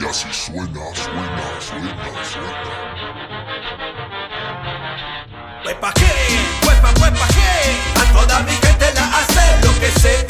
Y 0.00 0.04
así 0.04 0.28
suena, 0.32 0.80
suena, 0.94 1.60
suena, 1.60 2.24
suena. 2.24 2.98
Huepa 5.64 5.92
que, 5.92 6.66
huepa, 6.66 6.90
huepa 7.00 7.26
que, 7.28 8.00
a 8.00 8.12
toda 8.12 8.40
mi 8.40 8.52
gente 8.52 8.94
la 8.94 9.18
hace 9.18 9.66
lo 9.66 9.72
que 9.80 9.90
sé. 10.00 10.26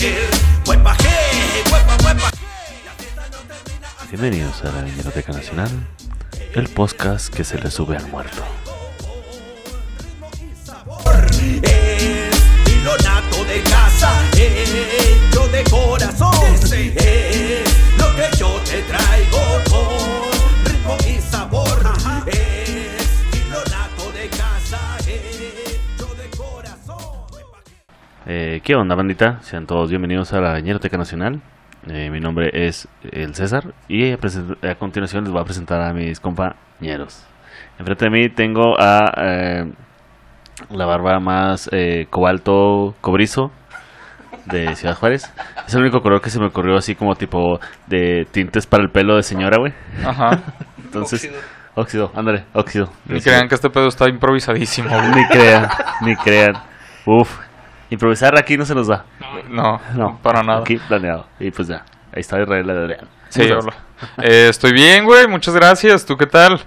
Huepa 0.66 0.96
que, 0.96 1.72
huepa, 1.72 1.96
huepa 2.04 2.30
Bienvenidos 4.10 4.64
a 4.64 4.72
la 4.72 4.82
Biblioteca 4.82 5.32
Nacional, 5.32 5.70
el 6.54 6.68
podcast 6.68 7.32
que 7.32 7.44
se 7.44 7.58
le 7.58 7.70
sube 7.70 7.96
al 7.96 8.06
muerto. 8.08 8.42
De 15.58 15.70
corazón. 15.70 16.54
Es 16.54 17.98
lo 17.98 18.06
que 18.14 18.36
yo 18.38 18.48
te 18.64 18.82
traigo 18.82 19.42
con 19.68 20.64
ritmo 20.64 20.96
y 21.08 21.20
sabor. 21.20 21.68
Es 22.26 23.34
hilo 23.34 23.58
nato 23.70 24.12
de 24.12 24.28
casa, 24.28 24.98
hecho 25.00 26.14
de 26.14 26.36
corazón. 26.36 27.26
Eh, 28.26 28.60
¿Qué 28.62 28.74
onda, 28.76 28.94
bandita? 28.94 29.40
Sean 29.42 29.66
todos 29.66 29.90
bienvenidos 29.90 30.32
a 30.32 30.40
la 30.40 30.54
Biblioteca 30.54 30.96
Nacional. 30.96 31.40
Eh, 31.88 32.10
mi 32.10 32.20
nombre 32.20 32.50
es 32.52 32.86
el 33.10 33.34
César 33.34 33.74
y 33.88 34.12
a, 34.12 34.18
a 34.62 34.74
continuación 34.76 35.24
les 35.24 35.32
voy 35.32 35.42
a 35.42 35.44
presentar 35.44 35.80
a 35.80 35.92
mis 35.92 36.20
compañeros. 36.20 37.24
Enfrente 37.78 38.04
de 38.04 38.10
mí 38.10 38.28
tengo 38.28 38.78
a 38.78 39.12
eh, 39.16 39.72
la 40.70 40.86
barba 40.86 41.18
más 41.18 41.68
eh, 41.72 42.06
cobalto 42.10 42.94
cobrizo 43.00 43.50
de 44.46 44.74
Ciudad 44.76 44.96
Juárez. 44.96 45.32
Es 45.66 45.74
el 45.74 45.82
único 45.82 46.00
color 46.00 46.20
que 46.20 46.30
se 46.30 46.38
me 46.40 46.46
ocurrió 46.46 46.76
así 46.76 46.94
como 46.94 47.14
tipo 47.14 47.58
de 47.86 48.26
tintes 48.30 48.66
para 48.66 48.82
el 48.82 48.90
pelo 48.90 49.16
de 49.16 49.22
señora, 49.22 49.56
güey. 49.58 49.72
Ajá. 50.04 50.40
Entonces, 50.84 51.30
óxido, 51.74 52.10
ándale, 52.14 52.44
óxido. 52.54 52.90
Ni 53.06 53.20
crean 53.20 53.48
que 53.48 53.54
este 53.54 53.68
pedo 53.70 53.88
está 53.88 54.08
improvisadísimo. 54.08 54.88
güey. 54.88 55.10
Ni 55.14 55.28
crean, 55.28 55.68
ni 56.02 56.16
crean. 56.16 56.52
Uf, 57.06 57.38
improvisar 57.90 58.38
aquí 58.38 58.56
no 58.56 58.64
se 58.64 58.74
nos 58.74 58.88
da. 58.88 59.04
No, 59.48 59.80
No, 59.94 60.18
para 60.22 60.42
nada. 60.42 60.60
Aquí 60.60 60.76
planeado. 60.88 61.26
Y 61.38 61.50
pues 61.50 61.68
ya, 61.68 61.84
ahí 62.14 62.20
está 62.20 62.40
Israel 62.40 62.70
Adrián. 62.70 63.08
Sí, 63.28 63.42
hola. 63.42 63.74
Eh, 64.22 64.46
estoy 64.48 64.72
bien, 64.72 65.04
güey. 65.04 65.26
Muchas 65.26 65.54
gracias. 65.54 66.06
¿Tú 66.06 66.16
qué 66.16 66.26
tal? 66.26 66.60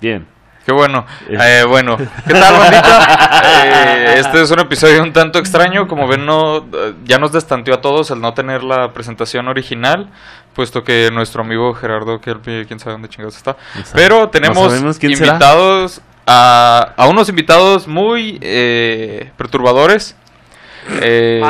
Bien. 0.00 0.26
Qué 0.68 0.74
bueno. 0.74 1.06
Es- 1.26 1.40
Eh, 1.42 1.64
bueno, 1.66 1.96
¿qué 1.96 2.34
tal, 2.34 2.58
bandita? 2.58 3.30
Eh, 3.54 4.14
este 4.18 4.42
es 4.42 4.50
un 4.50 4.58
episodio 4.58 5.02
un 5.02 5.14
tanto 5.14 5.38
extraño. 5.38 5.88
Como 5.88 6.06
ven, 6.06 6.26
no, 6.26 6.58
eh, 6.58 6.92
ya 7.04 7.16
nos 7.18 7.32
destanteó 7.32 7.72
a 7.74 7.80
todos 7.80 8.10
el 8.10 8.20
no 8.20 8.34
tener 8.34 8.62
la 8.62 8.92
presentación 8.92 9.48
original, 9.48 10.10
puesto 10.52 10.84
que 10.84 11.08
nuestro 11.10 11.40
amigo 11.42 11.72
Gerardo 11.72 12.20
Kelpi, 12.20 12.66
quién 12.66 12.78
sabe 12.80 12.92
dónde 12.92 13.08
chingados 13.08 13.38
está. 13.38 13.56
Pero 13.94 14.28
tenemos 14.28 14.58
invitados 15.30 16.02
a, 16.26 16.92
a 16.98 17.06
unos 17.08 17.30
invitados 17.30 17.88
muy 17.88 18.38
eh, 18.42 19.32
perturbadores. 19.38 20.16
Eh, 21.00 21.40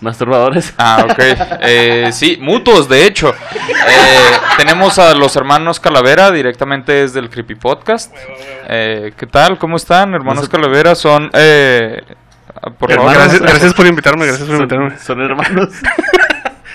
Masturbadores. 0.00 0.74
Ah, 0.78 1.04
ok. 1.04 1.18
Eh, 1.60 2.10
sí, 2.12 2.38
mutuos, 2.40 2.88
de 2.88 3.04
hecho. 3.04 3.30
Eh, 3.30 4.30
tenemos 4.56 4.98
a 4.98 5.14
los 5.14 5.34
hermanos 5.36 5.80
Calavera 5.80 6.30
directamente 6.30 6.92
desde 6.92 7.18
el 7.20 7.28
Creepy 7.30 7.56
Podcast. 7.56 8.14
Eh, 8.68 9.12
¿Qué 9.16 9.26
tal? 9.26 9.58
¿Cómo 9.58 9.76
están? 9.76 10.14
Hermanos 10.14 10.48
Calavera 10.48 10.94
son... 10.94 11.30
Eh, 11.32 12.02
por 12.78 12.92
favor. 12.92 13.12
Gracias, 13.12 13.40
gracias 13.40 13.74
por 13.74 13.86
invitarme, 13.86 14.26
gracias 14.26 14.48
por 14.48 14.56
Son, 14.56 14.64
invitarme. 14.64 14.98
son 14.98 15.20
hermanos. 15.20 15.68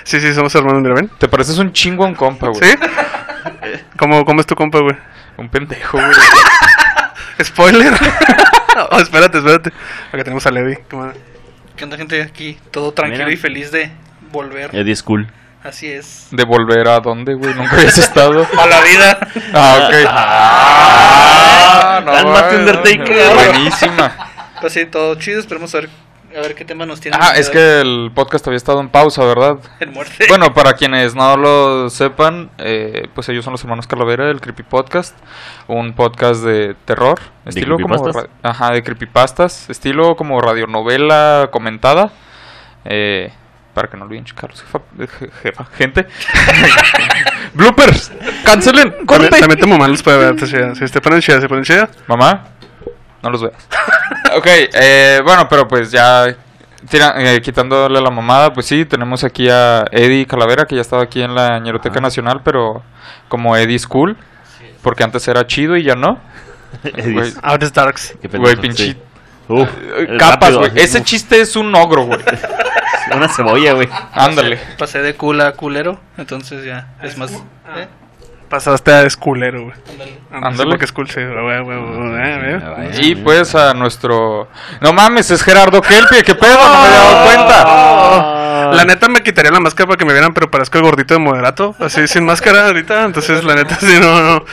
Sí, 0.06 0.20
sí, 0.20 0.34
somos 0.34 0.54
hermanos, 0.54 0.82
mira, 0.82 0.96
ven. 0.96 1.10
Te 1.18 1.30
pareces 1.30 1.58
un 1.60 1.72
chingo 1.72 2.04
a 2.04 2.08
un 2.08 2.14
compa, 2.14 2.50
güey. 2.50 2.62
¿Sí? 2.62 2.76
¿Cómo, 3.98 4.26
cómo 4.26 4.42
es 4.42 4.46
tu 4.46 4.54
compa, 4.54 4.80
güey? 4.80 4.98
Un 5.38 5.48
pendejo, 5.48 5.98
güey. 5.98 6.12
¿Spoiler? 7.42 7.94
oh, 8.92 9.00
espérate, 9.00 9.38
espérate. 9.38 9.72
Acá 10.12 10.26
tenemos 10.26 10.46
a 10.46 10.52
Levi. 10.52 10.78
¿Cómo? 10.90 11.10
¿Qué 11.76 11.84
onda 11.84 11.98
gente 11.98 12.22
aquí? 12.22 12.58
Todo 12.72 12.92
tranquilo 12.94 13.26
Mira. 13.26 13.34
y 13.34 13.38
feliz 13.38 13.72
de 13.72 13.92
volver. 14.32 14.74
Eddie 14.76 14.96
School. 14.96 15.28
Así 15.64 15.88
es. 15.90 16.28
¿De 16.32 16.44
volver 16.44 16.88
a 16.90 17.00
dónde, 17.00 17.34
güey? 17.36 17.54
Nunca 17.56 17.78
habías 17.78 17.98
estado. 17.98 18.46
A 18.60 18.68
la 18.68 18.82
vida. 18.82 19.18
Ah, 19.54 19.80
ok. 19.88 19.94
Ah, 20.10 22.02
Cálmate, 22.06 22.44
güey, 22.48 22.60
Undertaker. 22.60 23.34
Buenísima. 23.34 24.30
Pues 24.60 24.74
sí, 24.74 24.86
todo 24.86 25.16
chido. 25.16 25.40
Esperemos 25.40 25.74
a 25.74 25.80
ver, 25.82 25.90
a 26.36 26.42
ver 26.42 26.56
qué 26.56 26.66
tema 26.66 26.86
nos 26.86 27.00
tiene. 27.00 27.18
Ah, 27.20 27.34
es 27.38 27.50
que 27.50 27.82
el 27.82 28.12
podcast 28.14 28.46
había 28.48 28.58
estado 28.58 28.80
en 28.80 28.90
pausa, 28.90 29.24
¿verdad? 29.26 29.58
El 29.80 29.92
muerte. 29.92 30.26
Bueno, 30.30 30.54
para 30.54 30.74
quienes 30.74 31.16
no 31.16 31.38
lo 31.38 31.90
sepan, 31.90 32.50
eh, 32.58 33.08
pues 33.14 33.30
ellos 33.30 33.44
son 33.46 33.52
los 33.54 33.62
hermanos 33.64 33.88
Calavera 33.88 34.26
del 34.26 34.42
Creepy 34.42 34.64
Podcast, 34.64 35.16
un 35.68 35.94
podcast 35.94 36.44
de 36.44 36.76
terror, 36.86 37.20
¿De 37.46 37.50
estilo 37.50 37.78
como 37.78 37.96
ajá, 38.42 38.72
de 38.72 38.84
creepypastas, 38.84 39.70
estilo 39.70 40.16
como 40.16 40.42
radionovela 40.42 41.50
comentada. 41.52 42.12
Eh, 42.86 43.32
para 43.74 43.88
que 43.88 43.98
no 43.98 44.06
olviden 44.06 44.24
checarlos, 44.26 44.62
jefa, 44.62 44.80
je- 45.00 45.32
jefa, 45.42 45.66
gente. 45.76 46.06
Bloopers, 47.54 48.12
cancelen, 48.46 48.84
También, 48.90 49.06
corte. 49.06 49.30
también 49.40 49.60
tu 49.60 49.68
mamá 49.68 49.88
los 49.88 50.04
puede 50.04 50.18
ver. 50.32 50.40
Si, 50.76 50.86
si 50.88 50.92
te 50.94 51.02
ponen 51.02 51.22
chida, 51.22 51.42
se 51.42 51.48
ponen 51.48 51.64
chida. 51.64 51.90
Mamá, 52.08 52.44
no 53.24 53.30
los 53.32 53.42
veas. 53.42 53.56
ok, 54.38 54.46
eh, 54.46 55.22
bueno, 55.24 55.48
pero 55.50 55.68
pues 55.68 55.92
ya 55.92 56.36
tira- 56.90 57.14
eh, 57.18 57.42
quitándole 57.42 58.00
la 58.02 58.12
mamada, 58.12 58.54
pues 58.54 58.66
sí, 58.68 58.86
tenemos 58.86 59.24
aquí 59.24 59.50
a 59.50 59.86
Eddie 59.92 60.28
Calavera, 60.28 60.66
que 60.66 60.76
ya 60.76 60.82
estaba 60.82 61.04
aquí 61.04 61.22
en 61.22 61.34
la 61.34 61.60
Ñeroteca 61.60 61.98
Ah. 62.00 62.02
Nacional, 62.02 62.42
pero 62.44 62.84
como 63.30 63.56
Eddie 63.58 63.80
School, 63.80 64.18
porque 64.82 65.04
antes 65.04 65.28
era 65.28 65.48
chido 65.48 65.76
y 65.78 65.84
ya 65.84 65.96
no. 65.96 66.20
Eddie. 66.84 67.34
Out 67.42 67.64
pendejo, 68.22 68.44
Güey, 68.44 68.56
pinche 68.58 68.84
sí. 68.86 68.98
Uf, 69.48 69.68
eh, 69.82 70.06
el 70.10 70.18
capas, 70.18 70.56
güey. 70.56 70.72
Ese 70.76 71.04
chiste 71.04 71.42
es 71.42 71.56
un 71.56 71.74
ogro, 71.76 72.06
güey. 72.06 72.20
Una 73.16 73.28
cebolla, 73.28 73.74
güey. 73.74 73.90
Ándale. 74.14 74.58
Pasé 74.78 75.00
de 75.02 75.16
culo 75.16 75.44
a 75.46 75.52
culero. 75.52 76.00
Entonces 76.18 76.64
ya 76.66 76.94
es 77.04 77.18
más. 77.18 77.32
¿eh? 77.34 77.88
Pasaste 78.54 78.94
a 78.94 79.02
esculero, 79.02 79.64
güey. 79.64 79.76
Ándale. 80.32 80.78
Qué 80.78 80.86
es 80.86 80.92
cool, 80.92 81.10
sí, 81.10 81.20
güey, 81.24 81.64
güey, 81.64 81.80
güey, 81.80 82.22
eh. 82.22 82.92
Y 83.02 83.16
pues 83.16 83.56
a 83.56 83.74
nuestro... 83.74 84.48
No 84.80 84.94
mames, 84.94 85.32
es 85.32 85.42
Gerardo 85.42 85.82
Kelpie, 85.82 86.22
¿qué 86.22 86.36
pedo? 86.36 86.60
No 86.60 86.82
me 86.82 86.88
había 86.88 87.00
dado 87.00 87.26
cuenta. 87.26 88.72
La 88.74 88.86
neta 88.86 89.10
me 89.10 89.24
quitaría 89.24 89.50
la 89.50 89.60
máscara 89.60 89.88
para 89.88 89.98
que 89.98 90.06
me 90.06 90.14
vieran, 90.14 90.36
pero 90.36 90.52
parezco 90.52 90.78
el 90.78 90.84
gordito 90.84 91.16
de 91.16 91.20
moderato. 91.20 91.76
Así, 91.80 92.08
sin 92.08 92.26
máscara 92.26 92.68
ahorita. 92.68 93.06
Entonces, 93.06 93.44
la 93.44 93.56
neta, 93.56 93.76
sí, 93.80 93.98
no, 94.00 94.22
no. 94.22 94.46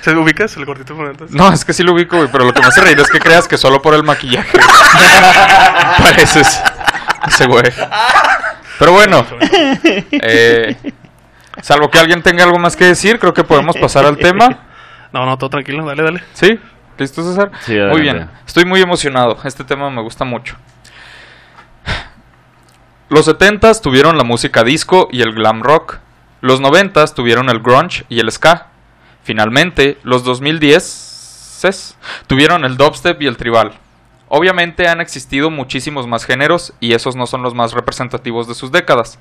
¿Se 0.00 0.10
ubicas 0.16 0.56
el 0.56 0.64
gordito 0.64 0.94
de 0.94 0.98
moderato? 0.98 1.26
No, 1.30 1.52
es 1.52 1.64
que 1.64 1.72
sí 1.72 1.84
lo 1.84 1.92
ubico, 1.92 2.16
güey, 2.16 2.28
pero 2.32 2.46
lo 2.46 2.52
que 2.52 2.60
me 2.60 2.66
hace 2.66 2.80
reír 2.80 2.98
es 2.98 3.08
que 3.08 3.20
creas 3.20 3.46
que 3.46 3.56
solo 3.56 3.80
por 3.80 3.94
el 3.94 4.02
maquillaje 4.02 4.58
pareces 6.02 6.60
ese 7.28 7.46
güey. 7.46 7.72
Pero 8.80 8.90
bueno, 8.90 9.24
eh, 10.10 10.76
salvo 11.62 11.90
que 11.90 11.98
alguien 11.98 12.22
tenga 12.22 12.44
algo 12.44 12.58
más 12.58 12.76
que 12.76 12.84
decir, 12.84 13.18
creo 13.18 13.34
que 13.34 13.44
podemos 13.44 13.76
pasar 13.76 14.04
al 14.04 14.16
tema. 14.16 14.60
No, 15.12 15.24
no, 15.24 15.38
todo 15.38 15.48
tranquilo, 15.48 15.86
dale, 15.86 16.02
dale. 16.02 16.24
¿Sí? 16.32 16.58
¿Listo, 16.98 17.22
César? 17.22 17.52
Sí, 17.60 17.76
Muy 17.78 18.00
bien, 18.00 18.28
estoy 18.44 18.64
muy 18.64 18.80
emocionado. 18.80 19.38
Este 19.44 19.62
tema 19.62 19.88
me 19.88 20.02
gusta 20.02 20.24
mucho. 20.24 20.56
Los 23.08 23.28
70s 23.28 23.80
tuvieron 23.80 24.18
la 24.18 24.24
música 24.24 24.64
disco 24.64 25.06
y 25.12 25.22
el 25.22 25.32
glam 25.32 25.62
rock. 25.62 25.98
Los 26.40 26.60
90s 26.60 27.14
tuvieron 27.14 27.48
el 27.48 27.60
grunge 27.60 28.04
y 28.08 28.18
el 28.18 28.32
ska. 28.32 28.70
Finalmente, 29.22 29.98
los 30.02 30.24
2010s 30.24 31.94
tuvieron 32.26 32.64
el 32.64 32.76
dubstep 32.76 33.22
y 33.22 33.26
el 33.26 33.36
tribal. 33.36 33.74
Obviamente 34.28 34.88
han 34.88 35.00
existido 35.00 35.50
muchísimos 35.50 36.06
más 36.06 36.24
géneros 36.24 36.72
y 36.80 36.94
esos 36.94 37.14
no 37.14 37.26
son 37.26 37.42
los 37.42 37.54
más 37.54 37.72
representativos 37.72 38.48
de 38.48 38.54
sus 38.54 38.72
décadas, 38.72 39.18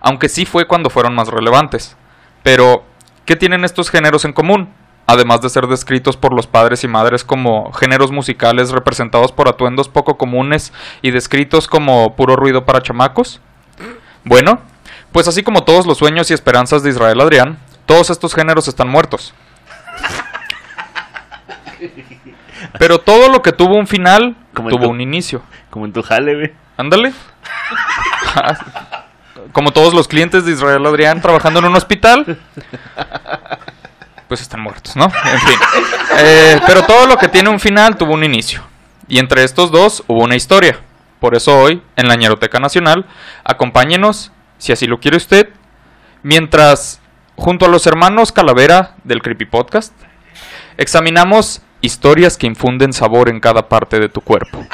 aunque 0.00 0.28
sí 0.28 0.46
fue 0.46 0.66
cuando 0.66 0.90
fueron 0.90 1.14
más 1.14 1.28
relevantes. 1.28 1.96
Pero, 2.42 2.84
¿qué 3.24 3.36
tienen 3.36 3.64
estos 3.64 3.90
géneros 3.90 4.24
en 4.24 4.32
común? 4.32 4.68
Además 5.06 5.42
de 5.42 5.50
ser 5.50 5.66
descritos 5.66 6.16
por 6.16 6.32
los 6.32 6.46
padres 6.46 6.82
y 6.84 6.88
madres 6.88 7.24
como 7.24 7.72
géneros 7.72 8.10
musicales 8.10 8.70
representados 8.70 9.32
por 9.32 9.48
atuendos 9.48 9.88
poco 9.88 10.16
comunes 10.16 10.72
y 11.02 11.10
descritos 11.10 11.68
como 11.68 12.16
puro 12.16 12.36
ruido 12.36 12.64
para 12.64 12.80
chamacos. 12.82 13.40
Bueno, 14.24 14.60
pues 15.12 15.28
así 15.28 15.42
como 15.42 15.64
todos 15.64 15.86
los 15.86 15.98
sueños 15.98 16.30
y 16.30 16.34
esperanzas 16.34 16.82
de 16.82 16.88
Israel 16.90 17.20
Adrián, 17.20 17.58
todos 17.84 18.08
estos 18.08 18.34
géneros 18.34 18.66
están 18.66 18.88
muertos. 18.88 19.34
Pero 22.78 22.98
todo 22.98 23.28
lo 23.28 23.42
que 23.42 23.52
tuvo 23.52 23.74
un 23.76 23.86
final 23.86 24.36
Como 24.54 24.70
tuvo 24.70 24.84
tu- 24.84 24.90
un 24.90 25.00
inicio. 25.02 25.42
Como 25.70 25.84
en 25.84 25.92
tu 25.92 26.02
jale, 26.02 26.34
güey. 26.34 26.52
Ándale. 26.78 27.12
Como 29.54 29.70
todos 29.70 29.94
los 29.94 30.08
clientes 30.08 30.44
de 30.44 30.50
Israel 30.50 30.84
Adrián 30.84 31.22
trabajando 31.22 31.60
en 31.60 31.66
un 31.66 31.76
hospital, 31.76 32.40
pues 34.26 34.40
están 34.40 34.60
muertos, 34.60 34.96
¿no? 34.96 35.04
En 35.04 35.38
fin. 35.38 35.58
Eh, 36.18 36.60
pero 36.66 36.82
todo 36.82 37.06
lo 37.06 37.16
que 37.16 37.28
tiene 37.28 37.50
un 37.50 37.60
final 37.60 37.96
tuvo 37.96 38.14
un 38.14 38.24
inicio. 38.24 38.62
Y 39.06 39.20
entre 39.20 39.44
estos 39.44 39.70
dos 39.70 40.02
hubo 40.08 40.24
una 40.24 40.34
historia. 40.34 40.80
Por 41.20 41.36
eso 41.36 41.56
hoy, 41.56 41.80
en 41.94 42.08
la 42.08 42.16
Ñeroteca 42.16 42.58
Nacional, 42.58 43.06
acompáñenos 43.44 44.32
si 44.58 44.72
así 44.72 44.88
lo 44.88 44.98
quiere 44.98 45.18
usted, 45.18 45.48
mientras 46.24 47.00
junto 47.36 47.66
a 47.66 47.68
los 47.68 47.86
hermanos 47.86 48.32
Calavera 48.32 48.96
del 49.04 49.22
Creepy 49.22 49.44
Podcast 49.44 49.92
examinamos 50.78 51.62
historias 51.80 52.36
que 52.36 52.48
infunden 52.48 52.92
sabor 52.92 53.28
en 53.28 53.38
cada 53.38 53.68
parte 53.68 54.00
de 54.00 54.08
tu 54.08 54.20
cuerpo, 54.20 54.66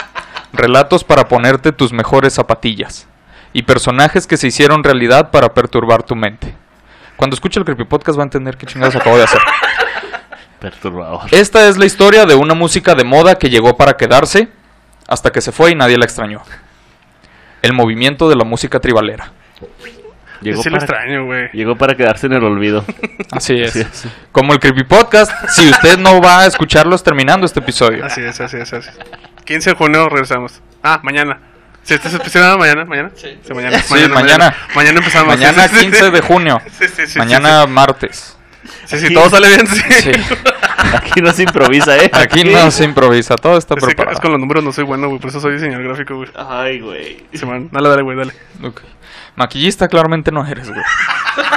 relatos 0.55 1.05
para 1.05 1.29
ponerte 1.29 1.71
tus 1.71 1.93
mejores 1.93 2.33
zapatillas 2.33 3.10
y 3.53 3.63
personajes 3.63 4.27
que 4.27 4.37
se 4.37 4.49
hicieron 4.49 4.85
realidad 4.85 5.31
para 5.31 5.53
perturbar 5.55 6.03
tu 6.03 6.17
mente. 6.17 6.55
Cuando 7.17 7.35
escuche 7.35 7.59
el 7.59 7.67
Creepy 7.67 7.85
Podcast 7.85 8.19
va 8.19 8.23
a 8.23 8.25
entender 8.25 8.57
qué 8.57 8.67
chingados 8.67 8.97
acabo 8.97 9.17
de 9.17 9.25
hacer. 9.25 9.41
Perturbador. 10.61 11.23
Esta 11.31 11.69
es 11.69 11.79
la 11.79 11.87
historia 11.87 12.27
de 12.27 12.35
una 12.35 12.55
música 12.55 12.95
de 12.95 13.05
moda 13.05 13.37
que 13.37 13.51
llegó 13.51 13.77
para 13.77 13.97
quedarse 13.97 14.49
hasta 15.07 15.31
que 15.31 15.41
se 15.41 15.53
fue 15.53 15.73
y 15.73 15.75
nadie 15.75 15.99
la 15.99 16.05
extrañó. 16.05 16.43
El 17.63 17.73
movimiento 17.73 18.29
de 18.29 18.37
la 18.37 18.45
música 18.45 18.79
tribalera. 18.81 19.33
Llegó, 20.41 20.63
sí 20.63 20.71
para, 20.71 20.83
extraño, 20.83 21.29
llegó 21.53 21.77
para 21.77 21.95
quedarse 21.95 22.27
en 22.27 22.33
el 22.33 22.45
olvido. 22.45 22.85
Así 23.31 23.61
es. 23.61 23.71
Así 23.71 23.81
es. 23.81 24.09
Como 24.33 24.55
el 24.55 24.61
Creepy 24.61 24.85
Podcast, 24.85 25.31
si 25.51 25.69
usted 25.69 25.99
no 25.99 26.23
va 26.23 26.41
a 26.41 26.47
escucharlos 26.47 27.03
terminando 27.03 27.45
este 27.45 27.61
episodio. 27.61 28.05
Así 28.07 28.23
es, 28.23 28.41
así 28.41 28.57
es, 28.57 28.73
así 28.73 28.89
es. 28.89 28.99
15 29.45 29.71
de 29.71 29.77
junio 29.77 30.09
regresamos. 30.09 30.63
Ah, 30.83 31.01
mañana. 31.03 31.50
Si 31.83 31.95
este 31.95 32.09
es 32.09 32.15
especial 32.15 32.59
mañana, 32.59 32.85
mañana. 32.85 33.11
Sí, 33.17 33.39
mañana. 33.55 33.79
Sí, 33.81 33.95
mañana. 34.09 34.55
Mañana 34.75 34.99
empezamos. 34.99 35.29
Mañana 35.37 35.63
Sí, 35.69 35.75
sí, 35.75 35.81
sí. 35.81 35.91
15 35.91 36.11
de 36.11 36.21
junio. 36.21 36.63
Sí, 36.79 36.87
sí, 36.95 37.07
sí, 37.07 37.19
Mañana 37.19 37.67
martes. 37.67 38.37
Sí, 38.85 38.99
sí, 38.99 39.07
sí, 39.09 39.15
todo 39.15 39.31
sale 39.31 39.49
bien, 39.49 39.67
sí. 39.67 39.81
Sí. 40.03 40.11
Aquí 40.95 41.21
no 41.23 41.33
se 41.33 41.43
improvisa, 41.45 41.97
¿eh? 41.97 42.11
Aquí 42.13 42.45
no 42.45 42.71
se 42.71 42.85
improvisa, 42.85 43.35
todo 43.37 43.57
está 43.57 43.75
Es, 43.75 43.81
que- 43.81 43.91
es 43.91 43.95
preparado. 43.97 44.21
con 44.21 44.33
los 44.33 44.41
números 44.41 44.63
no 44.63 44.73
soy 44.73 44.85
bueno, 44.85 45.09
güey. 45.09 45.19
Por 45.21 45.31
eso 45.31 45.41
soy 45.41 45.55
diseñador 45.55 45.85
gráfico, 45.87 46.17
güey. 46.17 46.29
Ay, 46.37 46.81
güey. 46.81 47.25
Simón, 47.33 47.69
dale, 47.73 47.89
dale, 47.89 48.03
güey, 48.03 48.17
dale. 48.17 48.33
Ok. 48.63 48.83
Maquillista 49.37 49.89
claramente 49.89 50.31
no 50.31 50.47
eres, 50.47 50.69
güey. 50.69 50.83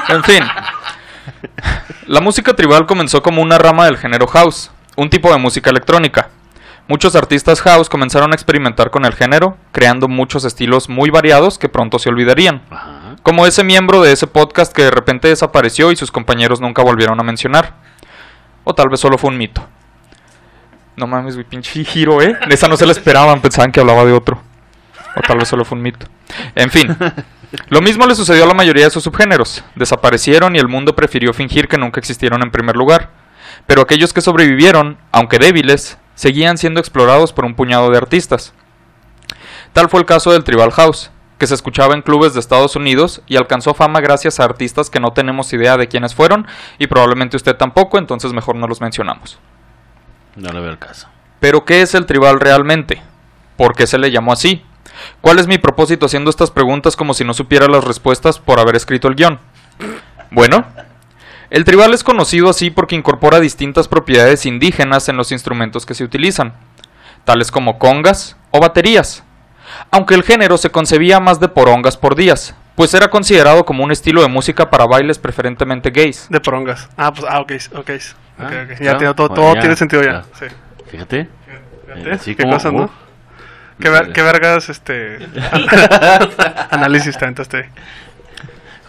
En 0.10 0.24
fin. 0.24 0.44
La 2.08 2.22
música 2.22 2.54
tribal 2.54 2.86
comenzó 2.86 3.22
como 3.22 3.42
una 3.42 3.58
rama 3.58 3.86
del 3.86 3.98
género 3.98 4.28
house, 4.28 4.72
un 4.96 5.10
tipo 5.10 5.32
de 5.32 5.38
música 5.38 5.70
electrónica. 5.70 6.30
Muchos 6.94 7.16
artistas 7.16 7.60
house 7.62 7.90
comenzaron 7.90 8.34
a 8.34 8.36
experimentar 8.36 8.92
con 8.92 9.04
el 9.04 9.16
género, 9.16 9.58
creando 9.72 10.08
muchos 10.08 10.46
estilos 10.46 10.90
muy 10.90 11.10
variados 11.10 11.58
que 11.58 11.68
pronto 11.68 11.98
se 11.98 12.08
olvidarían. 12.08 12.62
Ajá. 12.70 13.16
Como 13.24 13.48
ese 13.48 13.64
miembro 13.64 14.04
de 14.04 14.12
ese 14.12 14.28
podcast 14.28 14.72
que 14.72 14.84
de 14.84 14.92
repente 14.92 15.28
desapareció 15.28 15.92
y 15.92 15.96
sus 15.96 16.12
compañeros 16.12 16.62
nunca 16.62 16.84
volvieron 16.84 17.20
a 17.20 17.24
mencionar. 17.24 17.74
O 18.64 18.76
tal 18.76 18.90
vez 18.90 19.00
solo 19.00 19.18
fue 19.18 19.32
un 19.32 19.40
mito. 19.40 19.68
No 20.96 21.08
mames, 21.08 21.34
güey, 21.34 21.48
pinche 21.48 21.84
giro, 21.84 22.22
¿eh? 22.22 22.38
Esa 22.48 22.68
no 22.68 22.78
se 22.78 22.86
la 22.86 22.92
esperaban, 22.92 23.42
pensaban 23.42 23.72
que 23.72 23.80
hablaba 23.80 24.06
de 24.06 24.14
otro. 24.14 24.40
O 25.16 25.22
tal 25.22 25.40
vez 25.40 25.48
solo 25.48 25.66
fue 25.66 25.80
un 25.80 25.82
mito. 25.82 26.06
En 26.54 26.70
fin. 26.70 26.96
Lo 27.70 27.82
mismo 27.82 28.06
le 28.06 28.14
sucedió 28.14 28.44
a 28.44 28.48
la 28.48 28.54
mayoría 28.54 28.84
de 28.84 28.92
sus 28.92 29.04
subgéneros. 29.04 29.64
Desaparecieron 29.74 30.56
y 30.56 30.60
el 30.60 30.68
mundo 30.68 30.96
prefirió 30.96 31.34
fingir 31.34 31.68
que 31.68 31.80
nunca 31.80 32.00
existieron 32.00 32.44
en 32.44 32.52
primer 32.52 32.76
lugar. 32.76 33.10
Pero 33.66 33.82
aquellos 33.82 34.14
que 34.14 34.22
sobrevivieron, 34.22 35.00
aunque 35.12 35.40
débiles, 35.40 35.98
seguían 36.16 36.58
siendo 36.58 36.80
explorados 36.80 37.34
por 37.34 37.46
un 37.46 37.56
puñado 37.56 37.90
de 37.90 37.98
artistas. 37.98 38.54
Tal 39.74 39.90
fue 39.90 40.00
el 40.00 40.06
caso 40.06 40.32
del 40.32 40.44
Tribal 40.44 40.72
House, 40.72 41.12
que 41.38 41.48
se 41.48 41.56
escuchaba 41.56 41.94
en 41.94 42.02
clubes 42.02 42.34
de 42.34 42.40
Estados 42.40 42.76
Unidos 42.76 43.22
y 43.28 43.38
alcanzó 43.38 43.74
fama 43.74 44.02
gracias 44.02 44.40
a 44.40 44.46
artistas 44.46 44.90
que 44.90 45.00
no 45.00 45.14
tenemos 45.14 45.52
idea 45.52 45.78
de 45.78 45.88
quiénes 45.88 46.16
fueron 46.16 46.48
y 46.80 46.88
probablemente 46.88 47.38
usted 47.38 47.56
tampoco, 47.56 47.98
entonces 47.98 48.34
mejor 48.34 48.56
no 48.56 48.68
los 48.68 48.82
mencionamos. 48.82 49.40
No 50.36 50.52
le 50.52 50.62
veo 50.62 50.70
el 50.70 50.80
caso. 50.80 51.08
Pero 51.40 51.66
¿qué 51.66 51.82
es 51.82 51.96
el 51.96 52.06
tribal 52.06 52.40
realmente? 52.40 53.02
¿Por 53.58 53.76
qué 53.76 53.88
se 53.88 53.98
le 53.98 54.12
llamó 54.12 54.32
así? 54.32 54.64
¿Cuál 55.22 55.40
es 55.40 55.48
mi 55.48 55.58
propósito 55.58 56.06
haciendo 56.06 56.30
estas 56.30 56.52
preguntas 56.52 56.96
como 56.96 57.14
si 57.14 57.24
no 57.24 57.34
supiera 57.34 57.68
las 57.68 57.84
respuestas 57.84 58.40
por 58.40 58.60
haber 58.60 58.76
escrito 58.76 59.08
el 59.08 59.16
guion? 59.16 59.40
Bueno, 60.32 60.66
el 61.50 61.64
tribal 61.66 61.94
es 61.94 62.04
conocido 62.04 62.50
así 62.50 62.70
porque 62.72 62.96
incorpora 62.96 63.40
distintas 63.40 63.88
propiedades 63.88 64.46
indígenas 64.46 65.08
en 65.10 65.18
los 65.18 65.32
instrumentos 65.32 65.86
que 65.86 65.94
se 65.94 66.04
utilizan, 66.04 66.54
tales 67.26 67.52
como 67.52 67.78
congas 67.80 68.38
o 68.52 68.60
baterías, 68.60 69.24
aunque 69.92 70.16
el 70.16 70.24
género 70.24 70.58
se 70.58 70.70
concebía 70.72 71.20
más 71.20 71.40
de 71.40 71.48
porongas 71.48 71.98
por 71.98 72.16
días, 72.16 72.56
pues 72.76 72.94
era 72.94 73.10
considerado 73.10 73.66
como 73.66 73.84
un 73.84 73.92
estilo 73.92 74.22
de 74.22 74.28
música 74.28 74.70
para 74.70 74.86
bailes 74.86 75.20
preferentemente 75.20 75.92
gays. 75.92 76.28
De 76.30 76.40
porongas. 76.40 76.90
Ah, 76.98 77.14
pues, 77.14 77.26
ah, 77.30 77.40
ok, 77.40 77.52
ok. 77.76 77.90
Ah, 78.40 78.46
Ok, 78.46 78.52
ok. 78.64 78.70
Ya 78.70 78.76
claro. 78.78 78.98
tiene- 78.98 79.14
todo, 79.14 79.28
Bueno, 79.30 79.42
todo 79.44 79.54
ya, 79.56 79.60
tiene 79.62 79.76
sentido 79.76 80.02
ya. 80.04 80.12
ya. 80.12 80.24
Sí. 80.40 80.46
Fíjate. 80.90 81.28
Fíjate, 81.86 82.10
Eh, 82.10 82.14
así 82.14 82.36
qué 82.36 82.44
como- 82.44 82.56
cosas, 82.56 82.74
¿no? 82.74 82.90
Qué, 83.80 83.90
ver- 83.90 84.12
qué 84.14 84.22
vergas, 84.22 84.70
este... 84.70 85.18
análisis 86.72 87.18
te 87.18 87.26
aventaste. 87.26 87.70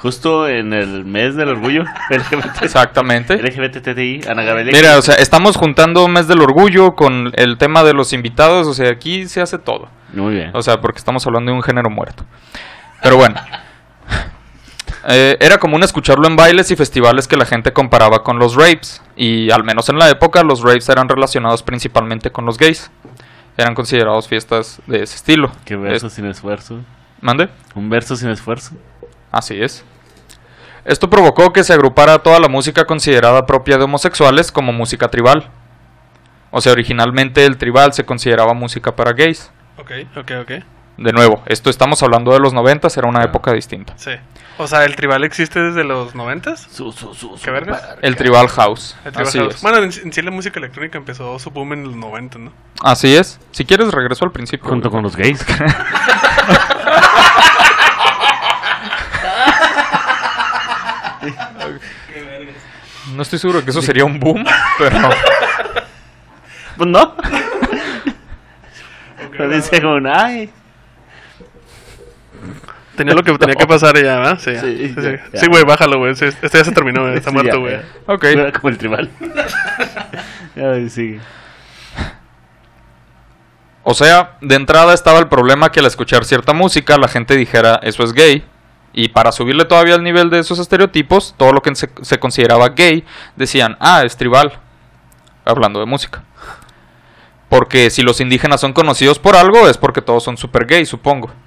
Justo 0.04 0.46
en 0.46 0.74
el 0.74 1.06
mes 1.06 1.34
del 1.34 1.48
orgullo 1.48 1.82
LGBT. 2.10 2.62
Exactamente. 2.62 3.36
LGBTTI, 3.42 4.20
Ana 4.28 4.42
Gabriela. 4.42 4.70
Mira, 4.78 4.98
o 4.98 5.02
sea, 5.02 5.14
estamos 5.14 5.56
juntando 5.56 6.06
mes 6.08 6.28
del 6.28 6.42
orgullo 6.42 6.94
con 6.94 7.32
el 7.36 7.56
tema 7.56 7.82
de 7.84 7.94
los 7.94 8.12
invitados, 8.12 8.66
o 8.66 8.74
sea, 8.74 8.90
aquí 8.90 9.26
se 9.26 9.40
hace 9.40 9.56
todo. 9.58 9.88
Muy 10.12 10.34
bien. 10.34 10.50
O 10.52 10.60
sea, 10.60 10.80
porque 10.82 10.98
estamos 10.98 11.26
hablando 11.26 11.50
de 11.52 11.56
un 11.56 11.62
género 11.62 11.88
muerto. 11.90 12.24
Pero 13.02 13.16
bueno. 13.16 13.36
Eh, 15.06 15.36
era 15.38 15.58
común 15.58 15.82
escucharlo 15.82 16.26
en 16.26 16.34
bailes 16.34 16.70
y 16.70 16.76
festivales 16.76 17.28
que 17.28 17.36
la 17.36 17.44
gente 17.44 17.74
comparaba 17.74 18.22
con 18.22 18.38
los 18.38 18.54
rapes. 18.54 19.02
Y 19.16 19.50
al 19.50 19.62
menos 19.62 19.90
en 19.90 19.98
la 19.98 20.08
época, 20.08 20.42
los 20.42 20.62
rapes 20.62 20.88
eran 20.88 21.10
relacionados 21.10 21.62
principalmente 21.62 22.30
con 22.30 22.46
los 22.46 22.56
gays. 22.56 22.90
Eran 23.58 23.74
considerados 23.74 24.28
fiestas 24.28 24.80
de 24.86 25.02
ese 25.02 25.16
estilo. 25.16 25.52
Qué 25.66 25.76
verso 25.76 26.06
Es- 26.06 26.14
sin 26.14 26.24
esfuerzo. 26.24 26.80
¿Mande? 27.20 27.50
Un 27.74 27.90
verso 27.90 28.16
sin 28.16 28.30
esfuerzo. 28.30 28.76
Así 29.30 29.60
es. 29.62 29.84
Esto 30.84 31.08
provocó 31.08 31.52
que 31.52 31.64
se 31.64 31.72
agrupara 31.72 32.19
toda 32.19 32.38
la 32.40 32.48
música 32.48 32.84
considerada 32.84 33.46
propia 33.46 33.78
de 33.78 33.84
homosexuales 33.84 34.52
como 34.52 34.72
música 34.72 35.08
tribal. 35.08 35.50
O 36.50 36.60
sea, 36.60 36.72
originalmente 36.72 37.44
el 37.46 37.56
tribal 37.56 37.92
se 37.92 38.04
consideraba 38.04 38.52
música 38.54 38.94
para 38.94 39.12
gays. 39.12 39.50
Ok, 39.78 39.90
ok, 40.16 40.31
ok. 40.42 40.50
De 40.96 41.12
nuevo, 41.12 41.42
esto 41.46 41.70
estamos 41.70 42.00
hablando 42.04 42.32
de 42.32 42.38
los 42.38 42.52
noventas, 42.52 42.96
era 42.96 43.08
una 43.08 43.20
Ah. 43.20 43.25
época 43.25 43.52
distinta. 43.52 43.94
Sí. 43.96 44.12
O 44.58 44.69
sea, 44.69 44.84
¿el 44.84 44.94
tribal 44.94 45.25
existe 45.25 45.58
desde 45.60 45.82
los 45.82 46.14
noventas? 46.14 46.60
Su, 46.70 46.92
su, 46.92 47.12
su, 47.12 47.37
su 47.37 47.42
¿Qué 47.44 47.50
vergas? 47.50 47.82
El 48.02 48.14
tribal 48.14 48.46
house. 48.46 48.94
El 49.04 49.10
tribal 49.10 49.26
Así 49.28 49.38
house. 49.40 49.54
es. 49.56 49.62
Bueno, 49.62 49.78
en, 49.78 49.84
en 49.87 50.12
sí 50.12 50.22
la 50.22 50.30
música 50.30 50.60
electrónica 50.60 50.96
empezó 50.96 51.37
su 51.40 51.50
boom 51.50 51.72
en 51.72 51.82
los 51.84 51.96
90, 51.96 52.38
¿no? 52.38 52.52
Así 52.84 53.16
es. 53.16 53.40
Si 53.50 53.64
quieres, 53.64 53.90
regreso 53.90 54.25
al 54.25 54.30
principio. 54.30 54.69
Junto 54.69 54.90
güey. 54.90 54.96
con 54.98 55.02
los 55.02 55.16
gays. 55.16 55.44
No 63.14 63.23
estoy 63.23 63.38
seguro 63.38 63.64
que 63.64 63.71
eso 63.71 63.83
sería 63.83 64.04
un 64.04 64.18
boom, 64.18 64.44
pero... 64.78 64.97
pues 66.76 66.88
no. 66.90 67.14
Pero 69.37 69.49
dice 69.49 69.80
como, 69.83 69.99
ay. 70.12 70.49
Tenía 72.97 73.14
lo 73.14 73.23
que 73.25 73.33
tenía 73.38 73.56
que 73.56 73.66
pasar 73.66 73.97
ya, 73.97 74.18
¿verdad? 74.21 74.38
Sí. 74.38 74.54
Sí, 74.56 74.88
sí, 74.88 74.94
ya, 74.97 75.02
sí. 75.02 75.16
ya. 75.33 75.40
Sí, 75.40 75.47
güey, 75.49 75.64
bájalo, 75.64 75.99
güey. 75.99 76.14
Sí, 76.14 76.26
Este 76.26 76.49
ya 76.59 76.64
se 76.64 76.71
terminó, 76.71 77.02
güey. 77.02 77.16
Está 77.16 77.30
Sí, 77.30 77.35
muerto, 77.35 77.54
ya, 77.54 77.59
güey. 77.59 77.73
ya. 77.73 77.83
Ok. 78.14 78.25
Era 78.25 78.52
como 78.52 78.68
el 78.68 78.78
tribal. 78.78 79.11
Ay, 80.56 80.88
sigue. 80.88 81.21
O 83.83 83.92
sea, 83.94 84.37
de 84.40 84.54
entrada 84.54 84.94
estaba 84.94 85.18
el 85.18 85.26
problema 85.28 85.71
que 85.73 85.80
al 85.80 85.87
escuchar 85.87 86.25
cierta 86.25 86.52
música 86.52 86.97
la 86.97 87.09
gente 87.09 87.35
dijera 87.37 87.80
eso 87.83 88.04
es 88.04 88.12
gay. 88.12 88.44
Y 88.94 89.08
para 89.08 89.32
subirle 89.32 89.64
todavía 89.64 89.94
al 89.96 90.02
nivel 90.04 90.30
de 90.30 90.38
esos 90.38 90.58
estereotipos, 90.58 91.34
todo 91.36 91.52
lo 91.52 91.60
que 91.60 91.74
se, 91.74 91.90
se 92.02 92.18
consideraba 92.18 92.68
gay 92.70 93.04
decían, 93.36 93.76
ah, 93.80 94.02
es 94.04 94.16
tribal. 94.16 94.52
Hablando 95.44 95.80
de 95.80 95.86
música. 95.86 96.22
Porque 97.48 97.90
si 97.90 98.02
los 98.02 98.20
indígenas 98.20 98.60
son 98.60 98.72
conocidos 98.72 99.18
por 99.18 99.36
algo 99.36 99.68
es 99.68 99.76
porque 99.78 100.00
todos 100.00 100.22
son 100.24 100.36
super 100.36 100.64
gay, 100.66 100.86
supongo. 100.86 101.30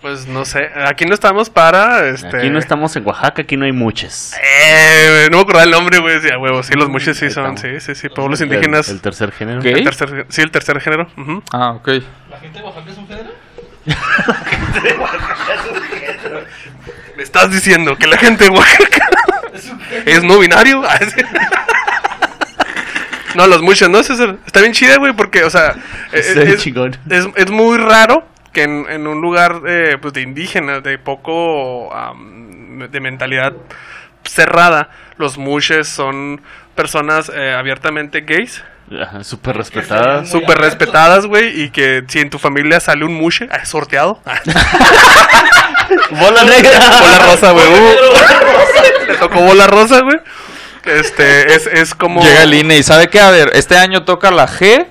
Pues 0.00 0.26
no 0.26 0.44
sé. 0.44 0.68
Aquí 0.86 1.06
no 1.06 1.14
estamos 1.14 1.48
para. 1.48 2.06
Este... 2.10 2.26
Aquí 2.36 2.50
no 2.50 2.58
estamos 2.58 2.94
en 2.94 3.06
Oaxaca, 3.06 3.40
aquí 3.40 3.56
no 3.56 3.64
hay 3.64 3.72
muchos. 3.72 4.34
Eh, 4.34 5.28
no 5.30 5.38
me 5.38 5.42
acordaba 5.44 5.64
el 5.64 5.70
nombre, 5.70 5.98
güey. 5.98 6.20
Sí, 6.20 6.28
a 6.30 6.38
huevo. 6.38 6.62
Sí, 6.62 6.74
los 6.74 6.90
muchos 6.90 7.16
sí 7.16 7.30
son. 7.30 7.56
Sí, 7.56 7.80
sí, 7.80 7.94
sí. 7.94 8.10
Pueblos 8.10 8.38
indígenas. 8.42 8.88
El, 8.90 8.96
el 8.96 9.00
tercer 9.00 9.32
género. 9.32 9.62
¿Qué? 9.62 9.70
El 9.70 9.82
tercer- 9.86 10.26
sí, 10.28 10.42
el 10.42 10.50
tercer 10.50 10.78
género. 10.80 11.06
Ah, 11.52 11.70
ok. 11.70 11.88
¿La 12.30 12.38
gente 12.38 12.58
de 12.58 12.64
Oaxaca 12.66 12.90
es 12.90 12.98
un 12.98 13.08
género? 13.08 13.30
Me 17.16 17.22
estás 17.22 17.50
diciendo 17.50 17.96
que 17.96 18.06
la 18.06 18.16
gente 18.18 18.44
de 18.44 18.50
Oaxaca 18.50 19.08
es 20.06 20.22
no 20.24 20.38
binario. 20.38 20.82
No, 23.34 23.46
los 23.46 23.62
muchos, 23.62 23.88
¿no? 23.90 24.02
César? 24.02 24.36
Está 24.46 24.60
bien 24.60 24.72
chida, 24.72 24.96
güey, 24.96 25.12
porque, 25.12 25.42
o 25.44 25.50
sea, 25.50 25.70
eh, 26.12 26.18
es, 26.20 26.34
bien 26.34 26.48
es- 26.48 26.62
chingón. 26.62 26.96
es- 27.10 27.28
es 27.36 27.50
muy 27.50 27.78
raro 27.78 28.26
que 28.52 28.62
en, 28.62 28.86
en 28.88 29.06
un 29.08 29.20
lugar 29.20 29.62
eh, 29.66 29.98
pues 30.00 30.14
de 30.14 30.20
indígenas, 30.22 30.82
de 30.84 30.98
poco 30.98 31.92
de 32.90 33.00
mentalidad 33.00 33.52
cerrada, 34.24 34.90
los 35.18 35.36
mushes 35.38 35.88
son 35.88 36.40
personas 36.76 37.30
eh, 37.34 37.52
abiertamente 37.52 38.20
gays 38.20 38.62
Súper 39.22 39.56
respetadas. 39.56 40.30
súper 40.30 40.58
respetadas, 40.58 41.26
güey, 41.26 41.62
y 41.62 41.70
que 41.70 42.04
si 42.08 42.20
en 42.20 42.30
tu 42.30 42.38
familia 42.38 42.80
sale 42.80 43.04
un 43.04 43.14
mushe, 43.14 43.48
ah, 43.50 43.64
sorteado. 43.64 44.20
¡Bola 46.10 46.44
negra! 46.44 46.78
bola 47.00 47.18
rosa, 47.26 47.50
güey. 47.52 47.66
uh. 47.66 49.06
Le 49.08 49.14
tocó 49.14 49.40
bola 49.40 49.66
rosa, 49.66 50.00
güey. 50.00 50.18
Este, 50.84 51.54
es, 51.54 51.66
es 51.66 51.94
como... 51.94 52.22
Llega 52.22 52.42
el 52.42 52.52
INE 52.54 52.76
y 52.78 52.82
sabe 52.82 53.08
que, 53.08 53.20
a 53.20 53.30
ver, 53.30 53.50
este 53.54 53.76
año 53.76 54.04
toca 54.04 54.30
la 54.30 54.46
G 54.46 54.86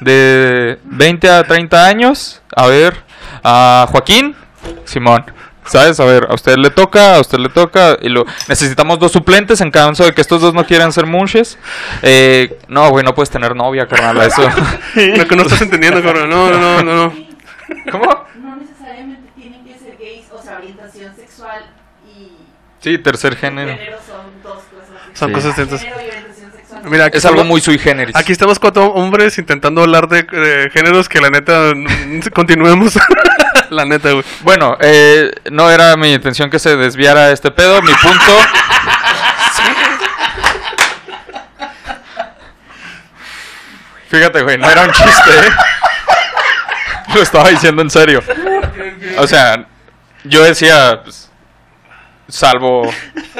de 0.00 0.78
20 0.84 1.30
a 1.30 1.44
30 1.44 1.84
años. 1.86 2.40
A 2.56 2.66
ver, 2.66 2.96
a 3.44 3.86
Joaquín, 3.90 4.34
Simón. 4.84 5.24
¿Sabes? 5.68 6.00
A 6.00 6.04
ver, 6.04 6.26
a 6.30 6.34
usted 6.34 6.56
le 6.56 6.70
toca, 6.70 7.16
a 7.16 7.20
usted 7.20 7.38
le 7.38 7.48
toca. 7.48 7.96
Y 8.00 8.08
lo, 8.08 8.24
necesitamos 8.48 8.98
dos 8.98 9.12
suplentes 9.12 9.60
en 9.60 9.70
caso 9.70 10.04
de 10.04 10.12
que 10.12 10.20
estos 10.20 10.40
dos 10.40 10.54
no 10.54 10.64
quieran 10.66 10.92
ser 10.92 11.06
munches. 11.06 11.58
Eh, 12.02 12.58
no, 12.68 12.88
güey, 12.90 13.04
no 13.04 13.14
puedes 13.14 13.30
tener 13.30 13.54
novia, 13.54 13.86
carnal. 13.86 14.20
Eso. 14.26 14.42
Lo 15.16 15.26
que 15.28 15.36
no 15.36 15.42
estás 15.42 15.60
entendiendo, 15.62 16.02
cabrón. 16.02 16.28
No, 16.30 16.50
no, 16.50 16.82
no, 16.82 16.82
no. 16.82 17.14
¿Cómo? 17.92 18.04
No 18.40 18.56
necesariamente 18.56 19.30
tienen 19.36 19.64
que 19.64 19.78
ser 19.78 19.96
gays, 19.98 20.24
o 20.32 20.42
sea, 20.42 20.56
orientación 20.56 21.14
sexual 21.14 21.66
y 22.06 22.32
Sí, 22.80 22.96
tercer 22.98 23.36
género. 23.36 23.76
género 23.76 23.98
son 24.06 24.42
dos 24.42 24.62
cosas. 24.64 24.88
Son 25.18 25.28
Sí. 25.28 25.34
cosas 25.34 25.56
distintas. 25.56 25.80
Género 25.82 26.00
y 26.02 26.08
orientación 26.08 26.52
sexual. 26.52 26.82
Mira, 26.84 27.04
aquí 27.06 27.18
Es 27.18 27.24
algo 27.26 27.36
estamos- 27.40 27.50
muy 27.50 27.60
sui 27.60 27.78
generis. 27.78 28.16
Aquí 28.16 28.32
estamos 28.32 28.58
cuatro 28.58 28.86
hombres 28.92 29.36
intentando 29.38 29.82
hablar 29.82 30.08
de 30.08 30.26
eh, 30.32 30.70
géneros 30.72 31.08
que 31.08 31.20
la 31.20 31.28
neta 31.30 31.72
continuemos. 32.32 32.98
la 33.70 33.84
neta, 33.84 34.12
güey. 34.12 34.24
Bueno, 34.42 34.76
eh, 34.80 35.30
no 35.50 35.70
era 35.70 35.96
mi 35.96 36.12
intención 36.12 36.50
que 36.50 36.58
se 36.58 36.76
desviara 36.76 37.30
este 37.30 37.50
pedo. 37.50 37.80
Mi 37.82 37.92
punto. 37.94 38.38
Fíjate, 44.08 44.42
güey, 44.42 44.56
no 44.58 44.70
era 44.70 44.82
un 44.82 44.90
chiste, 44.92 45.30
¿eh? 45.30 45.50
Lo 47.14 47.22
estaba 47.22 47.48
diciendo 47.50 47.82
en 47.82 47.90
serio. 47.90 48.22
O 49.18 49.26
sea, 49.26 49.66
yo 50.24 50.42
decía, 50.42 51.02
pues, 51.02 51.30
salvo, 52.28 52.90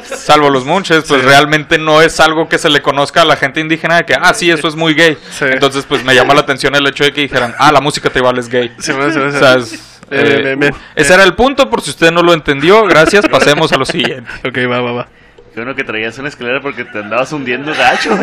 salvo 0.05 0.51
los 0.51 0.65
munches, 0.65 1.05
pues 1.09 1.25
realmente 1.25 1.79
no 1.79 2.03
es 2.03 2.21
algo 2.21 2.49
que 2.49 2.59
se 2.59 2.69
le 2.69 2.83
conozca 2.83 3.23
a 3.23 3.25
la 3.25 3.37
gente 3.37 3.61
indígena 3.61 3.97
de 3.97 4.05
que, 4.05 4.15
ah, 4.15 4.35
sí, 4.35 4.51
eso 4.51 4.69
es 4.69 4.75
muy 4.77 4.95
gay. 4.95 5.17
Sí. 5.31 5.47
Entonces, 5.47 5.87
pues 5.89 6.05
me 6.05 6.15
llama 6.15 6.35
la 6.35 6.41
atención 6.41 6.75
el 6.75 6.87
hecho 6.87 7.05
de 7.05 7.13
que 7.13 7.23
dijeran, 7.23 7.55
ah, 7.59 7.73
la 7.73 7.81
música 7.81 8.11
tribal 8.11 8.39
es 8.39 8.49
gay. 8.49 8.75
Sí. 8.79 8.93
O 8.93 9.11
sea, 9.33 9.55
es- 9.57 9.79
eh, 10.11 10.23
bien, 10.23 10.43
bien, 10.43 10.61
bien. 10.61 10.75
Ese 10.95 11.15
era 11.15 11.25
el 11.25 11.35
punto, 11.35 11.69
por 11.69 11.83
si 11.83 11.91
usted 11.91 12.11
no 12.11 12.23
lo 12.23 12.33
entendió. 12.33 12.85
Gracias, 12.85 13.27
pasemos 13.31 13.73
a 13.73 13.77
lo 13.77 13.85
siguiente. 13.85 14.31
Ok, 14.47 14.59
va, 14.71 14.81
va, 14.81 14.93
va. 14.93 15.09
Qué 15.53 15.61
bueno 15.61 15.75
que 15.75 15.85
traías 15.85 16.19
una 16.19 16.29
escalera 16.29 16.61
porque 16.61 16.85
te 16.85 16.99
andabas 16.99 17.33
hundiendo 17.33 17.75
gacho. 17.75 18.17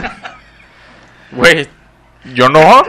Güey, 1.32 1.68
yo 2.34 2.50
no. 2.50 2.84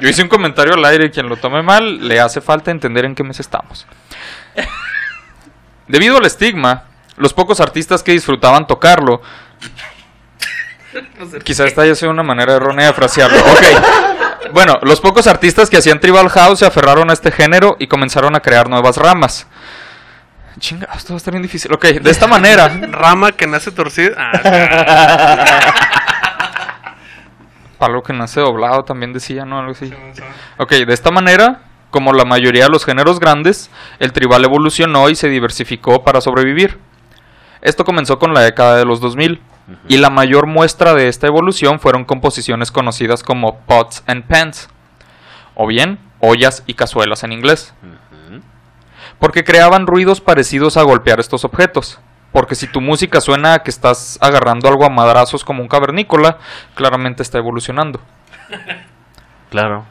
Yo 0.00 0.08
hice 0.08 0.22
un 0.22 0.28
comentario 0.28 0.74
al 0.74 0.84
aire 0.84 1.06
y 1.06 1.10
quien 1.10 1.28
lo 1.28 1.36
tome 1.36 1.62
mal, 1.62 2.06
le 2.06 2.20
hace 2.20 2.40
falta 2.40 2.70
entender 2.70 3.04
en 3.04 3.14
qué 3.14 3.24
mes 3.24 3.40
estamos. 3.40 3.86
Debido 5.88 6.18
al 6.18 6.24
estigma, 6.24 6.84
los 7.16 7.34
pocos 7.34 7.60
artistas 7.60 8.02
que 8.02 8.12
disfrutaban 8.12 8.66
tocarlo. 8.66 9.22
Quizá 11.44 11.64
esta 11.64 11.82
haya 11.82 11.94
sido 11.94 12.10
una 12.10 12.22
manera 12.22 12.54
errónea 12.54 12.88
de 12.88 12.92
frasearlo. 12.92 13.38
Ok. 13.38 14.21
Bueno, 14.52 14.78
los 14.82 15.00
pocos 15.00 15.26
artistas 15.26 15.70
que 15.70 15.76
hacían 15.76 16.00
Tribal 16.00 16.28
House 16.28 16.60
se 16.60 16.66
aferraron 16.66 17.10
a 17.10 17.12
este 17.12 17.30
género 17.30 17.76
y 17.78 17.86
comenzaron 17.86 18.34
a 18.34 18.40
crear 18.40 18.68
nuevas 18.68 18.96
ramas. 18.96 19.46
Chinga, 20.58 20.88
esto 20.94 21.12
va 21.12 21.16
a 21.16 21.18
estar 21.18 21.32
bien 21.32 21.42
difícil. 21.42 21.72
Ok, 21.72 21.84
de 21.86 22.10
esta 22.10 22.26
manera, 22.26 22.68
Rama 22.90 23.32
que 23.32 23.46
nace 23.46 23.70
torcida. 23.70 24.14
Ah, 24.16 25.74
palo 27.78 28.02
que 28.02 28.12
nace 28.12 28.40
doblado 28.40 28.84
también 28.84 29.12
decía, 29.12 29.44
¿no? 29.44 29.58
Algo 29.58 29.72
así. 29.72 29.92
Ok, 30.58 30.72
de 30.72 30.94
esta 30.94 31.10
manera, 31.10 31.62
como 31.90 32.12
la 32.12 32.24
mayoría 32.24 32.64
de 32.64 32.70
los 32.70 32.84
géneros 32.84 33.18
grandes, 33.18 33.70
el 33.98 34.12
tribal 34.12 34.44
evolucionó 34.44 35.08
y 35.08 35.16
se 35.16 35.28
diversificó 35.28 36.04
para 36.04 36.20
sobrevivir. 36.20 36.78
Esto 37.60 37.84
comenzó 37.84 38.18
con 38.18 38.34
la 38.34 38.40
década 38.40 38.76
de 38.76 38.84
los 38.84 39.00
2000, 39.00 39.40
y 39.88 39.98
la 39.98 40.10
mayor 40.10 40.46
muestra 40.46 40.94
de 40.94 41.08
esta 41.08 41.26
evolución 41.26 41.80
fueron 41.80 42.04
composiciones 42.04 42.70
conocidas 42.70 43.22
como 43.22 43.60
pots 43.60 44.02
and 44.06 44.24
pans, 44.24 44.68
o 45.54 45.66
bien 45.66 45.98
ollas 46.20 46.62
y 46.66 46.74
cazuelas 46.74 47.24
en 47.24 47.32
inglés, 47.32 47.74
porque 49.18 49.44
creaban 49.44 49.86
ruidos 49.86 50.20
parecidos 50.20 50.76
a 50.76 50.82
golpear 50.82 51.20
estos 51.20 51.44
objetos. 51.44 52.00
Porque 52.32 52.54
si 52.54 52.66
tu 52.66 52.80
música 52.80 53.20
suena 53.20 53.52
a 53.52 53.58
que 53.62 53.70
estás 53.70 54.18
agarrando 54.22 54.66
algo 54.66 54.86
a 54.86 54.88
madrazos 54.88 55.44
como 55.44 55.62
un 55.62 55.68
cavernícola, 55.68 56.38
claramente 56.74 57.22
está 57.22 57.38
evolucionando. 57.38 58.00
Claro. 59.50 59.84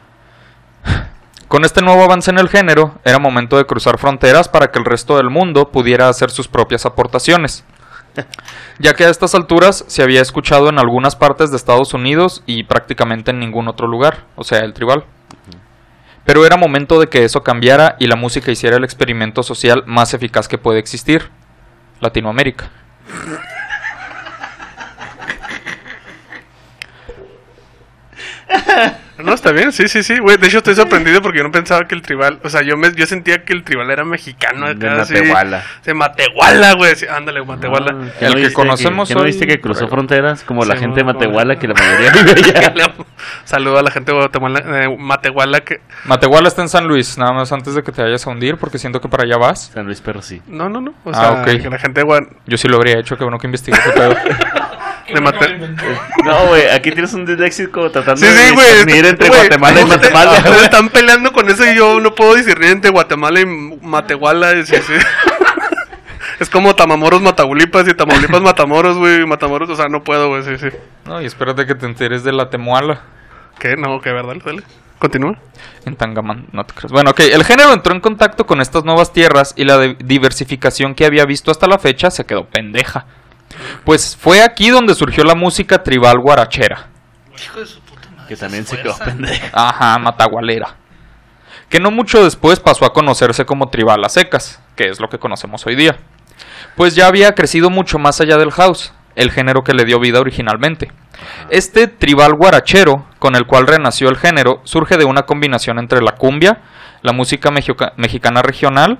Con 1.47 1.65
este 1.65 1.83
nuevo 1.83 2.01
avance 2.01 2.31
en 2.31 2.39
el 2.39 2.49
género, 2.49 2.95
era 3.05 3.19
momento 3.19 3.57
de 3.57 3.65
cruzar 3.65 3.99
fronteras 3.99 4.49
para 4.49 4.71
que 4.71 4.79
el 4.79 4.85
resto 4.85 5.17
del 5.17 5.29
mundo 5.29 5.69
pudiera 5.69 6.09
hacer 6.09 6.31
sus 6.31 6.47
propias 6.47 6.87
aportaciones. 6.87 7.63
Ya 8.79 8.93
que 8.93 9.05
a 9.05 9.09
estas 9.09 9.35
alturas 9.35 9.83
se 9.87 10.03
había 10.03 10.21
escuchado 10.21 10.69
en 10.69 10.79
algunas 10.79 11.15
partes 11.15 11.51
de 11.51 11.57
Estados 11.57 11.93
Unidos 11.93 12.43
y 12.45 12.63
prácticamente 12.63 13.31
en 13.31 13.39
ningún 13.39 13.67
otro 13.67 13.87
lugar, 13.87 14.25
o 14.35 14.43
sea, 14.43 14.59
el 14.59 14.73
tribal. 14.73 15.05
Pero 16.25 16.45
era 16.45 16.57
momento 16.57 16.99
de 16.99 17.07
que 17.07 17.23
eso 17.23 17.41
cambiara 17.41 17.95
y 17.99 18.07
la 18.07 18.15
música 18.15 18.51
hiciera 18.51 18.77
el 18.77 18.83
experimento 18.83 19.43
social 19.43 19.83
más 19.87 20.13
eficaz 20.13 20.47
que 20.47 20.57
puede 20.57 20.79
existir, 20.79 21.29
Latinoamérica. 21.99 22.69
No, 29.17 29.35
está 29.35 29.51
bien, 29.51 29.71
sí, 29.71 29.87
sí, 29.87 30.01
sí, 30.01 30.17
güey. 30.17 30.37
De 30.37 30.47
hecho, 30.47 30.57
estoy 30.59 30.73
sorprendido 30.73 31.21
porque 31.21 31.37
yo 31.37 31.43
no 31.43 31.51
pensaba 31.51 31.85
que 31.87 31.93
el 31.93 32.01
tribal. 32.01 32.39
O 32.43 32.49
sea, 32.49 32.63
yo 32.63 32.75
me, 32.75 32.91
yo 32.95 33.05
sentía 33.05 33.45
que 33.45 33.53
el 33.53 33.63
tribal 33.63 33.91
era 33.91 34.03
mexicano 34.03 34.73
De 34.73 34.87
acá. 34.89 34.97
Matehuala. 34.97 35.63
De 35.85 35.93
Matehuala, 35.93 36.73
güey. 36.73 36.95
sí, 36.95 37.05
ándale, 37.05 37.43
Matehuala. 37.43 37.95
Ah, 38.01 38.07
¿qué 38.17 38.25
El 38.25 38.31
no 38.31 38.37
que 38.47 38.53
conocemos 38.53 39.07
¿qué 39.09 39.13
no 39.13 39.21
viste 39.23 39.45
que 39.45 39.61
cruzó 39.61 39.87
fronteras? 39.87 40.43
Como 40.43 40.65
la 40.65 40.75
gente 40.75 41.01
de 41.01 41.03
Matehuala, 41.03 41.59
que 41.59 41.67
la 41.67 41.75
mayoría 41.75 42.11
vive 42.23 42.57
allá. 42.57 42.73
Saludo 43.43 43.77
a 43.77 43.83
la 43.83 43.91
gente 43.91 44.11
de 44.11 44.17
Guatemala, 44.17 44.63
eh, 44.85 44.95
Matehuala 44.97 45.59
que. 45.59 45.81
Matehuala 46.05 46.47
está 46.47 46.63
en 46.63 46.69
San 46.69 46.87
Luis, 46.87 47.15
nada 47.19 47.31
más 47.31 47.51
antes 47.51 47.75
de 47.75 47.83
que 47.83 47.91
te 47.91 48.01
vayas 48.01 48.25
a 48.25 48.29
hundir, 48.31 48.57
porque 48.57 48.79
siento 48.79 49.01
que 49.01 49.07
para 49.07 49.25
allá 49.25 49.37
vas. 49.37 49.69
San 49.71 49.85
Luis 49.85 50.01
Perro 50.01 50.23
sí. 50.23 50.41
No, 50.47 50.67
no, 50.67 50.81
no. 50.81 50.95
O 51.03 51.11
Ah, 51.11 51.13
sea, 51.13 51.31
ok. 51.43 51.61
que 51.61 51.69
la 51.69 51.77
gente 51.77 52.01
de, 52.01 52.07
Gua- 52.07 52.27
Yo 52.47 52.57
sí 52.57 52.67
lo 52.67 52.77
habría 52.77 52.97
hecho, 52.97 53.15
que 53.19 53.23
bueno 53.23 53.37
que 53.37 53.45
investigué 53.45 53.77
ese 53.77 53.91
pedo. 53.91 54.15
de 55.07 55.21
Mate- 55.21 55.57
No, 56.25 56.47
güey, 56.47 56.67
aquí 56.69 56.91
tienes 56.91 57.13
un 57.13 57.25
disléxico 57.25 57.89
tratando 57.91 58.21
Sí, 58.21 58.27
de 58.27 58.33
sí, 58.49 58.55
discernir 58.55 59.05
entre 59.05 59.27
Guatemala 59.29 59.81
y 59.81 59.85
Matehuala. 59.85 60.31
ustedes 60.37 60.63
están 60.63 60.89
peleando 60.89 61.31
con 61.31 61.49
eso 61.49 61.65
y 61.65 61.75
yo 61.75 61.99
no 61.99 62.13
puedo 62.15 62.35
discernir 62.35 62.71
entre 62.71 62.91
Guatemala 62.91 63.39
y 63.41 63.45
Matehuala. 63.45 64.53
y 64.55 64.65
sí, 64.65 64.75
sí. 64.77 64.93
Es 66.39 66.49
como 66.49 66.73
Tamamoros, 66.75 67.21
Mataulipas 67.21 67.87
y 67.87 67.93
Tamaulipas, 67.93 68.41
Matamoros, 68.41 68.97
güey. 68.97 69.25
Matamoros, 69.27 69.69
o 69.69 69.75
sea, 69.75 69.87
no 69.89 70.03
puedo, 70.03 70.29
güey. 70.29 70.41
Sí, 70.43 70.57
sí. 70.57 70.69
No, 71.05 71.21
y 71.21 71.25
espérate 71.25 71.67
que 71.67 71.75
te 71.75 71.85
enteres 71.85 72.23
de 72.23 72.31
la 72.31 72.49
Temuala 72.49 73.01
¿Qué? 73.59 73.75
No, 73.75 74.01
que 74.01 74.11
verdad, 74.11 74.33
dale. 74.43 74.63
Continúa. 74.97 75.35
en 75.85 75.95
Tangamán, 75.95 76.47
no 76.51 76.63
te 76.63 76.73
creas. 76.73 76.91
Bueno, 76.91 77.11
ok, 77.11 77.19
el 77.31 77.43
género 77.43 77.73
entró 77.73 77.93
en 77.93 78.01
contacto 78.01 78.45
con 78.47 78.59
estas 78.61 78.83
nuevas 78.85 79.13
tierras 79.13 79.53
y 79.55 79.65
la 79.65 79.79
diversificación 79.99 80.95
que 80.95 81.05
había 81.05 81.25
visto 81.25 81.51
hasta 81.51 81.67
la 81.67 81.77
fecha 81.77 82.09
se 82.11 82.25
quedó 82.25 82.45
pendeja. 82.45 83.05
Pues 83.85 84.15
fue 84.19 84.41
aquí 84.43 84.69
donde 84.69 84.95
surgió 84.95 85.23
la 85.23 85.35
música 85.35 85.83
tribal 85.83 86.17
guarachera. 86.21 86.87
Hijo 87.43 87.59
de 87.59 87.65
su 87.65 87.79
puta 87.81 88.09
madre. 88.11 88.27
Que 88.27 88.35
también 88.35 88.65
se 88.65 88.81
quedó 88.81 88.97
pendeja. 88.97 89.49
Ajá, 89.53 89.97
matagualera. 89.99 90.75
Que 91.69 91.79
no 91.79 91.89
mucho 91.91 92.23
después 92.23 92.59
pasó 92.59 92.85
a 92.85 92.93
conocerse 92.93 93.45
como 93.45 93.69
tribal 93.69 94.03
a 94.05 94.09
secas, 94.09 94.61
que 94.75 94.89
es 94.89 94.99
lo 94.99 95.07
que 95.07 95.19
conocemos 95.19 95.65
hoy 95.65 95.75
día. 95.75 95.97
Pues 96.75 96.95
ya 96.95 97.07
había 97.07 97.31
crecido 97.33 97.69
mucho 97.69 97.97
más 97.97 98.19
allá 98.21 98.37
del 98.37 98.51
house, 98.51 98.93
el 99.15 99.31
género 99.31 99.61
que 99.63 99.73
le 99.73 99.85
dio 99.85 99.99
vida 99.99 100.19
originalmente. 100.19 100.91
Este 101.49 101.87
tribal 101.87 102.33
guarachero, 102.33 103.05
con 103.19 103.35
el 103.35 103.45
cual 103.45 103.67
renació 103.67 104.09
el 104.09 104.17
género, 104.17 104.61
surge 104.63 104.97
de 104.97 105.05
una 105.05 105.21
combinación 105.23 105.79
entre 105.79 106.01
la 106.01 106.13
cumbia, 106.13 106.61
la 107.03 107.13
música 107.13 107.51
mexica- 107.51 107.93
mexicana 107.97 108.41
regional, 108.41 108.99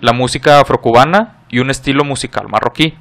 la 0.00 0.12
música 0.12 0.60
afrocubana 0.60 1.38
y 1.48 1.58
un 1.60 1.70
estilo 1.70 2.04
musical 2.04 2.46
marroquí. 2.50 2.94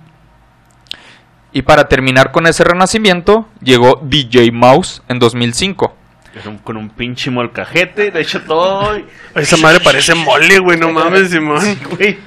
Y 1.53 1.63
para 1.63 1.87
terminar 1.89 2.31
con 2.31 2.47
ese 2.47 2.63
renacimiento, 2.63 3.47
llegó 3.61 3.99
DJ 4.03 4.51
Mouse 4.51 5.03
en 5.09 5.19
2005. 5.19 5.95
Con 6.43 6.53
un- 6.53 6.57
Con 6.59 6.77
un 6.77 6.89
pinche 6.89 7.29
molcajete, 7.29 8.11
de 8.11 8.21
hecho 8.21 8.41
todo. 8.41 8.97
y- 8.97 9.05
Esa 9.35 9.57
madre 9.57 9.79
parece 9.81 10.15
mole, 10.15 10.59
güey. 10.59 10.79
No 10.79 10.91
mames, 10.93 11.29
Simón. 11.29 11.77
Güey. 11.97 12.17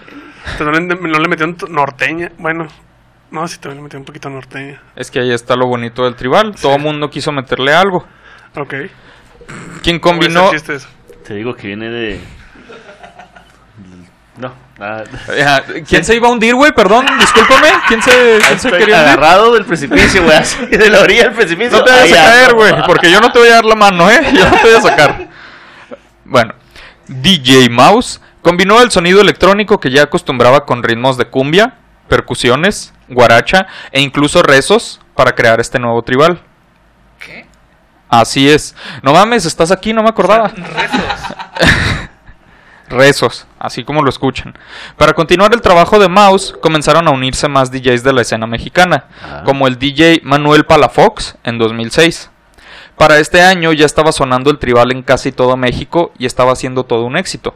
No 0.60 0.70
le, 0.72 0.80
no 0.82 1.18
le 1.18 1.28
metieron 1.28 1.56
norteña. 1.70 2.30
Bueno, 2.36 2.66
no, 3.30 3.48
sí, 3.48 3.56
también 3.58 3.78
le 3.78 3.82
metieron 3.84 4.02
un 4.02 4.06
poquito 4.06 4.28
norteña. 4.28 4.82
Es 4.94 5.10
que 5.10 5.20
ahí 5.20 5.32
está 5.32 5.56
lo 5.56 5.66
bonito 5.66 6.04
del 6.04 6.16
tribal. 6.16 6.54
Todo 6.60 6.78
mundo 6.78 7.08
quiso 7.08 7.32
meterle 7.32 7.72
algo. 7.72 8.06
Ok. 8.56 8.74
Quien 9.82 9.98
¿Cómo 10.00 10.20
es 10.20 10.28
el 10.28 10.34
combinó. 10.34 10.50
Te 11.26 11.34
digo 11.34 11.54
que 11.54 11.66
viene 11.68 11.88
de. 11.88 12.20
Eh, 14.80 15.84
¿Quién 15.88 16.04
se 16.04 16.16
iba 16.16 16.28
a 16.28 16.32
hundir, 16.32 16.54
güey? 16.54 16.72
Perdón, 16.72 17.06
discúlpame. 17.18 17.68
¿Quién 17.86 18.02
se, 18.02 18.38
quién 18.46 18.58
se 18.58 18.70
quería 18.70 18.84
hundir? 18.84 18.94
agarrado 18.96 19.54
del 19.54 19.64
precipicio, 19.64 20.24
güey. 20.24 20.36
así, 20.36 20.66
De 20.66 20.90
la 20.90 21.00
orilla 21.00 21.24
del 21.24 21.32
precipicio. 21.32 21.78
No 21.78 21.84
te 21.84 21.92
vayas 21.92 22.18
a 22.18 22.24
caer, 22.24 22.54
güey, 22.54 22.74
porque 22.86 23.10
yo 23.10 23.20
no 23.20 23.30
te 23.30 23.38
voy 23.38 23.48
a 23.48 23.54
dar 23.54 23.64
la 23.64 23.76
mano, 23.76 24.10
¿eh? 24.10 24.20
Yo 24.32 24.48
no 24.48 24.56
te 24.56 24.62
voy 24.62 24.76
a 24.76 24.80
sacar. 24.80 25.28
Bueno, 26.24 26.54
DJ 27.06 27.68
Mouse 27.70 28.20
combinó 28.42 28.80
el 28.82 28.90
sonido 28.90 29.20
electrónico 29.20 29.78
que 29.78 29.90
ya 29.90 30.02
acostumbraba 30.02 30.64
con 30.66 30.82
ritmos 30.82 31.16
de 31.16 31.26
cumbia, 31.26 31.74
percusiones, 32.08 32.92
guaracha 33.08 33.66
e 33.92 34.00
incluso 34.00 34.42
rezos 34.42 35.00
para 35.14 35.34
crear 35.34 35.60
este 35.60 35.78
nuevo 35.78 36.02
tribal. 36.02 36.42
¿Qué? 37.20 37.46
Así 38.08 38.48
es. 38.48 38.74
No 39.02 39.12
mames, 39.12 39.46
estás 39.46 39.70
aquí, 39.70 39.92
no 39.92 40.02
me 40.02 40.08
acordaba. 40.08 40.48
Rezos. 40.48 42.03
Rezos, 42.94 43.46
así 43.58 43.84
como 43.84 44.02
lo 44.02 44.08
escuchan. 44.08 44.54
Para 44.96 45.12
continuar 45.12 45.52
el 45.52 45.60
trabajo 45.60 45.98
de 45.98 46.08
Mouse, 46.08 46.54
comenzaron 46.62 47.06
a 47.06 47.10
unirse 47.10 47.48
más 47.48 47.70
DJs 47.70 48.02
de 48.02 48.12
la 48.12 48.22
escena 48.22 48.46
mexicana, 48.46 49.04
Ah. 49.22 49.42
como 49.44 49.66
el 49.66 49.78
DJ 49.78 50.20
Manuel 50.24 50.64
Palafox 50.64 51.36
en 51.44 51.58
2006. 51.58 52.30
Para 52.96 53.18
este 53.18 53.42
año 53.42 53.72
ya 53.72 53.84
estaba 53.86 54.12
sonando 54.12 54.50
el 54.50 54.58
tribal 54.58 54.92
en 54.92 55.02
casi 55.02 55.32
todo 55.32 55.56
México 55.56 56.12
y 56.18 56.26
estaba 56.26 56.54
siendo 56.56 56.84
todo 56.84 57.04
un 57.04 57.16
éxito. 57.16 57.54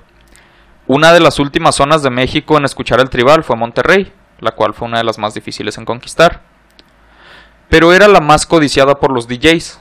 Una 0.87 1.13
de 1.13 1.21
las 1.21 1.39
últimas 1.39 1.75
zonas 1.77 2.03
de 2.03 2.11
México 2.11 2.57
en 2.59 2.65
escuchar 2.65 2.99
el 3.01 3.11
tribal 3.11 3.45
fue 3.45 3.57
Monterrey, 3.57 4.13
la 4.41 4.51
cual 4.53 4.75
fue 4.75 4.89
una 4.89 4.99
de 4.99 5.05
las 5.05 5.19
más 5.19 5.35
difíciles 5.35 5.79
en 5.79 5.85
conquistar. 5.85 6.41
Pero 7.69 7.93
era 7.93 8.09
la 8.09 8.21
más 8.21 8.47
codiciada 8.47 8.99
por 8.99 9.13
los 9.13 9.29
DJs, 9.29 9.81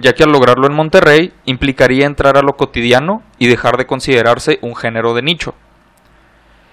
ya 0.00 0.14
que 0.14 0.24
al 0.24 0.32
lograrlo 0.32 0.66
en 0.66 0.74
Monterrey 0.74 1.32
implicaría 1.44 2.06
entrar 2.06 2.36
a 2.36 2.42
lo 2.42 2.56
cotidiano 2.56 3.22
y 3.38 3.48
dejar 3.48 3.76
de 3.76 3.86
considerarse 3.86 4.58
un 4.62 4.76
género 4.76 5.14
de 5.14 5.22
nicho. 5.22 5.54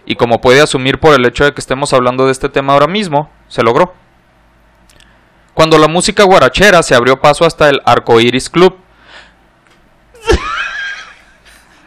Y 0.05 0.15
como 0.15 0.41
puede 0.41 0.62
asumir 0.62 1.00
por 1.00 1.13
el 1.13 1.25
hecho 1.25 1.46
de 1.46 1.53
que 1.53 1.62
estemos 1.62 1.94
hablando 1.94 2.25
de 2.25 2.32
este 2.32 2.50
tema 2.50 2.74
ahora 2.74 2.88
mismo, 2.88 3.32
se 3.48 3.63
logró. 3.63 3.94
Cuando 5.53 5.77
la 5.77 5.88
música 5.88 6.24
guarachera 6.24 6.84
se 6.84 6.96
abrió 6.96 7.20
paso 7.22 7.46
hasta 7.46 7.70
el 7.70 7.82
Arcoiris 7.86 8.50
Club, 8.50 8.77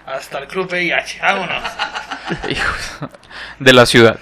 Hasta 0.06 0.38
el 0.38 0.46
club 0.46 0.66
VIH, 0.70 1.20
vámonos. 1.20 1.62
hijos, 2.48 3.10
de 3.58 3.72
la 3.74 3.84
ciudad. 3.84 4.18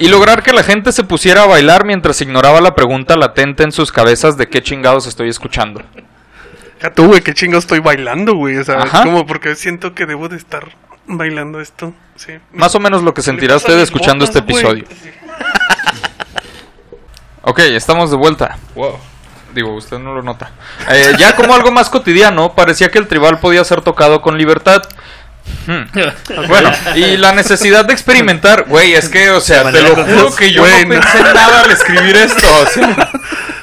Y 0.00 0.08
lograr 0.08 0.42
que 0.42 0.54
la 0.54 0.62
gente 0.62 0.92
se 0.92 1.04
pusiera 1.04 1.42
a 1.42 1.46
bailar 1.46 1.84
mientras 1.84 2.22
ignoraba 2.22 2.62
la 2.62 2.74
pregunta 2.74 3.18
latente 3.18 3.64
en 3.64 3.70
sus 3.70 3.92
cabezas 3.92 4.38
de 4.38 4.48
qué 4.48 4.62
chingados 4.62 5.06
estoy 5.06 5.28
escuchando. 5.28 5.82
Ya 6.82 6.90
tú, 6.90 7.08
güey, 7.08 7.20
qué 7.20 7.34
chingo 7.34 7.58
estoy 7.58 7.80
bailando, 7.80 8.34
güey. 8.34 8.56
O 8.56 8.64
sea, 8.64 8.78
es 8.78 8.90
como 8.90 9.26
porque 9.26 9.54
siento 9.56 9.94
que 9.94 10.06
debo 10.06 10.30
de 10.30 10.38
estar 10.38 10.74
bailando 11.06 11.60
esto. 11.60 11.92
Sí. 12.16 12.32
Más 12.50 12.74
o 12.74 12.80
menos 12.80 13.02
lo 13.02 13.12
que 13.12 13.20
sentirá 13.20 13.56
usted 13.56 13.78
escuchando 13.78 14.24
este 14.24 14.38
episodio. 14.38 14.86
Ok, 17.42 17.58
estamos 17.58 18.10
de 18.10 18.16
vuelta. 18.16 18.58
Wow. 18.74 18.98
Digo, 19.54 19.74
usted 19.74 19.98
no 19.98 20.14
lo 20.14 20.22
nota. 20.22 20.52
Eh, 20.90 21.12
ya 21.18 21.36
como 21.36 21.54
algo 21.54 21.72
más 21.72 21.90
cotidiano, 21.90 22.54
parecía 22.54 22.90
que 22.90 22.98
el 22.98 23.06
tribal 23.06 23.38
podía 23.38 23.64
ser 23.64 23.82
tocado 23.82 24.22
con 24.22 24.38
libertad. 24.38 24.82
Hmm. 25.66 25.82
Bueno, 26.48 26.72
y 26.94 27.16
la 27.16 27.32
necesidad 27.32 27.84
de 27.84 27.92
experimentar, 27.92 28.64
güey, 28.66 28.94
es 28.94 29.08
que, 29.08 29.30
o 29.30 29.40
sea, 29.40 29.70
te 29.70 29.82
lo 29.82 29.94
juro 29.94 30.34
que 30.34 30.52
yo 30.52 30.62
no 30.66 30.88
pensé 30.88 31.18
en 31.18 31.24
nada 31.34 31.60
al 31.62 31.70
escribir 31.70 32.16
esto. 32.16 32.46
o 32.62 32.66
sea. 32.66 32.86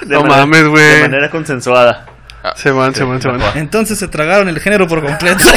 De 0.01 0.13
No 0.15 0.21
manera- 0.21 0.37
mames, 0.45 0.67
güey. 0.67 0.85
De 0.85 1.01
manera 1.01 1.29
consensuada. 1.29 2.05
Se 2.55 2.71
van, 2.71 2.95
se 2.95 3.03
van, 3.03 3.21
se 3.21 3.27
van. 3.27 3.41
Entonces 3.57 3.99
se 3.99 4.07
tragaron 4.07 4.47
el 4.47 4.59
género 4.61 4.87
por 4.87 5.03
completo. 5.03 5.43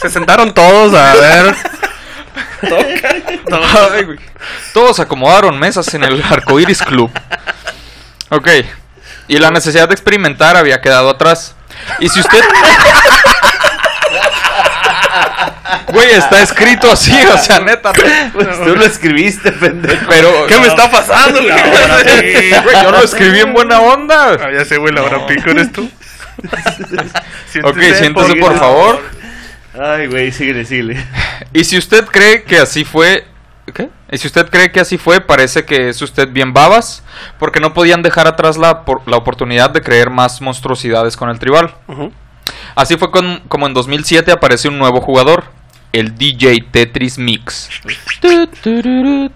Se 0.00 0.08
sentaron 0.08 0.54
todos 0.54 0.94
a 0.94 1.14
ver. 1.14 1.54
Ay, 3.92 4.04
güey. 4.04 4.18
Todos 4.72 4.98
acomodaron 5.00 5.58
mesas 5.58 5.92
en 5.94 6.04
el 6.04 6.22
Arcoiris 6.22 6.82
Club. 6.82 7.10
Ok. 8.30 8.48
Y 9.28 9.38
la 9.38 9.50
necesidad 9.50 9.88
de 9.88 9.94
experimentar 9.94 10.56
había 10.56 10.80
quedado 10.80 11.10
atrás. 11.10 11.54
Y 11.98 12.08
si 12.08 12.20
usted. 12.20 12.40
Güey, 15.92 16.10
está 16.10 16.42
escrito 16.42 16.90
así, 16.90 17.12
o 17.32 17.38
sea, 17.38 17.60
neta. 17.60 17.92
Pues 18.32 18.48
tú 18.64 18.76
lo 18.76 18.84
escribiste, 18.84 19.52
pendejo. 19.52 20.06
Pero. 20.08 20.46
¿Qué 20.46 20.58
me 20.58 20.66
está 20.66 20.90
pasando, 20.90 21.40
güey? 21.42 21.52
Güey, 22.62 22.82
yo 22.82 22.90
lo 22.90 23.02
escribí 23.02 23.40
en 23.40 23.52
buena 23.52 23.80
onda. 23.80 24.34
Ah, 24.34 24.50
ya 24.52 24.64
sé, 24.64 24.76
güey, 24.78 24.92
la 24.94 25.02
hora 25.02 25.26
pico 25.26 25.50
eres 25.50 25.72
tú. 25.72 25.88
Ok, 27.64 27.78
siéntese 27.98 28.34
por 28.36 28.58
favor. 28.58 29.00
Ay, 29.78 30.06
güey, 30.06 30.32
síguele, 30.32 30.64
síguele. 30.64 31.04
Y 31.52 31.64
si 31.64 31.76
usted 31.78 32.04
cree 32.06 32.42
que 32.44 32.58
así 32.58 32.84
fue. 32.84 33.26
¿Qué? 33.74 33.88
Y 34.10 34.18
si 34.18 34.26
usted 34.26 34.48
cree 34.50 34.72
que 34.72 34.80
así 34.80 34.98
fue, 34.98 35.20
parece 35.20 35.64
que 35.64 35.90
es 35.90 36.02
usted 36.02 36.28
bien 36.28 36.52
babas, 36.52 37.04
porque 37.38 37.60
no 37.60 37.72
podían 37.72 38.02
dejar 38.02 38.26
atrás 38.26 38.56
la, 38.56 38.84
por- 38.84 39.06
la 39.06 39.16
oportunidad 39.16 39.70
de 39.70 39.80
creer 39.80 40.10
más 40.10 40.40
monstruosidades 40.40 41.16
con 41.16 41.28
el 41.30 41.38
tribal. 41.38 41.72
Así 42.74 42.96
fue 42.96 43.10
con- 43.12 43.40
como 43.48 43.66
en 43.68 43.74
2007 43.74 44.32
aparece 44.32 44.66
un 44.68 44.78
nuevo 44.78 45.00
jugador, 45.00 45.44
el 45.92 46.16
DJ 46.16 46.66
Tetris 46.70 47.18
Mix. 47.18 47.68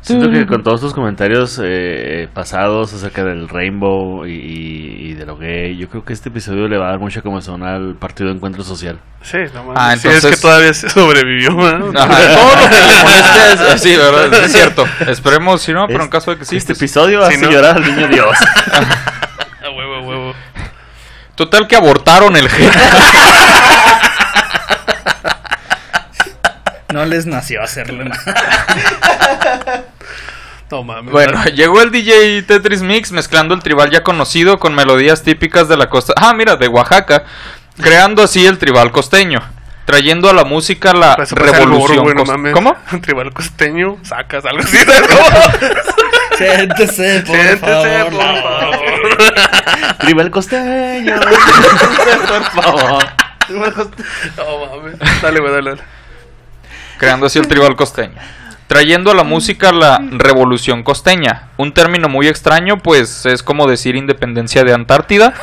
Siento 0.02 0.30
que 0.30 0.46
con 0.46 0.62
todos 0.62 0.80
tus 0.80 0.94
comentarios 0.94 1.60
eh, 1.62 2.28
pasados 2.32 2.92
acerca 2.94 3.24
del 3.24 3.48
Rainbow 3.48 4.24
y, 4.26 5.14
de 5.14 5.26
lo 5.26 5.36
gay, 5.36 5.76
yo 5.76 5.88
creo 5.88 6.04
que 6.04 6.12
este 6.12 6.28
episodio 6.28 6.68
le 6.68 6.78
va 6.78 6.86
a 6.86 6.90
dar 6.90 6.98
mucha 7.00 7.22
comezón 7.22 7.62
al 7.64 7.96
partido 7.96 8.28
de 8.30 8.36
encuentro 8.36 8.62
social. 8.62 8.98
Sí, 9.22 9.38
no. 9.52 9.72
Ah, 9.74 9.96
Sí, 9.96 10.06
es 10.08 10.14
entonces- 10.16 10.36
que 10.36 10.42
todavía 10.42 10.74
se 10.74 10.90
sobrevivió, 10.90 11.50
¿no? 11.50 11.98
Ajá, 11.98 12.34
todo 12.34 12.56
lo 12.62 12.68
que 12.70 12.80
le 12.80 13.02
moleste 13.02 13.74
es- 13.74 13.82
sí, 13.82 13.96
¿verdad? 13.96 14.44
Es 14.44 14.52
cierto. 14.52 14.84
Esperemos, 15.08 15.62
si 15.62 15.72
no, 15.72 15.86
pero 15.88 16.04
en 16.04 16.10
caso 16.10 16.30
de 16.30 16.38
que 16.38 16.44
sí. 16.44 16.56
este 16.56 16.74
pues- 16.74 16.82
episodio 16.82 17.24
hace 17.24 17.38
no. 17.38 17.50
llorar 17.50 17.76
al 17.78 17.82
niño 17.84 18.06
Dios. 18.08 18.36
A 19.64 19.70
huevo, 19.70 19.94
a 19.96 20.00
huevo. 20.02 20.34
Total 21.34 21.66
que 21.66 21.74
abortaron 21.74 22.36
el 22.36 22.48
género. 22.48 22.78
No 26.94 27.04
les 27.04 27.26
nació 27.26 27.60
hacerlo. 27.60 28.04
¿no? 28.04 28.14
No 30.70 30.82
mames. 30.84 31.10
Bueno, 31.12 31.42
llegó 31.46 31.82
el 31.82 31.90
DJ 31.90 32.42
Tetris 32.44 32.82
Mix 32.82 33.10
mezclando 33.10 33.52
el 33.54 33.62
tribal 33.62 33.90
ya 33.90 34.04
conocido 34.04 34.58
con 34.60 34.76
melodías 34.76 35.22
típicas 35.24 35.68
de 35.68 35.76
la 35.76 35.90
costa. 35.90 36.14
Ah, 36.16 36.32
mira, 36.34 36.54
de 36.56 36.68
Oaxaca. 36.68 37.24
Creando 37.80 38.22
así 38.22 38.46
el 38.46 38.58
tribal 38.58 38.92
costeño. 38.92 39.42
Trayendo 39.86 40.30
a 40.30 40.32
la 40.32 40.44
música 40.44 40.92
la 40.94 41.16
parece 41.16 41.34
algo 41.34 41.46
revolución. 41.52 41.88
burro, 41.98 42.02
güey, 42.04 42.14
no 42.14 42.22
cos- 42.24 42.28
mames. 42.28 42.52
¿Cómo? 42.54 42.76
Un 42.92 43.00
tribal 43.02 43.32
costeño, 43.34 43.98
sacas 44.02 44.44
algo 44.46 44.60
así. 44.60 44.76
¿sabes 44.76 45.02
cómo? 45.08 45.68
Siéntese, 46.38 47.22
por 47.26 47.36
Siéntese, 47.36 47.58
favor. 47.58 48.10
por 48.12 48.22
favor. 48.22 49.96
Tribal 49.98 50.30
costeño. 50.30 51.20
por 51.20 52.44
favor. 52.62 53.04
Tribal 53.48 53.72
costeño. 53.74 54.08
No 54.36 54.76
mames. 54.76 55.20
Dale, 55.20 55.40
güey, 55.40 55.52
dale, 55.52 55.70
dale. 55.70 55.82
Creando 56.98 57.26
así 57.26 57.38
el 57.38 57.48
tribal 57.48 57.76
costeño. 57.76 58.14
Trayendo 58.66 59.10
a 59.10 59.14
la 59.14 59.24
música 59.24 59.72
la 59.72 60.00
revolución 60.10 60.82
costeña, 60.82 61.48
un 61.58 61.74
término 61.74 62.08
muy 62.08 62.28
extraño, 62.28 62.78
pues 62.78 63.26
es 63.26 63.42
como 63.42 63.68
decir 63.68 63.94
independencia 63.94 64.64
de 64.64 64.72
Antártida, 64.72 65.34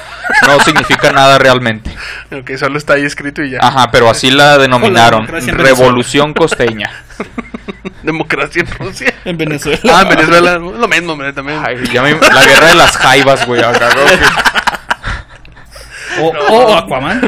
no 0.47 0.59
significa 0.61 1.11
nada 1.11 1.37
realmente. 1.37 1.91
Ok, 2.31 2.49
solo 2.57 2.79
está 2.79 2.93
ahí 2.93 3.05
escrito 3.05 3.43
y 3.43 3.51
ya. 3.51 3.59
Ajá, 3.61 3.91
pero 3.91 4.09
así 4.09 4.31
la 4.31 4.57
denominaron, 4.57 5.27
revolución 5.27 6.33
costeña. 6.33 6.89
Democracia 8.03 8.63
en 8.63 8.67
Rusia. 8.87 9.13
En 9.23 9.37
Venezuela. 9.37 9.79
Ah, 9.93 10.01
en 10.01 10.09
Venezuela, 10.09 10.57
lo 10.57 10.87
mismo, 10.87 11.13
hombre, 11.13 11.31
también. 11.31 11.61
Ay, 11.63 11.77
ya 11.93 12.01
me- 12.01 12.19
la 12.19 12.45
guerra 12.45 12.67
de 12.69 12.75
las 12.75 12.97
jaivas, 12.97 13.45
güey, 13.45 13.61
que- 13.61 13.67
O, 16.19 16.27
o 16.27 16.77
Aquaman. 16.77 17.21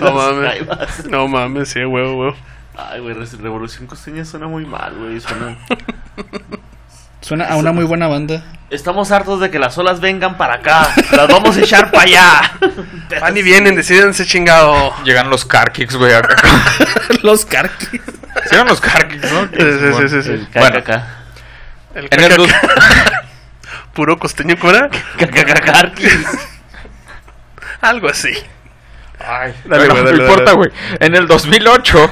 No 0.00 0.12
mames. 0.12 1.06
No 1.08 1.28
mames, 1.28 1.68
sí, 1.68 1.84
huevo, 1.84 2.16
huevo. 2.18 2.36
Ay, 2.76 3.00
güey, 3.00 3.14
Re- 3.14 3.26
Revolución 3.40 3.86
Costeña 3.86 4.24
suena 4.24 4.46
muy 4.46 4.64
mal, 4.64 4.94
güey. 4.96 5.20
Suena... 5.20 5.56
Suena 7.20 7.44
a 7.46 7.56
una 7.56 7.70
muy 7.70 7.84
buena 7.84 8.08
banda. 8.08 8.42
Estamos 8.68 9.12
hartos 9.12 9.38
de 9.38 9.48
que 9.48 9.60
las 9.60 9.78
olas 9.78 10.00
vengan 10.00 10.36
para 10.36 10.54
acá. 10.54 10.88
Las 11.12 11.28
vamos 11.28 11.56
a 11.56 11.60
echar 11.60 11.92
para 11.92 12.02
allá. 12.02 12.52
Van 13.20 13.36
y 13.36 13.42
vienen, 13.42 13.76
decídense 13.76 14.26
chingado. 14.26 14.92
Llegan 15.04 15.30
los 15.30 15.44
car 15.44 15.70
kicks, 15.70 15.94
güey, 15.94 16.12
acá. 16.12 16.34
Los 17.22 17.44
Karkis. 17.46 18.00
Sí, 18.00 18.54
eran 18.54 18.66
los 18.66 18.80
car 18.80 19.06
kicks, 19.06 19.30
¿no? 19.30 19.42
Sí, 19.44 20.08
sí, 20.08 20.08
sí, 20.08 20.22
sí, 20.22 20.48
Bueno. 20.54 20.78
El 21.94 22.08
En 22.10 22.32
el 22.32 22.48
puro 23.92 24.18
costeño, 24.18 24.56
¿cómo 24.58 24.72
era? 24.72 24.88
KKK. 24.88 25.92
Algo 27.82 28.08
así. 28.08 28.32
Ay, 29.24 29.54
Dale, 29.64 29.86
bueno, 29.86 29.92
güey, 29.94 30.04
no 30.04 30.10
dale, 30.10 30.22
importa, 30.24 30.52
güey. 30.52 30.70
En 30.98 31.14
el 31.14 31.28
2008, 31.28 32.10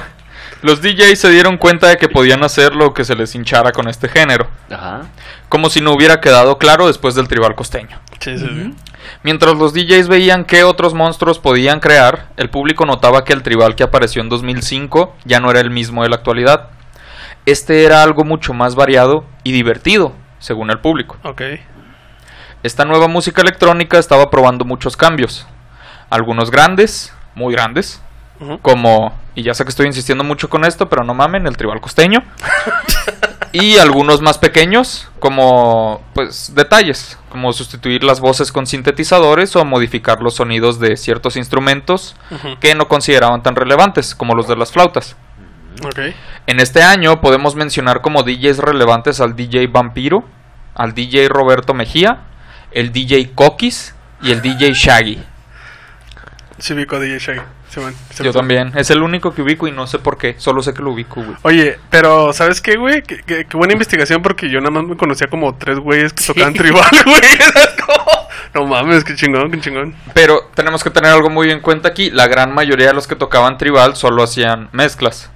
los 0.61 0.81
DJs 0.81 1.19
se 1.19 1.29
dieron 1.29 1.57
cuenta 1.57 1.87
de 1.87 1.97
que 1.97 2.07
podían 2.07 2.43
hacer 2.43 2.75
lo 2.75 2.93
que 2.93 3.03
se 3.03 3.15
les 3.15 3.33
hinchara 3.35 3.71
con 3.71 3.87
este 3.87 4.07
género. 4.07 4.47
Ajá. 4.69 5.07
Como 5.49 5.69
si 5.69 5.81
no 5.81 5.93
hubiera 5.93 6.21
quedado 6.21 6.57
claro 6.57 6.87
después 6.87 7.15
del 7.15 7.27
tribal 7.27 7.55
costeño. 7.55 7.99
Sí, 8.19 8.37
sí, 8.37 8.45
sí. 8.47 8.75
Mientras 9.23 9.55
los 9.55 9.73
DJs 9.73 10.07
veían 10.07 10.45
qué 10.45 10.63
otros 10.63 10.93
monstruos 10.93 11.39
podían 11.39 11.79
crear, 11.79 12.27
el 12.37 12.49
público 12.49 12.85
notaba 12.85 13.23
que 13.25 13.33
el 13.33 13.43
tribal 13.43 13.75
que 13.75 13.83
apareció 13.83 14.21
en 14.21 14.29
2005 14.29 15.15
ya 15.25 15.39
no 15.39 15.49
era 15.49 15.59
el 15.59 15.71
mismo 15.71 16.03
de 16.03 16.09
la 16.09 16.17
actualidad. 16.17 16.69
Este 17.45 17.83
era 17.83 18.03
algo 18.03 18.23
mucho 18.23 18.53
más 18.53 18.75
variado 18.75 19.25
y 19.43 19.51
divertido, 19.51 20.13
según 20.39 20.69
el 20.69 20.79
público. 20.79 21.17
Ok. 21.23 21.41
Esta 22.63 22.85
nueva 22.85 23.07
música 23.07 23.41
electrónica 23.41 23.97
estaba 23.97 24.29
probando 24.29 24.65
muchos 24.65 24.95
cambios. 24.95 25.47
Algunos 26.11 26.51
grandes, 26.51 27.13
muy 27.33 27.53
grandes, 27.53 28.01
como, 28.61 29.13
y 29.35 29.43
ya 29.43 29.53
sé 29.53 29.63
que 29.63 29.69
estoy 29.69 29.87
insistiendo 29.87 30.23
mucho 30.23 30.49
con 30.49 30.65
esto, 30.65 30.89
pero 30.89 31.03
no 31.03 31.13
mamen, 31.13 31.47
el 31.47 31.57
tribal 31.57 31.79
costeño. 31.79 32.23
y 33.53 33.77
algunos 33.77 34.21
más 34.21 34.37
pequeños, 34.37 35.09
como, 35.19 36.03
pues, 36.13 36.53
detalles, 36.53 37.17
como 37.29 37.53
sustituir 37.53 38.03
las 38.03 38.19
voces 38.19 38.51
con 38.51 38.67
sintetizadores 38.67 39.55
o 39.55 39.63
modificar 39.63 40.21
los 40.21 40.35
sonidos 40.35 40.79
de 40.79 40.97
ciertos 40.97 41.37
instrumentos 41.37 42.15
que 42.59 42.75
no 42.75 42.87
consideraban 42.87 43.41
tan 43.43 43.55
relevantes, 43.55 44.15
como 44.15 44.35
los 44.35 44.47
de 44.47 44.57
las 44.57 44.71
flautas. 44.71 45.15
Ok. 45.83 45.99
En 46.47 46.59
este 46.59 46.83
año 46.83 47.21
podemos 47.21 47.55
mencionar 47.55 48.01
como 48.01 48.23
DJs 48.23 48.59
relevantes 48.59 49.21
al 49.21 49.35
DJ 49.35 49.67
Vampiro, 49.67 50.25
al 50.75 50.93
DJ 50.93 51.29
Roberto 51.29 51.73
Mejía, 51.73 52.19
el 52.71 52.91
DJ 52.91 53.31
Coquis 53.33 53.95
y 54.21 54.31
el 54.31 54.41
DJ 54.41 54.73
Shaggy. 54.73 55.23
Sí, 56.57 56.73
DJ 56.73 57.19
Shaggy. 57.19 57.41
Sí, 57.73 57.79
man. 57.79 57.95
Sí, 58.13 58.23
Yo 58.23 58.33
también. 58.33 58.73
Es 58.75 58.89
el 58.89 59.01
único 59.01 59.33
que 59.33 59.41
ubico 59.41 59.65
y 59.67 59.71
no 59.71 59.87
sé 59.87 59.97
por 59.97 60.17
qué. 60.17 60.35
Solo 60.37 60.61
sé 60.61 60.73
que 60.73 60.81
lo 60.81 60.91
ubico, 60.91 61.21
güey. 61.23 61.37
Oye, 61.43 61.79
pero 61.89 62.33
¿sabes 62.33 62.59
qué, 62.59 62.75
güey? 62.75 63.01
Qué, 63.01 63.21
qué- 63.25 63.45
qué 63.45 63.57
buena 63.57 63.71
investigación 63.73 64.21
porque 64.21 64.49
yo 64.49 64.59
nada 64.59 64.71
más 64.71 64.83
me 64.83 64.97
conocía 64.97 65.27
como 65.27 65.55
tres 65.55 65.79
güeyes 65.79 66.11
que 66.11 66.23
tocaban 66.25 66.53
tribal, 66.53 66.83
güey. 67.05 67.21
No 68.53 68.65
mames, 68.65 69.05
qué 69.05 69.15
chingón, 69.15 69.49
qué 69.49 69.61
chingón. 69.61 69.95
Pero 70.13 70.49
tenemos 70.53 70.83
que 70.83 70.89
tener 70.89 71.11
algo 71.13 71.29
muy 71.29 71.49
en 71.51 71.61
cuenta 71.61 71.87
aquí. 71.87 72.09
La 72.11 72.27
gran 72.27 72.53
mayoría 72.53 72.87
de 72.87 72.93
los 72.93 73.07
que 73.07 73.15
tocaban 73.15 73.57
tribal 73.57 73.95
solo 73.95 74.23
hacían 74.23 74.67
mezclas. 74.73 75.29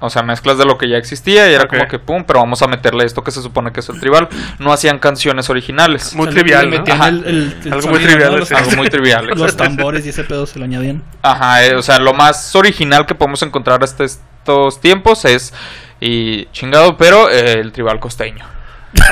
O 0.00 0.10
sea, 0.10 0.22
mezclas 0.22 0.58
de 0.58 0.64
lo 0.64 0.78
que 0.78 0.88
ya 0.88 0.96
existía 0.96 1.50
y 1.50 1.54
era 1.54 1.66
como 1.66 1.88
que 1.88 1.98
pum, 1.98 2.22
pero 2.24 2.38
vamos 2.38 2.62
a 2.62 2.68
meterle 2.68 3.04
esto 3.04 3.24
que 3.24 3.32
se 3.32 3.42
supone 3.42 3.72
que 3.72 3.80
es 3.80 3.88
el 3.88 3.98
tribal. 3.98 4.28
No 4.60 4.72
hacían 4.72 5.00
canciones 5.00 5.50
originales. 5.50 6.14
Muy 6.14 6.28
O 6.28 6.30
sea, 6.30 6.34
le- 6.36 6.40
trivial, 6.42 6.70
le 6.70 6.76
¿no? 6.76 6.78
metían 6.82 6.96
Ajá. 7.00 7.08
el- 7.08 7.24
el- 7.26 7.56
el 7.64 7.72
Algo 7.72 7.88
muy 7.88 7.98
trivial, 7.98 8.30
¿no? 8.30 8.38
Los. 8.38 8.52
Algo 8.52 8.70
muy 8.76 8.88
trivial. 8.88 9.26
los 9.34 9.56
tambores 9.56 10.06
y 10.06 10.10
ese 10.10 10.22
pedo 10.22 10.46
se 10.46 10.58
lo 10.60 10.66
añadían. 10.66 11.02
Ajá, 11.22 11.64
eh, 11.66 11.74
o 11.74 11.82
sea, 11.82 11.98
lo 11.98 12.14
más 12.14 12.54
original 12.54 13.06
que 13.06 13.16
podemos 13.16 13.42
encontrar 13.42 13.82
hasta 13.82 14.04
estos 14.04 14.80
tiempos 14.80 15.24
es 15.24 15.52
y 16.00 16.46
chingado, 16.52 16.96
pero 16.96 17.28
eh, 17.28 17.54
el 17.54 17.72
tribal 17.72 17.98
costeño. 17.98 18.44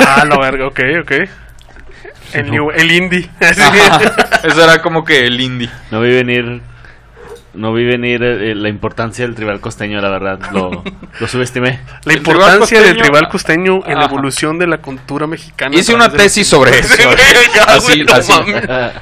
Ah, 0.07 0.25
la 0.25 0.38
verga, 0.38 0.68
ok, 0.68 0.81
ok. 1.03 1.12
El, 2.33 2.51
new- 2.51 2.70
el 2.70 2.90
indie. 2.92 3.29
Ajá, 3.40 4.01
Eso 4.44 4.62
era 4.62 4.81
como 4.83 5.05
que 5.05 5.27
el 5.27 5.40
indie. 5.40 5.68
No 5.90 6.01
vi 6.01 6.11
venir. 6.14 6.61
No 7.57 7.73
vi 7.73 7.85
venir 7.85 8.23
eh, 8.23 8.55
la 8.55 8.69
importancia 8.69 9.25
del 9.25 9.35
tribal 9.35 9.61
costeño, 9.61 10.01
la 10.01 10.11
verdad. 10.11 10.38
Lo, 10.53 10.83
lo 11.21 11.27
subestimé. 11.27 11.81
La 12.05 12.12
importancia 12.12 12.79
tribal 12.79 12.95
del 12.95 13.03
tribal 13.03 13.29
costeño 13.29 13.77
en 13.87 13.95
la 13.95 14.05
Ajá. 14.05 14.12
evolución 14.12 14.59
de 14.59 14.66
la 14.66 14.79
cultura 14.79 15.27
mexicana. 15.27 15.75
Hice 15.75 15.95
una 15.95 16.09
de- 16.09 16.19
tesis 16.19 16.47
sobre 16.47 16.79
eso. 16.79 16.95
Así, 17.66 17.87
güey, 17.87 18.05
no 18.05 18.12
así, 18.14 18.33
mames. 18.33 18.64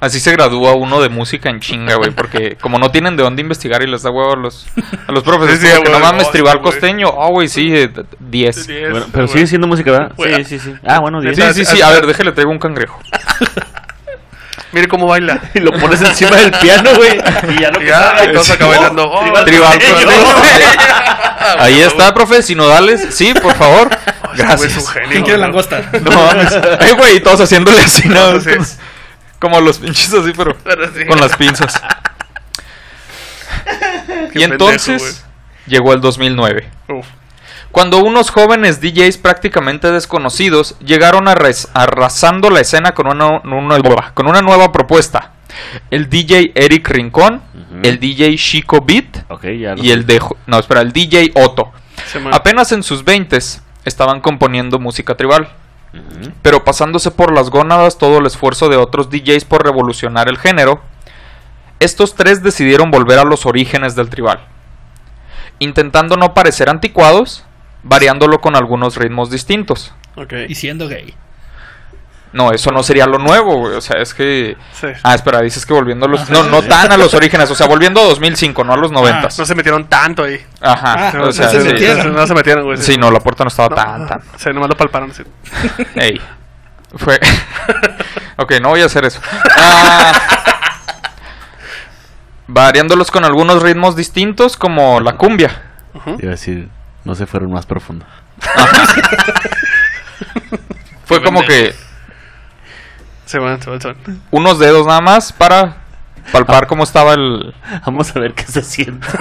así 0.00 0.18
se 0.18 0.32
gradúa 0.32 0.72
uno 0.74 1.00
de 1.00 1.08
música 1.08 1.48
en 1.48 1.60
chinga, 1.60 1.94
güey, 1.94 2.10
porque 2.10 2.56
como 2.60 2.78
no 2.78 2.90
tienen 2.90 3.16
de 3.16 3.22
dónde 3.22 3.40
investigar 3.40 3.82
y 3.84 3.86
les 3.86 4.02
da 4.02 4.10
huevo 4.10 4.32
a 4.32 4.36
los, 4.36 4.66
a 5.06 5.12
los 5.12 5.22
profes, 5.22 5.60
Sí, 5.60 5.66
sí, 5.68 5.72
no 5.92 6.00
mames, 6.00 6.24
no, 6.26 6.30
tribal 6.32 6.60
costeño, 6.60 7.08
ah, 7.20 7.28
güey, 7.30 7.46
sí, 7.46 7.72
eh, 7.72 7.88
10. 8.18 8.66
Diez, 8.66 8.90
Bueno, 8.90 9.06
pero 9.12 9.26
güey. 9.26 9.32
sigue 9.34 9.46
siendo 9.46 9.68
música, 9.68 9.92
¿verdad? 9.92 10.12
Sí, 10.16 10.44
sí, 10.44 10.58
sí. 10.58 10.74
Ah, 10.84 10.98
bueno, 10.98 11.20
10. 11.20 11.36
Sí, 11.36 11.42
sí, 11.54 11.64
sí, 11.76 11.82
a 11.82 11.90
ver, 11.90 12.06
déjale, 12.06 12.32
traigo 12.32 12.50
un 12.50 12.58
cangrejo. 12.58 12.98
Mire 14.72 14.88
cómo 14.88 15.06
baila. 15.06 15.40
Y 15.54 15.60
lo 15.60 15.70
pones 15.72 16.00
encima 16.00 16.36
del 16.36 16.50
piano, 16.52 16.90
güey. 16.96 17.18
Y 17.50 17.60
ya 17.60 17.70
lo 17.70 17.78
que 17.78 17.86
ya, 17.86 18.14
y 18.24 18.32
todos 18.32 18.50
acá 18.50 18.66
bailando. 18.66 19.10
Oh, 19.10 19.44
tribal 19.44 19.78
Tribal. 19.78 19.78
Ahí 21.58 21.80
está, 21.80 22.14
profe, 22.14 22.42
sinodales, 22.42 23.08
sí, 23.14 23.34
por 23.34 23.54
favor. 23.54 23.90
Es 23.92 24.30
un 24.30 24.36
Gracias. 24.46 24.90
genio, 24.90 25.08
¿Quién 25.10 25.22
quiere 25.24 25.38
¿no? 25.40 25.44
langosta? 25.46 25.80
No. 26.00 26.30
Ay, 26.80 26.92
güey, 26.92 27.16
y 27.16 27.20
todos 27.20 27.40
haciéndole 27.40 27.80
así, 27.82 28.08
¿no? 28.08 28.40
Sí. 28.40 28.50
Como 29.38 29.60
los 29.60 29.78
pinches 29.78 30.12
así, 30.14 30.32
pero 30.36 30.56
Pero 30.64 30.86
sí. 30.94 31.04
con 31.06 31.20
las 31.20 31.36
pinzas. 31.36 31.80
Qué 34.32 34.38
y 34.40 34.42
entonces 34.44 35.24
llegó 35.66 35.92
el 35.92 36.00
2009. 36.00 36.60
pendejo, 36.60 36.86
güey. 36.88 37.00
Uf. 37.00 37.06
Cuando 37.72 37.98
unos 38.04 38.30
jóvenes 38.30 38.80
DJs 38.80 39.16
prácticamente 39.18 39.90
desconocidos 39.90 40.76
llegaron 40.80 41.26
arras- 41.26 41.68
arrasando 41.74 42.50
la 42.50 42.60
escena 42.60 42.92
con 42.92 43.06
una, 43.06 43.40
una- 43.42 43.76
con 44.14 44.26
una 44.28 44.42
nueva 44.42 44.70
propuesta. 44.72 45.32
El 45.90 46.08
DJ 46.08 46.52
Eric 46.54 46.88
Rincón, 46.88 47.42
el 47.82 47.98
DJ 47.98 48.36
Chico 48.36 48.80
Beat 48.82 49.24
ya 49.58 49.74
y 49.84 49.90
el 49.90 50.06
de... 50.06 50.18
Jo- 50.20 50.36
No, 50.46 50.58
espera, 50.58 50.80
el 50.82 50.92
DJ 50.92 51.32
Otto. 51.34 51.72
Apenas 52.34 52.72
en 52.72 52.82
sus 52.82 53.04
20 53.04 53.38
estaban 53.84 54.20
componiendo 54.20 54.78
música 54.78 55.14
tribal, 55.16 55.48
pero 56.42 56.64
pasándose 56.64 57.10
por 57.10 57.32
las 57.32 57.50
gónadas 57.50 57.98
todo 57.98 58.18
el 58.18 58.26
esfuerzo 58.26 58.68
de 58.68 58.76
otros 58.76 59.08
DJs 59.10 59.44
por 59.44 59.62
revolucionar 59.64 60.28
el 60.28 60.38
género, 60.38 60.80
estos 61.80 62.14
tres 62.14 62.42
decidieron 62.42 62.90
volver 62.90 63.18
a 63.18 63.24
los 63.24 63.44
orígenes 63.44 63.94
del 63.94 64.08
tribal, 64.08 64.40
intentando 65.58 66.16
no 66.16 66.32
parecer 66.34 66.68
anticuados, 66.70 67.44
variándolo 67.82 68.40
con 68.40 68.56
algunos 68.56 68.96
ritmos 68.96 69.30
distintos. 69.30 69.94
Ok. 70.16 70.32
Y 70.48 70.54
siendo 70.54 70.88
gay. 70.88 71.14
No, 72.32 72.50
eso 72.50 72.70
no 72.70 72.82
sería 72.82 73.06
lo 73.06 73.18
nuevo, 73.18 73.56
güey. 73.58 73.74
O 73.74 73.80
sea, 73.82 74.00
es 74.00 74.14
que... 74.14 74.56
Sí. 74.72 74.86
Ah, 75.02 75.14
espera, 75.14 75.42
dices 75.42 75.66
que 75.66 75.74
volviendo 75.74 76.06
a 76.06 76.08
los... 76.08 76.22
Ajá. 76.22 76.32
No, 76.32 76.44
no 76.44 76.62
tan 76.62 76.90
a 76.90 76.96
los 76.96 77.12
orígenes, 77.12 77.50
o 77.50 77.54
sea, 77.54 77.66
volviendo 77.66 78.00
a 78.00 78.04
2005, 78.04 78.64
no 78.64 78.72
a 78.72 78.76
los 78.78 78.90
90. 78.90 79.28
No 79.36 79.44
se 79.44 79.54
metieron 79.54 79.86
tanto 79.86 80.24
ahí. 80.24 80.40
Ajá, 80.62 81.08
Ah, 81.08 81.12
o 81.14 81.18
no 81.26 81.32
se 81.32 81.46
sí. 81.50 81.58
metieron. 81.58 82.14
No 82.14 82.26
se 82.26 82.34
metieron, 82.34 82.64
güey. 82.64 82.78
Sí, 82.78 82.96
no, 82.96 83.10
la 83.10 83.20
puerta 83.20 83.44
no 83.44 83.48
estaba 83.48 83.68
No, 83.68 83.74
tan, 83.76 84.06
tan... 84.06 84.22
Sí, 84.38 84.48
nomás 84.50 84.70
lo 84.70 84.76
palparon. 84.78 85.12
sí. 85.12 85.24
Ey. 85.94 86.18
Fue. 86.96 87.20
ok, 88.38 88.52
no 88.62 88.70
voy 88.70 88.80
a 88.80 88.86
hacer 88.86 89.04
eso. 89.04 89.20
Ah, 89.56 90.12
variándolos 92.46 93.10
con 93.10 93.24
algunos 93.24 93.62
ritmos 93.62 93.96
distintos, 93.96 94.56
como 94.56 95.00
la 95.00 95.16
cumbia. 95.16 95.62
Iba 96.06 96.28
a 96.28 96.30
decir, 96.30 96.68
no 97.04 97.14
se 97.14 97.26
fueron 97.26 97.52
más 97.52 97.66
profundo. 97.66 98.04
Fue 101.04 101.22
como 101.22 101.42
que 101.44 101.74
Se 103.26 103.38
van, 103.38 103.60
se 103.60 103.70
van, 103.70 103.80
se 103.80 103.88
van. 103.88 103.96
unos 104.30 104.58
dedos 104.58 104.86
nada 104.86 105.00
más 105.00 105.32
para 105.32 105.76
palpar 106.32 106.66
cómo 106.66 106.84
estaba 106.84 107.14
el. 107.14 107.54
Vamos 107.84 108.14
a 108.14 108.20
ver 108.20 108.34
qué 108.34 108.44
se 108.44 108.62
siente. 108.62 109.06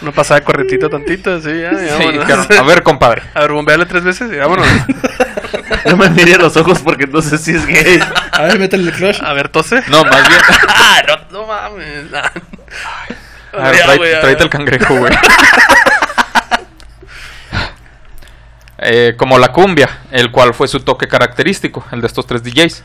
Una 0.00 0.12
pasada 0.12 0.40
corretito 0.42 0.88
tantito, 0.88 1.40
sí, 1.40 1.48
ya, 1.60 1.72
ya, 1.72 1.96
Sí, 1.96 2.04
vámonos. 2.04 2.24
claro. 2.24 2.46
A 2.56 2.62
ver, 2.62 2.82
compadre. 2.84 3.22
A 3.34 3.40
ver, 3.40 3.50
bombeale 3.52 3.84
tres 3.84 4.04
veces 4.04 4.32
y 4.32 4.36
vámonos. 4.36 4.66
No 5.86 5.96
me 5.96 6.10
mire 6.10 6.34
a 6.34 6.38
los 6.38 6.56
ojos 6.56 6.80
porque 6.80 7.06
no 7.06 7.22
sé 7.22 7.38
si 7.38 7.52
es 7.54 7.64
gay. 7.64 7.98
A 8.32 8.42
ver, 8.42 8.58
métele 8.58 8.90
el 8.90 8.96
crush. 8.96 9.20
A 9.22 9.32
ver, 9.32 9.48
tose. 9.48 9.82
No, 9.88 10.02
más 10.04 10.28
bien. 10.28 10.40
Ah, 10.68 11.00
no, 11.30 11.40
no 11.40 11.46
mames. 11.46 12.04
A 13.58 13.70
ver, 13.70 13.76
ya. 13.76 14.20
tráete 14.20 14.42
el 14.44 14.50
cangrejo, 14.50 14.96
güey. 14.96 15.12
Eh, 18.80 19.14
como 19.16 19.38
la 19.38 19.48
cumbia, 19.48 19.88
el 20.12 20.30
cual 20.30 20.54
fue 20.54 20.68
su 20.68 20.78
toque 20.78 21.08
característico, 21.08 21.84
el 21.90 22.00
de 22.00 22.06
estos 22.06 22.26
tres 22.26 22.44
DJs. 22.44 22.84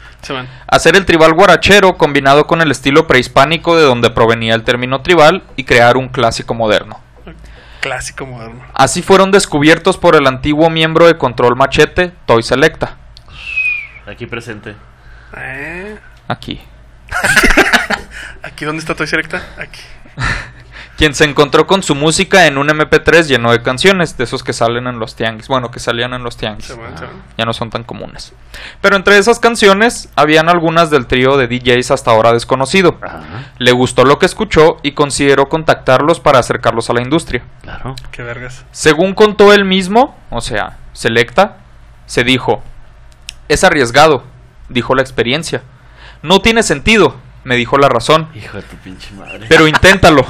Hacer 0.68 0.96
el 0.96 1.06
tribal 1.06 1.34
guarachero 1.34 1.98
combinado 1.98 2.48
con 2.48 2.62
el 2.62 2.72
estilo 2.72 3.06
prehispánico 3.06 3.78
de 3.78 3.84
donde 3.84 4.10
provenía 4.10 4.56
el 4.56 4.64
término 4.64 5.04
tribal 5.04 5.44
y 5.56 5.66
crear 5.66 5.96
un 5.96 6.10
clásico 6.10 6.56
moderno. 6.56 7.00
Clásico 7.80 8.26
moderno. 8.26 8.64
Así 8.74 9.04
fueron 9.04 9.30
descubiertos 9.32 9.98
por 9.98 10.16
el 10.16 10.26
antiguo 10.26 10.72
miembro 10.72 11.06
de 11.06 11.18
Control 11.18 11.56
Machete, 11.56 12.12
Toy 12.26 12.42
Selecta. 12.42 12.98
Aquí 14.08 14.26
presente. 14.26 14.76
Eh, 15.38 16.00
Aquí. 16.28 16.60
Aquí, 18.42 18.66
¿dónde 18.66 18.80
está 18.80 18.96
Toy 18.96 19.06
Selecta? 19.06 19.44
Aquí. 19.60 19.82
Quien 20.98 21.16
se 21.16 21.26
encontró 21.26 21.66
con 21.66 21.82
su 21.82 21.96
música 21.96 22.46
en 22.46 22.60
un 22.60 22.68
MP3 22.68 23.24
lleno 23.26 23.52
de 23.52 23.64
canciones, 23.64 24.16
de 24.16 24.26
esos 24.26 24.44
que 24.44 24.54
salen 24.54 24.86
en 24.86 25.00
los 25.00 25.16
tianguis. 25.16 25.48
Bueno, 25.48 25.72
que 25.72 25.80
salían 25.80 26.14
en 26.14 26.24
los 26.24 26.38
tianguis. 26.38 26.68
Se 26.68 26.76
van, 26.76 26.96
se 26.98 27.06
van. 27.06 27.24
Ya 27.36 27.46
no 27.46 27.54
son 27.54 27.72
tan 27.72 27.84
comunes. 27.84 28.34
Pero 28.80 28.96
entre 28.96 29.18
esas 29.18 29.40
canciones, 29.40 30.10
habían 30.16 30.50
algunas 30.50 30.92
del 30.92 31.08
trío 31.08 31.36
de 31.36 31.48
DJs 31.48 31.90
hasta 31.92 32.12
ahora 32.12 32.32
desconocido. 32.32 33.00
Ajá, 33.02 33.22
Le 33.58 33.72
gustó 33.72 34.06
lo 34.06 34.20
que 34.20 34.28
escuchó 34.28 34.78
y 34.84 34.92
consideró 34.92 35.50
contactarlos 35.50 36.20
para 36.20 36.38
acercarlos 36.40 36.90
a 36.90 36.94
la 36.94 37.02
industria. 37.02 37.44
claro. 37.64 37.96
Qué 38.12 38.22
vergas. 38.22 38.64
Según 38.72 39.16
contó 39.16 39.52
él 39.52 39.66
mismo, 39.66 40.16
o 40.30 40.42
sea, 40.42 40.78
Selecta, 40.94 41.58
se 42.06 42.24
dijo, 42.24 42.62
es 43.48 43.64
arriesgado, 43.64 44.24
dijo 44.70 44.94
la 44.94 45.02
experiencia. 45.02 45.64
No 46.22 46.40
tiene 46.40 46.62
sentido, 46.62 47.16
me 47.44 47.56
dijo 47.56 47.78
la 47.78 47.90
razón, 47.90 48.30
Hijo 48.36 48.58
de 48.58 48.64
tu 48.64 48.76
pinche 48.78 49.12
madre. 49.14 49.46
pero 49.50 49.68
inténtalo. 49.68 50.26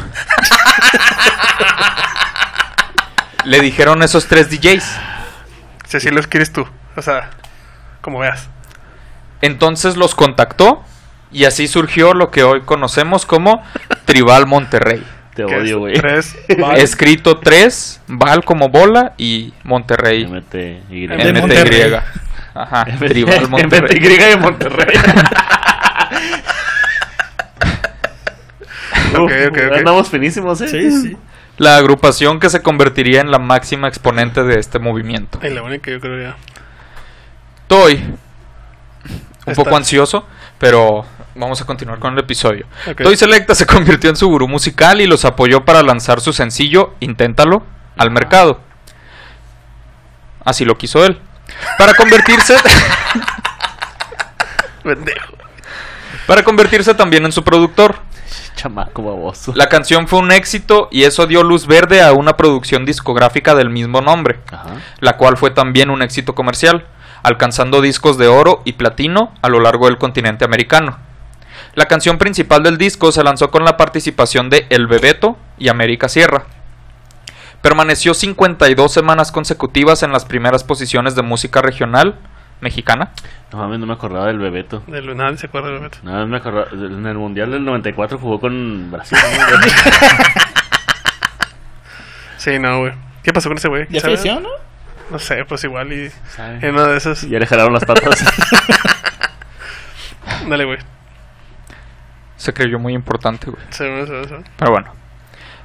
Le 3.46 3.60
dijeron 3.60 4.02
esos 4.04 4.28
tres 4.28 4.50
DJs. 4.50 4.84
Si 5.88 5.98
así 5.98 6.10
los 6.10 6.28
quieres 6.28 6.54
tú. 6.54 6.66
O 6.96 7.02
sea, 7.02 7.32
como 8.02 8.20
veas. 8.20 8.48
Entonces 9.42 9.98
los 9.98 10.16
contactó 10.16 10.84
y 11.32 11.44
así 11.46 11.68
surgió 11.68 12.14
lo 12.14 12.32
que 12.32 12.44
hoy 12.44 12.62
conocemos 12.62 13.26
como 13.26 13.62
Tribal 14.06 14.46
Monterrey. 14.48 15.04
Te 15.36 15.44
odio, 15.44 15.80
güey. 15.80 15.96
Tres. 15.96 16.38
Escrito 16.76 17.40
3, 17.40 18.02
Val 18.08 18.46
como 18.46 18.70
bola 18.70 19.14
y 19.18 19.54
Monterrey. 19.64 20.26
MTY. 20.28 21.08
MTY. 21.08 21.96
Ajá, 22.54 22.86
Tribal 23.00 23.50
Monterrey. 23.50 24.00
MTY 24.00 24.18
de 24.18 24.38
Monterrey. 24.38 24.96
Ok, 29.22 29.32
ok, 29.50 29.58
ok. 29.70 29.78
Andamos 29.78 30.10
finísimos, 30.10 30.62
¿eh? 30.62 30.68
Sí, 30.68 30.92
sí. 31.02 31.18
La 31.58 31.78
agrupación 31.78 32.40
que 32.40 32.50
se 32.50 32.62
convertiría 32.62 33.22
en 33.22 33.30
la 33.32 33.40
máxima 33.40 33.88
exponente 33.88 34.44
de 34.44 34.60
este 34.60 34.80
movimiento. 34.80 35.40
Y 35.44 35.50
la 35.50 35.62
única 35.62 35.92
yo 35.92 36.00
creo 36.00 36.20
ya. 36.22 36.36
Estoy 37.62 37.96
un 39.46 39.52
Está. 39.52 39.64
poco 39.64 39.76
ansioso, 39.76 40.26
pero 40.58 41.06
vamos 41.36 41.62
a 41.62 41.66
continuar 41.66 42.00
con 42.00 42.14
el 42.14 42.20
episodio. 42.20 42.66
Toy 42.98 43.16
Selecta 43.18 43.54
se 43.56 43.66
convirtió 43.68 44.10
en 44.10 44.16
su 44.16 44.28
gurú 44.30 44.48
musical 44.48 45.02
y 45.02 45.06
los 45.06 45.26
apoyó 45.26 45.64
para 45.66 45.84
lanzar 45.84 46.22
su 46.22 46.34
sencillo 46.34 46.96
Inténtalo 47.00 47.64
al 47.98 48.10
mercado. 48.10 48.60
Así 50.46 50.66
lo 50.66 50.78
quiso 50.78 51.06
él. 51.06 51.20
Para 51.78 51.94
convertirse 51.94 52.56
Pendejo. 54.84 55.34
para 56.28 56.44
convertirse 56.44 56.94
también 56.96 57.26
en 57.26 57.32
su 57.32 57.44
productor. 57.44 57.96
Chamaco 58.56 59.04
baboso. 59.04 59.54
La 59.56 59.70
canción 59.70 60.08
fue 60.08 60.20
un 60.20 60.32
éxito 60.32 60.88
y 60.92 61.04
eso 61.04 61.28
dio 61.28 61.44
luz 61.44 61.68
verde 61.68 62.02
a 62.02 62.14
una 62.14 62.38
producción 62.38 62.86
discográfica 62.86 63.56
del 63.56 63.70
mismo 63.70 64.02
nombre, 64.02 64.40
Ajá. 64.52 64.76
la 65.00 65.18
cual 65.18 65.38
fue 65.38 65.52
también 65.52 65.90
un 65.90 66.02
éxito 66.02 66.36
comercial, 66.36 66.86
alcanzando 67.24 67.82
discos 67.82 68.18
de 68.18 68.28
oro 68.28 68.62
y 68.66 68.74
platino 68.74 69.34
a 69.42 69.50
lo 69.50 69.60
largo 69.60 69.88
del 69.88 69.98
continente 69.98 70.46
americano. 70.46 70.98
La 71.76 71.86
canción 71.86 72.18
principal 72.18 72.62
del 72.64 72.78
disco 72.78 73.12
se 73.12 73.24
lanzó 73.24 73.50
con 73.50 73.66
la 73.66 73.78
participación 73.78 74.50
de 74.50 74.68
El 74.70 74.88
Bebeto 74.88 75.38
y 75.58 75.70
América 75.70 76.08
Sierra. 76.08 76.46
Permaneció 77.62 78.14
52 78.14 78.92
semanas 78.92 79.32
consecutivas 79.32 80.04
en 80.04 80.12
las 80.12 80.26
primeras 80.26 80.64
posiciones 80.64 81.16
de 81.16 81.22
música 81.22 81.62
regional 81.62 82.20
mexicana. 82.64 83.12
No 83.52 83.60
mames, 83.60 83.80
no 83.80 83.86
me 83.86 83.94
acordaba 83.94 84.28
del 84.28 84.40
Bebeto. 84.40 84.84
De 84.88 85.02
Lunal 85.02 85.38
se 85.38 85.48
acuerda 85.48 85.68
de 85.68 85.74
Bebeto. 85.76 86.00
Nada 86.04 86.26
me 86.26 86.38
acordaba. 86.38 86.68
En 86.72 87.06
el 87.06 87.18
Mundial 87.18 87.52
del 87.52 87.64
94 87.64 88.18
jugó 88.18 88.40
con 88.40 88.90
Brasil. 88.92 89.18
¿no? 89.22 89.58
Sí, 92.38 92.60
no, 92.60 92.80
güey. 92.80 92.92
¿Qué 93.24 93.32
pasó 93.32 93.48
con 93.48 93.58
ese 93.58 93.70
güey? 93.70 93.88
¿Ya 93.90 94.02
falleció, 94.02 94.38
no? 94.38 94.50
No 95.10 95.18
sé, 95.18 95.46
pues 95.46 95.64
igual 95.64 95.94
y 95.94 96.10
¿Sabe? 96.36 96.60
en 96.62 96.76
una 96.76 96.88
de 96.88 96.98
esas. 96.98 97.22
Ya 97.22 97.40
le 97.40 97.48
jalaron 97.48 97.72
las 97.72 97.86
patas. 97.86 98.20
Dale, 100.50 100.66
güey. 100.66 100.78
Se 102.36 102.54
creyó 102.54 102.80
muy 102.80 102.94
importante, 102.94 103.50
güey. 103.50 103.64
Se 103.70 103.88
ve, 103.88 104.06
se 104.06 104.12
ve, 104.12 104.28
se 104.28 104.34
ve. 104.36 104.44
Pero 104.58 104.72
bueno. 104.72 104.94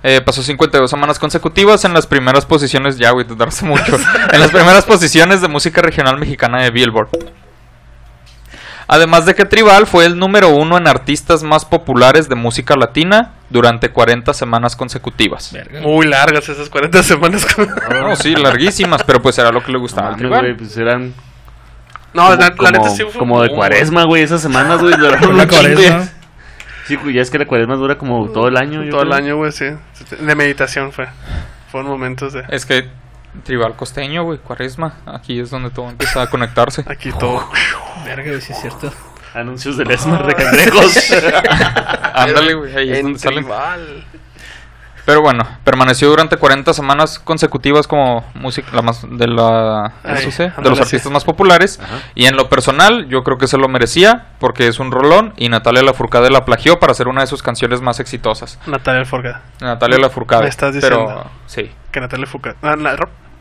Eh, 0.03 0.21
pasó 0.21 0.43
52 0.43 0.89
semanas 0.89 1.19
consecutivas 1.19 1.85
en 1.85 1.93
las 1.93 2.07
primeras 2.07 2.47
posiciones, 2.47 2.99
ya 2.99 3.11
güey, 3.11 3.27
te 3.27 3.35
tardaste 3.35 3.65
mucho, 3.65 3.97
en 4.33 4.41
las 4.41 4.51
primeras 4.51 4.85
posiciones 4.85 5.41
de 5.41 5.49
música 5.49 5.83
regional 5.83 6.19
mexicana 6.19 6.63
de 6.63 6.71
Billboard. 6.71 7.09
Además 8.91 9.27
de 9.27 9.35
que 9.35 9.45
Tribal 9.45 9.87
fue 9.87 10.07
el 10.07 10.19
número 10.19 10.49
uno 10.49 10.79
en 10.79 10.89
artistas 10.89 11.43
más 11.43 11.67
populares 11.67 12.29
de 12.31 12.35
música 12.37 12.75
latina 12.75 13.33
durante 13.51 13.91
40 13.91 14.33
semanas 14.33 14.77
consecutivas. 14.77 15.53
Verga. 15.53 15.83
Muy 15.83 16.07
largas 16.07 16.49
esas 16.49 16.71
40 16.71 17.03
semanas. 17.03 17.47
No, 17.91 18.17
sí, 18.17 18.35
larguísimas, 18.35 19.03
pero 19.05 19.21
pues 19.21 19.37
era 19.39 19.53
lo 19.53 19.63
que 19.63 19.73
le 19.73 19.79
gustaba 19.79 20.09
No 20.09 20.13
al 20.15 20.19
Tribal. 20.19 20.57
pues 20.57 20.75
eran. 20.79 21.13
No, 22.15 22.23
como, 22.29 22.37
la, 22.37 22.49
la 22.49 22.57
como- 22.57 22.71
neta 22.71 22.89
sí 22.91 23.03
fue. 23.03 23.19
como 23.19 23.43
de 23.43 23.51
cuaresma, 23.51 24.05
güey. 24.05 24.23
Esas 24.23 24.41
semanas, 24.41 24.81
güey. 24.81 24.97
duraron 24.97 25.37
La 25.37 25.43
un 25.45 25.49
chingo, 25.51 25.63
cuaresma. 25.75 26.09
Sí, 26.88 26.96
güey, 26.96 27.14
ya 27.14 27.22
es 27.22 27.31
que 27.31 27.38
la 27.38 27.46
cuaresma 27.46 27.77
dura 27.77 27.96
como 27.98 28.29
todo 28.31 28.48
el 28.48 28.57
año. 28.57 28.83
yo 28.83 28.90
Todo 28.90 29.03
el 29.03 29.09
creo. 29.09 29.18
año, 29.18 29.37
güey, 29.37 29.53
sí. 29.53 29.66
De 30.18 30.35
meditación 30.35 30.90
fue. 30.90 31.07
Fueron 31.70 31.90
momentos 31.90 32.33
de. 32.33 32.44
Es 32.48 32.64
que 32.66 32.88
Tribal 33.44 33.77
costeño, 33.77 34.24
güey, 34.24 34.38
cuaresma, 34.38 34.94
aquí 35.07 35.38
es 35.38 35.51
donde 35.51 35.70
todo 35.70 35.90
empieza 35.90 36.22
a 36.22 36.31
conectarse. 36.31 36.83
Aquí 36.87 37.12
todo. 37.12 37.46
Verga, 38.05 38.31
güey, 38.31 38.40
sí 38.40 38.53
es 38.53 38.61
cierto. 38.61 38.90
Anuncios 39.35 39.77
del 39.77 39.90
Esmar 39.90 40.27
de 40.27 40.35
cangrejos. 40.42 41.12
Ándale, 42.14 42.55
güey, 42.55 42.74
ahí 42.77 42.90
es 42.90 42.98
En 42.98 43.03
donde 43.05 43.18
salen. 43.18 43.44
tribal. 43.44 44.05
Pero 45.09 45.23
bueno, 45.23 45.42
permaneció 45.64 46.11
durante 46.11 46.37
40 46.37 46.75
semanas 46.75 47.18
consecutivas 47.18 47.87
como 47.87 48.31
música 48.35 48.68
la 48.75 48.83
más 48.83 49.07
de 49.09 49.27
la 49.27 49.87
Ay, 50.05 50.16
eso 50.18 50.31
sé, 50.31 50.53
de 50.55 50.68
los 50.68 50.77
sí. 50.77 50.83
artistas 50.85 51.11
más 51.11 51.25
populares 51.25 51.81
Ajá. 51.83 52.01
y 52.14 52.27
en 52.27 52.37
lo 52.37 52.51
personal 52.51 53.09
yo 53.09 53.25
creo 53.25 53.38
que 53.38 53.47
se 53.47 53.57
lo 53.57 53.68
merecía 53.68 54.27
porque 54.38 54.66
es 54.66 54.79
un 54.81 54.92
rolón 54.92 55.33
y 55.38 55.49
Natalia 55.49 55.83
Lafourcade 55.83 56.29
la 56.29 56.44
plagió 56.44 56.79
para 56.79 56.92
hacer 56.92 57.09
una 57.09 57.23
de 57.23 57.27
sus 57.27 57.42
canciones 57.42 57.81
más 57.81 58.01
exitosas. 58.01 58.59
Natalia 58.66 59.07
Forga. 59.07 59.40
Natalia 59.62 59.97
Lafourcade. 59.99 60.42
Me 60.42 60.49
estás 60.51 60.77
Pero 60.79 60.99
diciendo. 60.99 61.31
sí, 61.47 61.73
Que 61.90 62.01
Natalia 62.03 62.27
Fuca. 62.27 62.57
Ah, 62.61 62.77
na- 62.77 62.94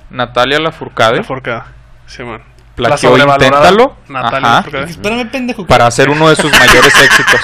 Natalia 0.10 0.60
Lafourcade 0.60 1.22
Forga. 1.24 1.66
Sí, 2.06 2.24
man. 2.24 2.44
plagió 2.76 3.10
sobrevalorada 3.10 3.46
Inténtalo 3.72 3.98
Natalia 4.08 4.38
ajá, 4.48 4.56
Lafourcade. 4.60 4.90
Espérame, 4.92 5.30
pendejo. 5.30 5.66
para 5.68 5.86
hacer 5.88 6.10
uno 6.10 6.30
de 6.30 6.38
sus 6.38 6.50
mayores 6.58 6.96
éxitos. 6.96 7.42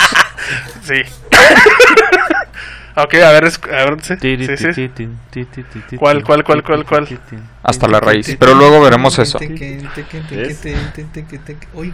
Sí. 0.81 1.01
ok, 2.95 3.13
a 3.15 3.31
ver, 3.31 3.45
a 3.45 3.85
ver, 3.85 3.97
sí. 4.01 4.15
Sí, 4.19 4.73
sí. 4.73 4.89
¿Cuál, 5.97 6.23
cuál, 6.23 6.43
cuál, 6.43 6.63
cuál, 6.63 6.85
cuál? 6.85 7.07
Hasta 7.63 7.87
la 7.87 7.99
raíz, 7.99 8.35
pero 8.39 8.55
luego 8.55 8.81
veremos 8.81 9.17
eso. 9.19 9.37
Oye, 9.37 9.81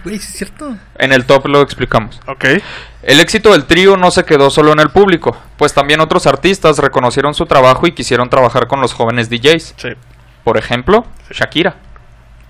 güey, 0.04 0.16
es 0.16 0.26
cierto. 0.26 0.76
En 0.98 1.12
el 1.12 1.26
top 1.26 1.48
lo 1.48 1.62
explicamos. 1.62 2.20
Ok. 2.28 2.46
El 3.04 3.20
éxito 3.20 3.52
del 3.52 3.66
trío 3.66 3.98
no 3.98 4.12
se 4.12 4.26
quedó 4.26 4.50
solo 4.50 4.74
en 4.74 4.80
el 4.80 4.90
público, 4.90 5.38
pues 5.58 5.74
también 5.74 6.02
otros 6.02 6.28
artistas 6.28 6.78
reconocieron 6.80 7.34
su 7.34 7.46
trabajo 7.46 7.88
y 7.88 7.94
quisieron 7.94 8.30
trabajar 8.30 8.68
con 8.68 8.82
los 8.82 8.94
jóvenes 8.94 9.30
DJs. 9.30 9.76
Sí. 9.78 9.90
Por 10.44 10.58
ejemplo, 10.58 11.06
Shakira, 11.32 11.76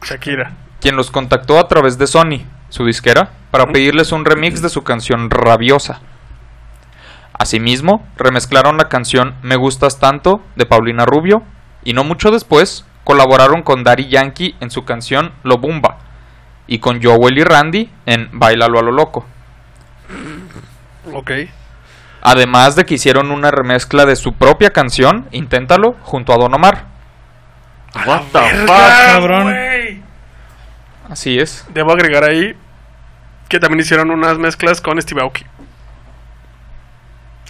Shakira. 0.03 0.53
quien 0.79 0.95
los 0.95 1.11
contactó 1.11 1.59
a 1.59 1.67
través 1.67 1.97
de 1.97 2.07
Sony, 2.07 2.45
su 2.69 2.85
disquera, 2.85 3.31
para 3.51 3.67
pedirles 3.67 4.11
un 4.11 4.25
remix 4.25 4.61
de 4.61 4.69
su 4.69 4.83
canción 4.83 5.29
Rabiosa. 5.29 6.01
Asimismo, 7.39 8.05
remezclaron 8.17 8.77
la 8.77 8.89
canción 8.89 9.35
Me 9.43 9.55
Gustas 9.55 9.97
Tanto 9.97 10.41
de 10.57 10.65
Paulina 10.65 11.05
Rubio 11.05 11.41
y 11.85 11.93
no 11.93 12.03
mucho 12.03 12.31
después 12.31 12.85
colaboraron 13.05 13.63
con 13.63 13.85
Daddy 13.85 14.09
Yankee 14.09 14.55
en 14.59 14.69
su 14.69 14.83
canción 14.83 15.31
Lo 15.43 15.57
Bumba 15.57 15.99
y 16.67 16.79
con 16.79 17.01
Joel 17.01 17.37
y 17.37 17.43
Randy 17.43 17.89
en 18.05 18.29
Bailalo 18.33 18.77
a 18.77 18.83
lo 18.83 18.91
Loco. 18.91 19.25
Ok. 21.13 21.31
Además 22.21 22.75
de 22.75 22.85
que 22.85 22.95
hicieron 22.95 23.31
una 23.31 23.51
remezcla 23.51 24.05
de 24.05 24.17
su 24.17 24.33
propia 24.33 24.71
canción, 24.71 25.27
Inténtalo, 25.31 25.95
junto 26.01 26.33
a 26.33 26.37
Don 26.37 26.53
Omar. 26.53 26.87
What 28.05 28.23
the 28.33 28.39
fuck? 28.39 28.67
cabrón. 28.67 30.03
Así 31.09 31.39
es. 31.39 31.65
Debo 31.73 31.93
agregar 31.93 32.23
ahí 32.29 32.53
que 33.47 33.59
también 33.59 33.79
hicieron 33.79 34.11
unas 34.11 34.37
mezclas 34.37 34.81
con 34.81 35.01
Steve 35.01 35.21
Aoki. 35.21 35.45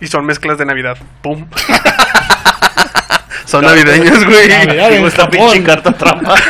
Y 0.02 0.08
son 0.08 0.26
mezclas 0.26 0.58
de 0.58 0.66
Navidad. 0.66 0.98
¡Pum! 1.22 1.46
son 3.46 3.66
navideños, 3.66 4.24
güey. 4.26 4.48
Navidad. 4.48 4.90
Digo, 4.92 5.08
esta 5.08 5.30
pinche 5.30 5.64
carta 5.64 5.92
trampa. 5.92 6.36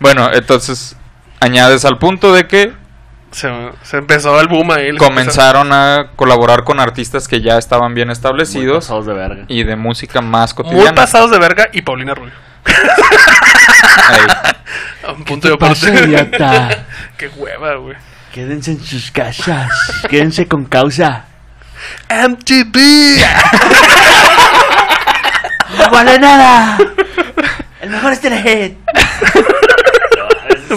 Bueno, 0.00 0.30
entonces 0.32 0.94
añades 1.40 1.84
al 1.84 1.98
punto 1.98 2.32
de 2.32 2.46
que 2.46 2.72
Se, 3.32 3.48
se 3.82 3.96
empezó 3.96 4.40
el 4.40 4.46
boom 4.46 4.70
ahí. 4.70 4.96
comenzaron 4.96 5.72
a 5.72 6.10
colaborar 6.14 6.62
con 6.62 6.78
artistas 6.78 7.26
que 7.26 7.40
ya 7.40 7.58
estaban 7.58 7.94
bien 7.94 8.06
Muy 8.06 8.12
establecidos 8.12 8.84
pasados 8.84 9.06
de 9.06 9.14
verga. 9.14 9.44
y 9.48 9.64
de 9.64 9.74
música 9.74 10.20
más 10.20 10.54
empezaron- 10.54 10.62
Muy 10.62 10.70
cotidiana. 10.72 10.94
pasados 10.94 11.32
de 11.32 11.38
verga 11.40 11.68
y 11.72 11.82
Paulina 11.82 12.14
Rubio. 12.14 12.32
A 15.04 15.12
un 15.16 15.24
punto 15.24 15.48
de 15.48 15.56
pasa, 15.56 15.88
aparte. 15.88 16.06
idiota? 16.06 16.68
Qué 17.16 17.28
hueva, 17.36 17.74
güey. 17.74 17.96
Quédense 18.32 18.70
en 18.72 18.80
sus 18.84 19.10
casas. 19.10 19.68
Quédense 20.08 20.46
con 20.46 20.64
causa. 20.64 21.24
MTV. 22.10 22.78
¡No 25.78 25.90
vale 25.90 26.18
nada! 26.18 26.78
El 27.80 27.90
mejor 27.90 28.12
es 28.12 28.20
Telehit. 28.20 28.76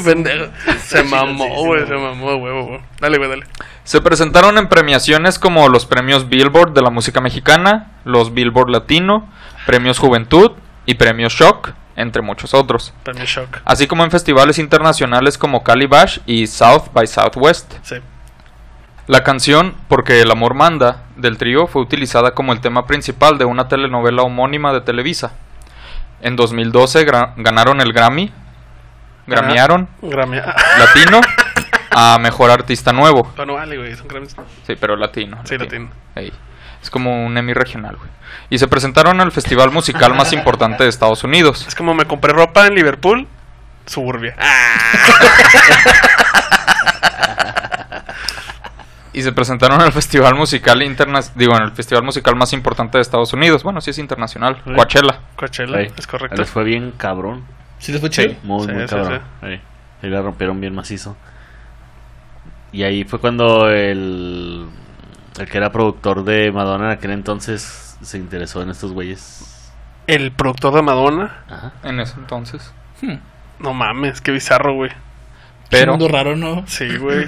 Pendejo. 0.03 0.51
Se 0.85 1.03
mamó, 1.03 1.65
güey. 1.65 1.85
Se 1.85 1.93
mamó, 1.93 2.35
huevo, 2.35 2.65
güey. 2.65 2.79
Dale, 2.99 3.17
güey, 3.17 3.29
dale. 3.29 3.45
Se 3.83 4.01
presentaron 4.01 4.57
en 4.57 4.69
premiaciones 4.69 5.39
como 5.39 5.67
los 5.69 5.85
premios 5.85 6.29
Billboard 6.29 6.73
de 6.73 6.81
la 6.81 6.89
música 6.89 7.19
mexicana, 7.19 7.91
los 8.05 8.33
Billboard 8.33 8.69
Latino, 8.69 9.27
premios 9.65 9.99
Juventud 9.99 10.51
y 10.85 10.95
premios 10.95 11.33
Shock, 11.33 11.73
entre 11.95 12.21
muchos 12.21 12.53
otros. 12.53 12.93
Mí, 13.13 13.25
shock. 13.25 13.59
Así 13.65 13.87
como 13.87 14.03
en 14.03 14.11
festivales 14.11 14.59
internacionales 14.59 15.37
como 15.37 15.63
Calibash 15.63 16.19
y 16.25 16.47
South 16.47 16.91
by 16.93 17.07
Southwest. 17.07 17.73
Sí. 17.83 17.95
La 19.07 19.23
canción 19.23 19.75
Porque 19.87 20.21
el 20.21 20.31
amor 20.31 20.53
manda 20.53 21.03
del 21.15 21.37
trío 21.37 21.67
fue 21.67 21.81
utilizada 21.81 22.31
como 22.31 22.53
el 22.53 22.61
tema 22.61 22.85
principal 22.85 23.37
de 23.37 23.45
una 23.45 23.67
telenovela 23.67 24.23
homónima 24.23 24.73
de 24.73 24.81
Televisa. 24.81 25.33
En 26.21 26.35
2012 26.35 27.05
gra- 27.05 27.33
ganaron 27.37 27.81
el 27.81 27.93
Grammy, 27.93 28.31
Grammyaron 29.27 29.87
Grammy. 30.01 30.37
Latino 30.37 31.21
a 31.91 32.17
Mejor 32.19 32.51
Artista 32.51 32.93
Nuevo. 32.93 33.31
No, 33.37 33.45
no 33.45 33.53
vale, 33.55 33.77
güey, 33.77 33.95
son 33.95 34.07
Grammys. 34.07 34.35
Sí, 34.65 34.75
pero 34.79 34.95
latino. 34.95 35.37
Sí, 35.45 35.57
latino. 35.57 35.89
Ey. 36.15 36.31
Es 36.81 36.89
como 36.89 37.25
un 37.25 37.37
Emmy 37.37 37.53
regional, 37.53 37.95
güey. 37.97 38.09
Y 38.49 38.57
se 38.57 38.67
presentaron 38.67 39.15
en 39.15 39.21
el 39.21 39.31
festival 39.31 39.71
musical 39.71 40.13
más 40.15 40.33
importante 40.33 40.83
de 40.83 40.89
Estados 40.89 41.23
Unidos. 41.23 41.65
Es 41.67 41.75
como 41.75 41.93
me 41.93 42.05
compré 42.05 42.33
ropa 42.33 42.65
en 42.67 42.75
Liverpool, 42.75 43.27
Suburbia. 43.85 44.35
Y 49.13 49.21
se 49.23 49.31
presentaron 49.33 49.81
en 49.81 49.87
el 49.87 49.91
festival 49.91 50.35
musical 50.35 50.81
interna 50.83 51.19
digo, 51.35 51.55
en 51.57 51.63
el 51.63 51.71
festival 51.71 52.03
musical 52.03 52.35
más 52.35 52.53
importante 52.53 52.97
de 52.97 53.01
Estados 53.01 53.33
Unidos. 53.33 53.61
Bueno, 53.63 53.81
sí 53.81 53.89
es 53.89 53.97
internacional, 53.97 54.61
Sí. 54.65 54.73
Coachella. 54.73 55.19
Coachella, 55.35 55.81
es 55.81 56.07
correcto. 56.07 56.37
Les 56.37 56.49
fue 56.49 56.63
bien 56.63 56.93
cabrón. 56.95 57.43
¿Sí 57.79 57.91
les 57.91 57.99
fue 57.99 58.09
chido? 58.09 58.35
Muy, 58.43 58.65
Sí, 58.67 58.71
muy 58.71 58.87
sí, 58.87 58.95
cabrón. 58.95 59.21
Ahí. 59.41 59.61
Ahí 60.01 60.09
la 60.09 60.21
rompieron 60.21 60.61
bien 60.61 60.73
macizo. 60.73 61.17
Y 62.71 62.83
ahí 62.83 63.03
fue 63.03 63.19
cuando 63.19 63.69
el, 63.69 64.65
el 65.37 65.49
que 65.49 65.57
era 65.57 65.71
productor 65.73 66.23
de 66.23 66.51
Madonna 66.53 66.85
en 66.85 66.91
aquel 66.91 67.11
entonces 67.11 67.97
se 68.01 68.17
interesó 68.17 68.61
en 68.61 68.69
estos 68.69 68.93
güeyes. 68.93 69.71
El 70.07 70.31
productor 70.31 70.73
de 70.75 70.81
Madonna. 70.83 71.43
Ajá. 71.49 71.73
En 71.83 71.99
ese 71.99 72.13
entonces. 72.17 72.73
No 73.59 73.73
mames, 73.73 74.21
qué 74.21 74.31
bizarro, 74.31 74.73
güey. 74.73 74.91
Pero 75.69 75.93
Un 75.93 75.99
mundo 75.99 76.13
raro, 76.15 76.35
¿no? 76.37 76.63
Sí, 76.67 76.97
güey. 76.97 77.27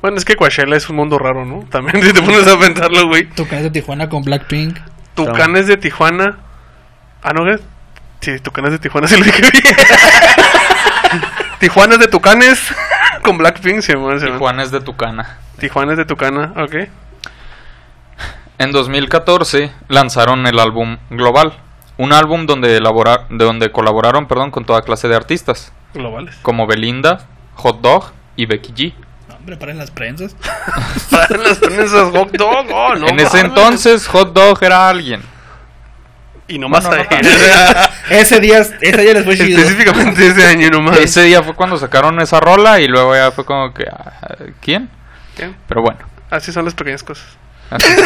Bueno, 0.00 0.16
es 0.16 0.24
que 0.24 0.36
Coachella 0.36 0.76
es 0.76 0.88
un 0.88 0.96
mundo 0.96 1.18
raro, 1.18 1.44
¿no? 1.44 1.64
También 1.70 2.02
si 2.04 2.12
te 2.12 2.22
pones 2.22 2.46
a 2.46 2.58
pensarlo, 2.58 3.08
güey. 3.08 3.28
Tucanes 3.30 3.64
de 3.64 3.70
Tijuana 3.70 4.08
con 4.08 4.22
Blackpink. 4.22 4.78
Tucanes 5.14 5.66
de 5.66 5.76
Tijuana. 5.76 6.38
Ah, 7.22 7.32
¿no, 7.32 7.42
güey? 7.44 7.56
Sí, 8.20 8.38
Tucanes 8.40 8.70
de 8.72 8.78
Tijuana, 8.78 9.08
sí 9.08 9.16
lo 9.18 9.24
dije 9.24 9.40
bien. 9.42 9.76
Tijuanas 11.58 11.98
de 11.98 12.06
Tucanes 12.06 12.60
con 13.22 13.38
Blackpink, 13.38 13.80
se 13.80 13.94
llama. 13.94 14.16
Juan 14.38 14.60
es 14.60 14.70
de 14.70 14.80
Tucana. 14.80 15.38
Tijuanas 15.58 15.96
de 15.96 16.04
Tucana, 16.04 16.52
ok. 16.56 16.74
En 18.58 18.72
2014 18.72 19.72
lanzaron 19.88 20.46
el 20.46 20.58
álbum 20.58 20.98
Global, 21.10 21.52
un 21.96 22.12
álbum 22.12 22.46
donde, 22.46 22.76
elabora- 22.76 23.26
de 23.28 23.44
donde 23.44 23.70
colaboraron 23.72 24.26
perdón, 24.26 24.50
con 24.50 24.64
toda 24.64 24.82
clase 24.82 25.08
de 25.08 25.14
artistas, 25.16 25.72
Globales. 25.94 26.36
como 26.42 26.66
Belinda, 26.66 27.26
Hot 27.54 27.80
Dog 27.80 28.12
y 28.36 28.46
Becky 28.46 28.72
G. 28.72 28.94
No, 29.48 29.54
hombre, 29.54 29.56
paren 29.56 29.78
las 29.78 29.90
prensas. 29.90 30.36
Para 31.10 31.38
las 31.38 31.58
prensas 31.58 32.10
hot 32.12 32.30
dog, 32.32 32.66
oh, 32.70 32.94
no 32.96 33.08
en 33.08 33.18
ese 33.20 33.38
mames. 33.38 33.44
entonces 33.44 34.06
Hot 34.08 34.32
Dog 34.34 34.58
era 34.62 34.88
alguien. 34.90 35.22
Y 36.48 36.58
nomás 36.58 36.86
Bueno, 36.86 37.04
no 37.10 37.16
ahí. 37.16 37.22
Ese 38.10 38.40
día, 38.40 38.58
ese 38.58 39.02
día 39.02 39.12
les 39.14 39.24
fue 39.24 39.36
chido. 39.36 39.58
Específicamente 39.58 40.26
ese 40.28 40.46
año 40.46 40.70
nomás. 40.70 40.98
Ese 40.98 41.22
día 41.22 41.42
fue 41.42 41.54
cuando 41.54 41.76
sacaron 41.76 42.18
esa 42.20 42.40
rola 42.40 42.80
y 42.80 42.88
luego 42.88 43.14
ya 43.14 43.30
fue 43.30 43.44
como 43.44 43.72
que... 43.74 43.84
ah, 43.90 44.34
¿Quién? 44.62 44.88
¿Quién? 45.36 45.54
Pero 45.66 45.82
bueno. 45.82 45.98
Así 46.30 46.50
son 46.52 46.64
las 46.64 46.74
pequeñas 46.74 47.02
cosas. 47.02 47.26
así- 47.70 47.86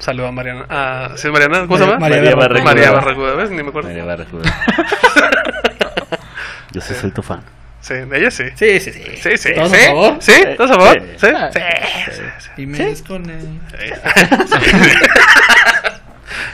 Saluda 0.00 0.28
a 0.28 0.32
Mariana. 0.32 0.64
Ah, 0.70 1.08
¿Sí 1.16 1.26
es 1.26 1.32
Mariana? 1.32 1.60
¿Cómo 1.62 1.76
se 1.76 1.84
llama? 1.84 1.98
María 1.98 2.16
María 2.18 2.34
Barracuda. 2.36 2.64
María 2.64 2.90
Barracuda. 2.92 3.26
Barracuda, 3.30 3.34
¿ves? 3.44 3.50
Ni 3.50 3.62
me 3.62 3.68
acuerdo. 3.68 3.88
María 3.88 4.04
Barracuda. 4.04 4.42
Yo 6.72 6.80
sí 6.80 6.94
soy 6.94 7.10
tu 7.10 7.22
fan. 7.22 7.42
Sí, 7.80 7.94
de 7.94 8.18
ella 8.18 8.30
sí. 8.30 8.44
Sí, 8.56 8.80
sí, 8.80 8.92
sí. 8.92 9.02
Sí, 9.22 9.36
sí. 9.36 9.54
¿Todos 9.54 9.70
¿Sí? 9.70 9.76
a 9.76 9.86
favor? 9.86 10.16
¿Sí? 10.20 10.32
¿Todos 10.56 10.70
a 10.70 10.74
favor? 10.74 11.00
Sí. 11.16 11.26
¿Sí? 11.26 11.26
Sí. 11.52 11.60
sí, 12.12 12.22
sí. 12.38 12.50
Y 12.62 12.66
me 12.66 12.78
desconecto. 12.78 13.46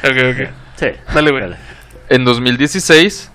Ok, 0.02 0.16
ok. 0.30 0.48
Sí. 0.76 0.86
Dale, 1.14 1.30
güey. 1.30 1.54
En 2.10 2.24
2016, 2.24 3.30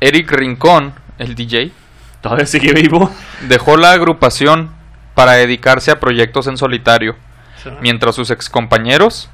Eric 0.00 0.30
Rincón, 0.32 0.94
el 1.18 1.34
DJ, 1.34 1.72
Todavía 2.20 2.46
sigue 2.46 2.72
vivo. 2.72 3.10
dejó 3.48 3.76
la 3.76 3.92
agrupación 3.92 4.70
para 5.14 5.32
dedicarse 5.32 5.90
a 5.90 5.98
proyectos 6.00 6.46
en 6.46 6.56
solitario, 6.58 7.16
mientras 7.80 8.14
sus 8.14 8.30
excompañeros, 8.30 9.30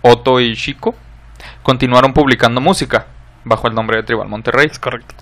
Otto 0.00 0.40
y 0.40 0.56
Chico, 0.56 0.94
continuaron 1.62 2.12
publicando 2.14 2.60
música 2.60 3.06
bajo 3.44 3.68
el 3.68 3.74
nombre 3.74 3.98
de 3.98 4.02
Tribal 4.04 4.28
Monterrey. 4.28 4.68
Es 4.70 4.78
correcto. 4.78 5.14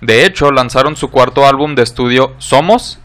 De 0.00 0.24
hecho, 0.24 0.50
lanzaron 0.50 0.96
su 0.96 1.10
cuarto 1.10 1.46
álbum 1.46 1.74
de 1.74 1.82
estudio 1.82 2.34
Somos 2.38 2.98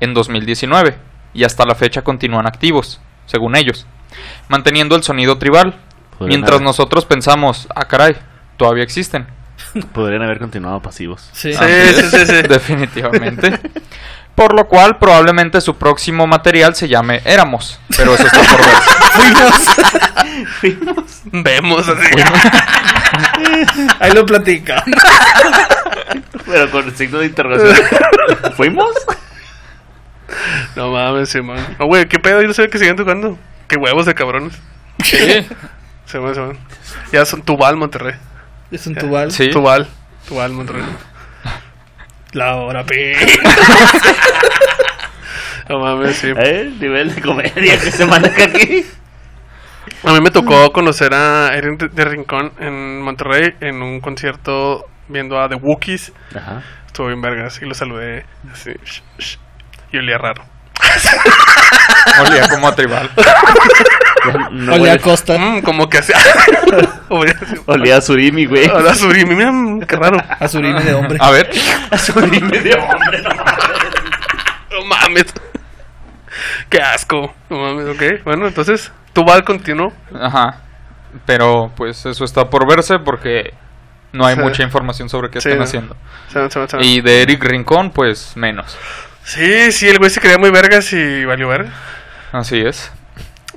en 0.00 0.14
2019 0.14 0.98
y 1.32 1.44
hasta 1.44 1.64
la 1.64 1.74
fecha 1.74 2.02
continúan 2.02 2.46
activos, 2.46 3.00
según 3.26 3.54
ellos, 3.56 3.86
manteniendo 4.48 4.96
el 4.96 5.02
sonido 5.04 5.38
tribal. 5.38 5.76
Podrían 6.18 6.40
Mientras 6.40 6.56
haber- 6.56 6.64
nosotros 6.64 7.06
pensamos, 7.06 7.68
ah 7.74 7.86
caray, 7.86 8.16
todavía 8.56 8.82
existen. 8.82 9.26
Podrían 9.92 10.22
haber 10.22 10.38
continuado 10.38 10.80
pasivos. 10.82 11.28
Sí. 11.32 11.52
Sí, 11.52 11.58
sí, 11.94 12.02
sí, 12.10 12.26
sí. 12.26 12.42
Definitivamente. 12.48 13.60
Por 14.34 14.54
lo 14.54 14.66
cual, 14.68 14.98
probablemente 14.98 15.60
su 15.60 15.76
próximo 15.76 16.26
material 16.26 16.74
se 16.74 16.88
llame 16.88 17.20
Éramos. 17.24 17.78
Pero 17.96 18.14
eso 18.14 18.26
está 18.26 18.40
por 18.40 18.58
ver. 18.58 18.68
Vemos 21.32 21.86
así. 21.88 22.10
Ahí 23.98 24.12
lo 24.12 24.24
platican. 24.24 24.82
Pero 26.46 26.70
con 26.70 26.84
el 26.84 26.96
signo 26.96 27.18
de 27.18 27.26
interrogación. 27.26 27.76
¿Fuimos? 28.56 28.94
No 30.76 30.90
mames, 30.90 31.28
Simón. 31.28 31.58
No, 31.78 31.86
güey, 31.86 32.06
¿qué 32.08 32.18
pedo? 32.18 32.40
Yo 32.40 32.48
no 32.48 32.54
sé 32.54 32.68
que 32.68 32.78
siguen 32.78 32.96
tocando. 32.96 33.38
Qué 33.68 33.76
huevos 33.76 34.06
de 34.06 34.14
cabrones. 34.14 34.54
Sí, 35.04 35.46
Simón, 36.06 36.34
Simón. 36.34 36.58
Ya 37.12 37.24
son 37.24 37.42
Tubal, 37.42 37.76
Monterrey. 37.76 38.14
Es 38.70 38.86
un 38.86 38.94
tubal. 38.94 39.32
sí. 39.32 39.50
Tubal. 39.50 39.88
Tubal, 40.28 40.52
Monterrey. 40.52 40.84
La 42.32 42.56
hora 42.56 42.84
pi. 42.84 42.94
No 45.68 45.78
mames, 45.78 46.16
sí. 46.16 46.26
¿Eh? 46.26 46.62
El 46.62 46.80
nivel 46.80 47.14
de 47.14 47.22
comedia 47.22 47.78
que 47.78 47.92
se 47.92 48.04
maneja 48.04 48.42
aquí. 48.42 48.84
A 50.02 50.12
mí 50.12 50.20
me 50.20 50.32
tocó 50.32 50.72
conocer 50.72 51.14
a 51.14 51.54
Erin 51.54 51.78
de 51.78 52.04
Rincón 52.04 52.52
en 52.58 53.00
Monterrey 53.00 53.54
en 53.60 53.80
un 53.80 54.00
concierto 54.00 54.88
viendo 55.10 55.40
a 55.40 55.48
The 55.48 55.56
Wookiees. 55.56 56.12
Ajá. 56.34 56.62
Estuvo 56.86 57.08
bien 57.08 57.20
vergas 57.20 57.60
y 57.62 57.66
lo 57.66 57.74
saludé 57.74 58.24
así. 58.52 58.70
sh- 58.84 59.02
sh, 59.18 59.36
y 59.92 59.98
olía 59.98 60.18
raro. 60.18 60.42
Olía 62.26 62.48
como 62.48 62.68
a 62.68 62.74
tribal. 62.74 63.10
No 64.50 64.74
Olea 64.74 64.96
huele- 64.96 65.00
Costa. 65.00 65.38
Mm, 65.38 65.62
como 65.62 65.88
que 65.88 65.96
así. 65.98 66.12
olía. 67.08 67.34
Olía 67.64 67.96
a 67.96 68.00
surimi, 68.02 68.44
güey. 68.44 68.68
Ahora 68.68 68.94
surimi, 68.94 69.34
mira, 69.34 69.86
qué 69.86 69.96
raro. 69.96 70.18
Azurine 70.38 70.82
de 70.84 70.92
hombre. 70.92 71.16
A 71.18 71.30
ver, 71.30 71.48
A 71.90 71.96
surimi 71.96 72.58
de 72.58 72.74
hombre, 72.74 73.22
no. 73.22 74.84
Mames. 74.84 75.32
Qué 76.68 76.82
asco. 76.82 77.34
No 77.48 77.56
mames, 77.60 77.96
ok. 77.96 78.24
Bueno, 78.24 78.46
entonces, 78.46 78.92
Tubal 79.14 79.42
continuó. 79.42 79.90
ajá. 80.20 80.58
Pero 81.24 81.72
pues 81.74 82.04
eso 82.04 82.22
está 82.24 82.50
por 82.50 82.68
verse 82.68 82.98
porque 82.98 83.54
no 84.12 84.26
hay 84.26 84.36
Sí. 84.36 84.40
mucha 84.42 84.62
información 84.62 85.08
sobre 85.08 85.30
qué 85.30 85.40
Sí, 85.40 85.48
están 85.48 85.58
no. 85.58 85.64
haciendo. 85.64 85.96
Y 86.80 87.00
de 87.00 87.22
Eric 87.22 87.42
Rincón, 87.44 87.90
pues 87.90 88.36
menos. 88.36 88.76
Sí, 89.24 89.72
sí, 89.72 89.88
el 89.88 89.98
güey 89.98 90.10
se 90.10 90.20
creía 90.20 90.38
muy 90.38 90.50
vergas 90.50 90.92
y 90.92 91.24
valió 91.24 91.48
verga. 91.48 91.72
Así 92.32 92.60
es. 92.60 92.90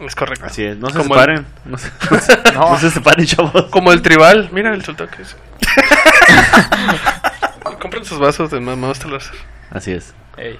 Es 0.01 0.15
correcto. 0.15 0.45
Así 0.45 0.63
es, 0.63 0.77
no 0.77 0.89
se 0.89 0.97
Como 0.97 1.13
separen. 1.13 1.45
No 1.65 1.77
se, 1.77 1.89
No. 2.53 2.71
no 2.71 2.77
se 2.79 2.89
separen, 2.91 3.25
chavos. 3.25 3.65
Como 3.71 3.91
el 3.91 4.01
tribal. 4.01 4.49
Mira 4.51 4.73
el 4.73 4.83
sultán 4.83 5.07
que 5.07 5.21
es. 5.21 5.35
Compren 7.79 8.05
sus 8.05 8.19
vasos 8.19 8.49
de 8.51 8.59
más 8.59 8.77
más 8.77 9.03
láser. 9.05 9.35
Así 9.71 9.91
es. 9.91 10.13
Ey, 10.37 10.57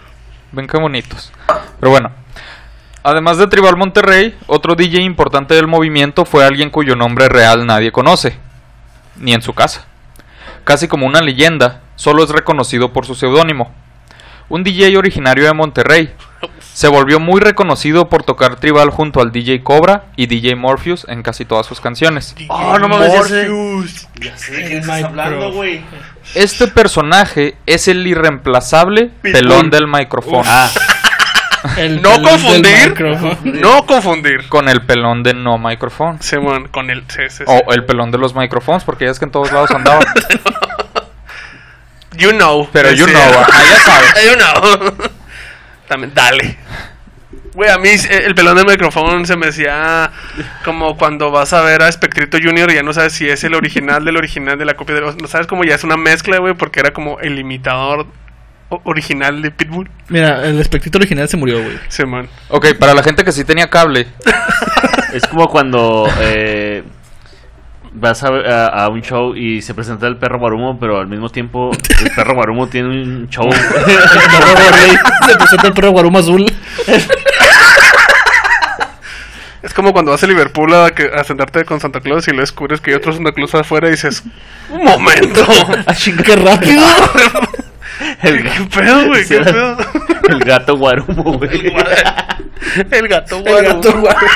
ven 0.51 0.67
qué 0.67 0.77
bonitos. 0.77 1.32
Pero 1.79 1.89
bueno, 1.89 2.12
además 3.03 3.38
de 3.38 3.47
Tribal 3.47 3.77
Monterrey, 3.77 4.38
otro 4.47 4.75
DJ 4.75 5.01
importante 5.01 5.53
del 5.56 5.67
movimiento 5.67 6.25
fue 6.25 6.45
alguien 6.45 6.69
cuyo 6.69 6.95
nombre 6.95 7.29
real 7.29 7.65
nadie 7.65 7.91
conoce, 7.91 8.38
ni 9.15 9.34
en 9.34 9.41
su 9.41 9.54
casa. 9.54 9.86
Casi 10.63 10.88
como 10.88 11.06
una 11.06 11.21
leyenda, 11.21 11.82
solo 11.95 12.23
es 12.23 12.30
reconocido 12.30 12.93
por 12.93 13.06
su 13.06 13.15
seudónimo. 13.15 13.73
Un 14.49 14.63
DJ 14.63 14.97
originario 14.97 15.45
de 15.45 15.54
Monterrey. 15.54 16.13
Se 16.60 16.88
volvió 16.88 17.19
muy 17.19 17.39
reconocido 17.39 18.10
por 18.10 18.23
tocar 18.23 18.58
tribal 18.58 18.89
junto 18.89 19.21
al 19.21 19.32
DJ 19.32 19.63
Cobra 19.63 20.06
y 20.15 20.28
DJ 20.28 20.56
Morpheus 20.56 21.06
en 21.08 21.23
casi 21.23 21.45
todas 21.45 21.65
sus 21.65 21.80
canciones. 21.80 22.36
Oh, 22.49 22.78
no 22.78 22.89
mames, 22.89 23.13
ya 23.13 23.23
sé. 23.23 23.49
Morpheus. 23.49 24.08
Ya 24.19 24.38
sé 24.38 24.54
de 24.54 24.67
quién 24.67 24.80
estás 24.80 25.04
hablando, 25.04 25.52
güey. 25.52 25.82
Este 26.35 26.67
personaje 26.67 27.56
es 27.65 27.87
el 27.87 28.06
irreemplazable 28.06 29.12
pelón 29.21 29.69
del 29.69 29.87
micrófono. 29.87 30.44
Ah, 30.46 30.69
El 31.77 32.01
No 32.01 32.21
confundir. 32.21 32.93
No 33.43 33.85
confundir. 33.85 34.47
Con 34.49 34.67
el 34.69 34.81
pelón 34.81 35.23
de 35.23 35.33
no 35.33 35.57
micrófono. 35.57 36.17
Simón, 36.21 36.67
con 36.67 36.89
el. 36.89 37.03
Sí, 37.07 37.21
sí, 37.29 37.37
sí. 37.37 37.43
O 37.47 37.71
el 37.73 37.85
pelón 37.85 38.11
de 38.11 38.17
los 38.17 38.35
micrófonos, 38.35 38.83
porque 38.83 39.05
ya 39.05 39.11
es 39.11 39.19
que 39.19 39.25
en 39.25 39.31
todos 39.31 39.51
lados 39.51 39.71
andaba. 39.71 39.99
You 42.15 42.29
know. 42.31 42.69
Pero 42.71 42.91
you 42.91 43.05
Sí. 43.07 43.11
know, 43.11 43.23
ya 43.23 43.79
sabes. 43.79 44.13
you 44.29 44.35
know. 44.37 45.09
También, 45.87 46.13
dale. 46.13 46.57
Güey, 47.55 47.69
a 47.69 47.77
mí 47.77 47.89
eh, 47.89 48.23
el 48.25 48.33
pelón 48.35 48.55
del 48.55 48.65
micrófono 48.65 49.23
se 49.25 49.35
me 49.35 49.47
decía 49.47 50.11
como 50.65 50.97
cuando 50.97 51.29
vas 51.31 51.53
a 51.53 51.61
ver 51.61 51.81
a 51.83 51.91
Spectrito 51.91 52.37
Junior 52.41 52.71
y 52.71 52.75
ya 52.75 52.83
no 52.83 52.93
sabes 52.93 53.13
si 53.13 53.29
es 53.29 53.43
el 53.43 53.53
original 53.53 54.03
del 54.05 54.17
original 54.17 54.57
de 54.57 54.65
la 54.65 54.73
copia 54.75 54.95
de 54.95 55.01
los... 55.01 55.17
No 55.17 55.27
sabes 55.27 55.45
como 55.45 55.63
ya 55.63 55.75
es 55.75 55.83
una 55.83 55.97
mezcla, 55.97 56.37
güey, 56.39 56.55
porque 56.55 56.79
era 56.79 56.93
como 56.93 57.19
el 57.19 57.37
imitador 57.37 58.07
original 58.84 59.42
de 59.42 59.52
Pitbull. 59.52 59.90
Mira, 60.10 60.46
el 60.46 60.60
espectrito 60.60 60.98
original 60.98 61.28
se 61.30 61.38
murió, 61.38 61.62
güey. 61.62 61.78
Sí, 61.90 62.06
man. 62.06 62.28
Ok, 62.50 62.74
para 62.80 62.94
la 62.94 63.04
gente 63.04 63.24
que 63.24 63.32
sí 63.32 63.44
tenía 63.44 63.69
cable. 63.69 64.08
Es 65.13 65.28
como 65.28 65.48
cuando 65.48 66.08
eh, 66.21 66.82
vas 67.94 68.24
a, 68.24 68.30
a- 68.30 68.86
a 68.86 68.90
un 68.90 69.04
show 69.04 69.36
y 69.36 69.62
se 69.62 69.76
presenta 69.76 70.08
el 70.08 70.17
perro 70.17 70.40
Guarumo, 70.40 70.80
pero 70.80 71.00
al 71.00 71.06
mismo 71.08 71.30
tiempo 71.30 71.69
el 72.04 72.10
perro 72.15 72.34
Guarumo 72.34 72.65
tiene 72.67 72.90
un 72.90 73.30
show. 73.30 73.48
Se 75.28 75.36
presenta 75.38 75.67
el 75.67 75.74
perro 75.74 75.92
guaruma 75.92 76.17
azul. 76.19 76.52
Es 79.62 79.74
como 79.74 79.94
cuando 79.94 80.12
vas 80.12 80.21
a 80.24 80.28
Liverpool 80.28 80.74
a, 80.74 80.90
que- 80.90 81.10
a 81.15 81.24
sentarte 81.24 81.63
con 81.63 81.80
Santa 81.80 82.02
Claus 82.02 82.28
y 82.28 82.32
lo 82.32 82.42
descubres 82.42 82.82
que 82.82 82.90
hay 82.92 82.98
otro 82.98 83.13
Santa 83.13 83.32
Claus 83.32 83.54
afuera 83.56 83.88
y 83.88 83.92
dices, 83.92 84.24
un 84.69 84.84
momento. 84.84 85.46
Ah, 85.86 85.94
chinga, 85.96 86.24
qué 86.24 86.36
rápido. 86.36 86.82
El, 88.21 88.43
¿Qué 88.43 88.60
pedo, 88.75 89.06
güey? 89.08 89.25
¿Qué 89.27 89.39
pedo? 89.43 89.77
el 90.29 90.39
gato 90.39 90.77
Guarumo, 90.77 91.33
güey. 91.37 91.73
El 92.91 93.08
gato, 93.08 93.37
El 93.37 93.43
güey. 93.43 93.63
gato 93.65 93.91
guaruma. 93.99 94.27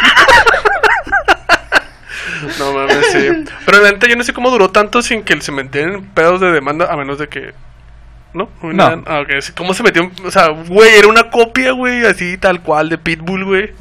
No 2.59 2.74
mames, 2.74 3.05
sí. 3.11 3.30
Pero 3.65 3.82
la 3.82 3.91
neta 3.91 4.07
yo 4.07 4.15
no 4.15 4.24
sé 4.24 4.34
cómo 4.34 4.49
duró 4.51 4.70
tanto 4.70 5.01
sin 5.01 5.24
que 5.24 5.39
se 5.41 5.51
metieran 5.51 6.03
pedos 6.13 6.39
de 6.41 6.51
demanda, 6.51 6.88
a 6.91 6.95
menos 6.97 7.18
de 7.18 7.28
que. 7.28 7.53
¿No? 8.34 8.49
No. 8.61 9.03
Ah, 9.07 9.22
ok. 9.22 9.30
sí, 9.41 9.53
¿Cómo 9.53 9.74
se 9.74 9.82
metió? 9.84 10.03
en- 10.03 10.13
O 10.26 10.30
sea, 10.32 10.49
güey, 10.49 10.91
era 10.97 11.07
una 11.07 11.30
copia, 11.32 11.72
güey, 11.72 12.05
así 12.05 12.38
tal 12.38 12.61
cual 12.61 12.89
de 12.89 12.97
Pitbull, 12.99 13.45
güey. 13.45 13.72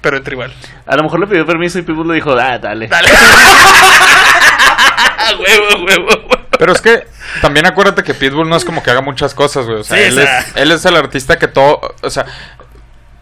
Pero 0.00 0.16
en 0.18 0.22
tribal. 0.22 0.52
A 0.86 0.96
lo 0.96 1.02
mejor 1.04 1.18
le 1.20 1.26
pidió 1.26 1.44
permiso 1.46 1.78
y 1.78 1.82
Pitbull 1.82 2.06
le 2.08 2.14
dijo, 2.14 2.32
ah, 2.38 2.58
dale. 2.58 2.86
Dale. 2.88 3.08
huevo, 5.40 5.84
huevo, 5.84 6.06
huevo. 6.08 6.43
Pero 6.58 6.72
es 6.72 6.80
que 6.80 7.06
también 7.42 7.66
acuérdate 7.66 8.02
que 8.02 8.14
Pitbull 8.14 8.48
no 8.48 8.56
es 8.56 8.64
como 8.64 8.82
que 8.82 8.90
haga 8.90 9.00
muchas 9.00 9.34
cosas, 9.34 9.66
güey. 9.66 9.80
O 9.80 9.84
sea, 9.84 9.96
Sí, 9.96 10.02
él, 10.04 10.18
o 10.18 10.22
sea. 10.22 10.38
es, 10.40 10.52
él 10.56 10.70
es 10.72 10.84
el 10.84 10.96
artista 10.96 11.38
que 11.38 11.48
todo. 11.48 11.80
O 12.02 12.10
sea, 12.10 12.26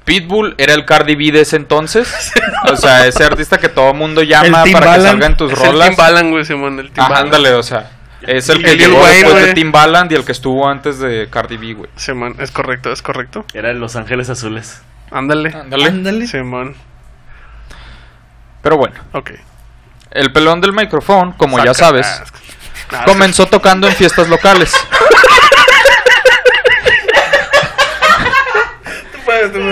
Pitbull 0.04 0.54
era 0.58 0.74
el 0.74 0.84
Cardi 0.84 1.14
B 1.14 1.30
de 1.32 1.42
ese 1.42 1.56
entonces. 1.56 2.32
O 2.70 2.76
sea, 2.76 3.06
ese 3.08 3.24
artista 3.24 3.58
que 3.58 3.68
todo 3.68 3.92
mundo 3.92 4.22
llama 4.22 4.46
El 4.46 4.52
para 4.52 4.64
que 4.64 4.70
Timbaland. 4.70 5.02
salga 5.06 5.26
en 5.26 5.36
tus 5.36 5.52
Es 5.52 5.58
el 5.58 5.64
rolas. 5.66 5.88
Timbaland, 5.90 6.30
güey, 6.30 6.44
Simón, 6.44 6.78
el 6.78 6.92
Timbaland. 6.92 7.24
ándale, 7.26 7.52
o 7.54 7.62
sea. 7.62 7.90
Es 8.22 8.48
el 8.50 8.62
que 8.62 8.70
el 8.72 8.78
llegó 8.78 9.00
Wayne, 9.00 9.14
después 9.16 9.34
de 9.34 9.40
güey. 9.42 9.54
Timbaland 9.54 10.12
y 10.12 10.14
el 10.14 10.24
que 10.24 10.30
estuvo 10.32 10.68
antes 10.68 11.00
de 11.00 11.28
Cardi 11.28 11.56
B, 11.56 11.74
güey. 11.74 11.90
Simón, 11.96 12.36
es 12.38 12.52
correcto, 12.52 12.92
es 12.92 13.02
correcto. 13.02 13.44
Era 13.52 13.70
en 13.72 13.80
Los 13.80 13.96
Ángeles 13.96 14.30
Azules. 14.30 14.80
Ándale. 15.10 15.52
Ándale. 15.52 15.86
Ándale. 15.88 16.26
Simón, 16.28 16.76
Pero 18.62 18.76
bueno, 18.76 18.94
ok. 19.12 19.32
el 20.12 20.32
pelón 20.32 20.60
del 20.60 20.72
micrófono, 20.72 21.34
como 21.36 21.62
ya 21.64 21.74
sabes, 21.74 22.06
Ah, 22.92 23.04
comenzó 23.04 23.46
tocando 23.46 23.86
en 23.88 23.94
fiestas 23.94 24.28
locales. 24.28 24.72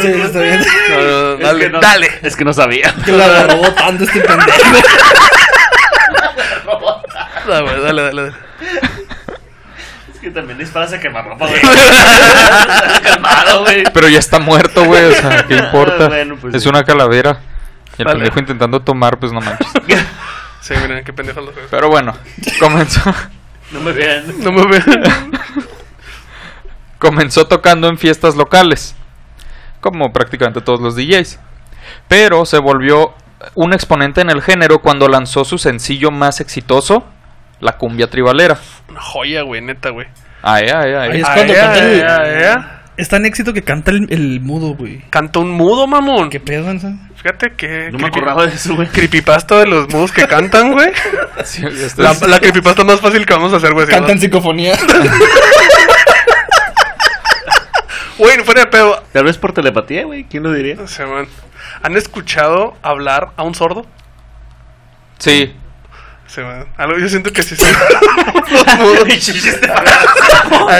Sí, 0.01 0.09
está 0.09 0.41
bien. 0.41 0.65
no, 0.91 0.97
no, 0.97 1.33
Es 1.35 1.41
dale, 1.41 1.61
que 1.61 1.69
no- 1.71 1.81
dale. 1.81 2.11
Es 2.23 2.37
que 2.37 2.45
no 2.45 2.53
sabía. 2.53 2.95
Que 3.05 3.13
la 3.13 3.25
agarró 3.27 3.57
botando 3.57 4.05
este 4.05 4.21
pendejo. 4.21 4.59
Dale, 7.47 7.81
dale, 7.83 8.03
dale. 8.03 8.03
dale. 8.23 8.33
Es 10.15 10.21
que 10.21 10.31
también 10.31 10.59
disparas 10.59 10.93
a 10.93 11.01
quemarropa, 11.01 11.47
güey. 11.47 11.61
Calmado, 13.03 13.63
güey. 13.65 13.85
Pero 13.93 14.09
ya 14.09 14.19
está 14.19 14.39
muerto, 14.39 14.85
güey. 14.85 15.05
O 15.05 15.15
sea, 15.15 15.45
¿qué 15.47 15.55
importa? 15.59 16.09
Bueno, 16.09 16.37
pues 16.41 16.55
es 16.55 16.63
sí. 16.63 16.69
una 16.69 16.85
calavera. 16.85 17.41
Y 17.99 18.03
el 18.03 18.07
Vale. 18.07 18.19
pendejo 18.19 18.39
intentando 18.41 18.81
tomar, 18.81 19.19
pues 19.19 19.33
no 19.33 19.41
manches. 19.41 19.69
Sí, 20.61 20.75
miren, 20.81 21.05
qué 21.05 21.13
pendejo 21.13 21.41
los 21.41 21.55
Pero 21.71 21.89
bueno, 21.89 22.13
comenzó, 22.59 23.15
No 23.73 23.81
me 23.81 23.93
vean. 23.93 24.25
No 24.43 24.53
me 24.53 24.67
vean. 24.67 25.33
comenzó 26.99 27.47
tocando 27.47 27.89
en 27.89 27.99
fiestas 27.99 28.37
locales. 28.37 28.95
Como 29.81 30.13
prácticamente 30.13 30.61
todos 30.61 30.81
los 30.81 30.97
DJs. 30.97 31.41
Pero 32.09 32.45
se 32.45 32.59
volvió 32.59 33.15
un 33.55 33.73
exponente 33.73 34.21
en 34.21 34.31
el 34.31 34.43
género 34.43 34.81
cuando 34.81 35.09
lanzó 35.09 35.45
su 35.45 35.57
sencillo 35.57 36.11
más 36.11 36.41
exitoso, 36.41 37.05
la 37.61 37.79
cumbia 37.79 38.09
tribalera. 38.09 38.59
Una 38.89 39.01
joya, 39.01 39.43
güey, 39.43 39.63
neta, 39.63 39.91
güey. 39.91 40.07
Ay, 40.43 40.65
ay, 40.75 40.93
ay. 40.93 41.11
Ahí 41.13 41.21
es 41.21 41.29
cuando 41.29 41.55
canta 41.55 41.79
el... 41.79 42.01
ea, 42.01 42.41
ea. 42.41 42.83
Es 42.97 43.09
tan 43.09 43.25
éxito 43.25 43.55
que 43.55 43.63
canta 43.63 43.93
el, 43.93 44.07
el 44.11 44.41
mudo, 44.41 44.75
güey. 44.75 45.01
Canta 45.09 45.39
un 45.39 45.51
mudo, 45.53 45.87
mamón. 45.87 46.29
¿Qué 46.29 46.39
pedo, 46.39 46.69
Anza? 46.69 46.93
Fíjate 47.23 47.53
que. 47.55 47.91
No 47.93 47.99
me 47.99 48.07
acordaba 48.09 48.47
de 48.47 48.55
eso, 48.55 48.75
güey. 48.75 48.89
Creepypasta 48.89 49.59
de 49.59 49.67
los 49.67 49.89
mudos 49.91 50.11
que 50.13 50.27
cantan, 50.27 50.73
güey. 50.73 50.91
Sí, 51.45 51.63
La, 51.97 52.15
la 52.15 52.39
creepypasta 52.41 52.85
más 52.85 53.01
fácil 53.01 53.25
que 53.27 53.33
vamos 53.35 53.53
a 53.53 53.57
hacer, 53.57 53.73
güey. 53.75 53.87
se 53.87 53.93
Canta 53.93 54.13
en 54.13 54.19
llama- 54.19 54.21
psicofonía. 54.27 54.79
Güey, 58.19 58.37
no 58.37 58.45
fuera 58.45 58.61
de 58.63 58.67
pedo. 58.67 59.03
Tal 59.13 59.25
vez 59.25 59.39
por 59.39 59.53
telepatía, 59.55 60.05
güey. 60.05 60.25
¿Quién 60.25 60.43
lo 60.43 60.53
diría? 60.53 60.77
Se 60.87 61.07
man. 61.07 61.27
¿Han 61.83 61.97
escuchado 61.97 62.77
hablar 62.83 63.31
a 63.37 63.43
un 63.45 63.55
sordo? 63.55 63.87
Sí. 65.19 65.57
Se 66.27 66.43
man. 66.43 66.67
Algo, 66.77 66.99
yo 66.99 67.09
siento 67.09 67.33
que 67.33 67.43
sí 67.43 67.57
son 67.57 67.69
los 68.51 68.77
mudos. 68.77 69.09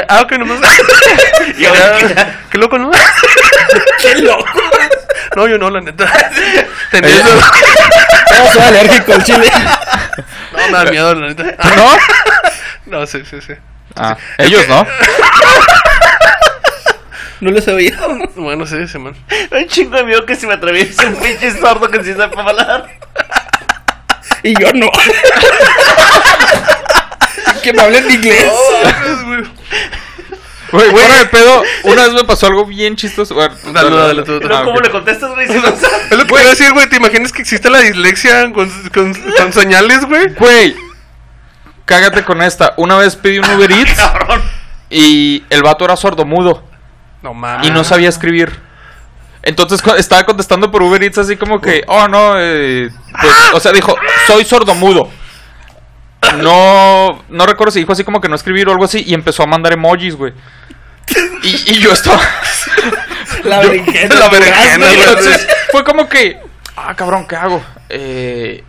Ah, 0.09 0.21
ok, 0.21 0.33
nomás. 0.33 0.61
Qué 2.51 2.59
loco, 2.59 2.79
¿no? 2.79 2.91
¡Qué 4.03 4.15
loco! 4.17 4.61
No, 5.37 5.47
yo 5.47 5.59
no, 5.59 5.71
la 5.71 5.81
neta. 5.81 6.07
Tenía 6.91 7.11
eso. 7.11 7.41
No, 8.39 8.53
soy 8.53 8.63
alérgico 8.63 9.15
al 9.15 9.25
chile. 9.25 9.47
No, 10.53 10.67
me 10.67 10.79
da 10.79 10.91
miedo, 10.91 11.15
la 11.15 11.29
neta. 11.29 11.57
¿Tú 11.57 11.69
no? 11.77 11.97
No, 12.87 13.07
sí, 13.07 13.23
sí, 13.29 13.41
sí. 13.41 13.55
Ah, 13.95 14.17
ellos 14.39 14.67
no. 14.69 14.85
No 17.41 17.51
les 17.51 17.67
oía. 17.69 17.97
Bueno, 18.35 18.67
sí, 18.67 18.87
sí, 18.89 18.99
man. 18.99 19.15
Un 19.51 19.67
chingo 19.69 19.97
de 19.97 20.05
miedo 20.05 20.27
que 20.27 20.35
si 20.35 20.47
me 20.47 20.55
atraviesa 20.55 21.07
un 21.07 21.17
pinche 21.17 21.53
sordo 21.59 21.89
que 21.89 22.03
sí 22.03 22.13
sepa 22.13 22.43
hablar. 22.43 22.91
Y 24.43 24.61
yo 24.61 24.73
no. 24.73 24.91
que 27.63 27.73
me 27.73 27.83
hablen 27.83 28.11
inglés. 28.11 28.53
Güey, 30.73 30.91
fuera 30.91 31.19
de 31.19 31.27
pedo, 31.27 31.63
una 31.85 32.05
vez 32.05 32.13
me 32.15 32.25
pasó 32.25 32.47
algo 32.47 32.65
bien 32.67 32.97
chistoso. 32.97 33.35
Bueno, 33.35 33.55
Dale, 33.73 33.91
dale, 34.25 34.25
Ah, 34.55 34.63
¿cómo 34.65 34.81
le 34.81 34.91
contestas, 34.91 35.31
güey? 35.31 35.47
Si 35.47 35.55
no 35.55 35.63
sabes. 35.63 35.83
Es 36.11 36.17
lo 36.19 36.25
que 36.27 36.33
iba 36.35 36.41
a 36.43 36.51
decir, 36.51 36.73
güey. 36.73 36.89
¿Te 36.89 36.97
imaginas 36.97 37.33
que 37.33 37.43
existe 37.43 37.69
la 37.71 37.81
dislexia 37.81 38.53
con, 38.53 38.71
con, 38.91 39.15
con 39.15 39.53
señales, 39.53 40.05
güey? 40.07 40.29
Güey, 40.35 40.77
cágate 41.85 42.25
con 42.25 42.43
esta. 42.43 42.75
Una 42.77 42.97
vez 42.97 43.17
pedí 43.17 43.39
un 43.39 43.51
Uber 43.51 43.71
Eats 43.71 44.01
y 44.91 45.45
el 45.51 45.63
vato 45.63 45.85
era 45.85 45.97
sordomudo 45.97 46.65
No 47.23 47.33
mames. 47.35 47.67
y 47.69 47.71
no 47.71 47.85
sabía 47.85 48.09
escribir. 48.09 48.59
Entonces 49.43 49.81
estaba 49.97 50.25
contestando 50.25 50.71
por 50.71 50.83
Uber 50.83 51.03
Eats 51.03 51.17
así 51.19 51.37
como 51.37 51.61
que, 51.63 51.83
oh 51.87 52.07
no, 52.09 52.35
eh, 52.37 52.91
pues, 53.21 53.33
o 53.55 53.61
sea, 53.61 53.73
dijo, 53.73 53.97
soy 54.27 54.45
sordomudo. 54.45 55.11
No, 56.43 57.25
no 57.29 57.47
recuerdo 57.47 57.73
si 57.73 57.81
dijo 57.81 57.93
así 57.93 58.05
como 58.05 58.21
que 58.21 58.29
no 58.29 58.37
escribir 58.37 58.69
o 58.69 58.73
algo 58.73 58.85
así 58.85 59.03
y 59.07 59.15
empezó 59.15 59.43
a 59.43 59.47
mandar 59.47 59.73
emojis, 59.73 60.15
güey. 60.17 60.33
Y, 61.43 61.73
y 61.73 61.81
yo 61.81 61.93
estaba... 61.93 62.21
La 63.45 63.61
berenjena. 63.61 64.15
La 64.17 64.29
berenjena, 64.29 64.93
entonces 64.93 65.47
fue 65.73 65.83
como 65.83 66.09
que, 66.09 66.39
ah, 66.77 66.95
cabrón, 66.95 67.27
¿qué 67.27 67.37
hago? 67.37 67.65
Eh, 67.89 68.63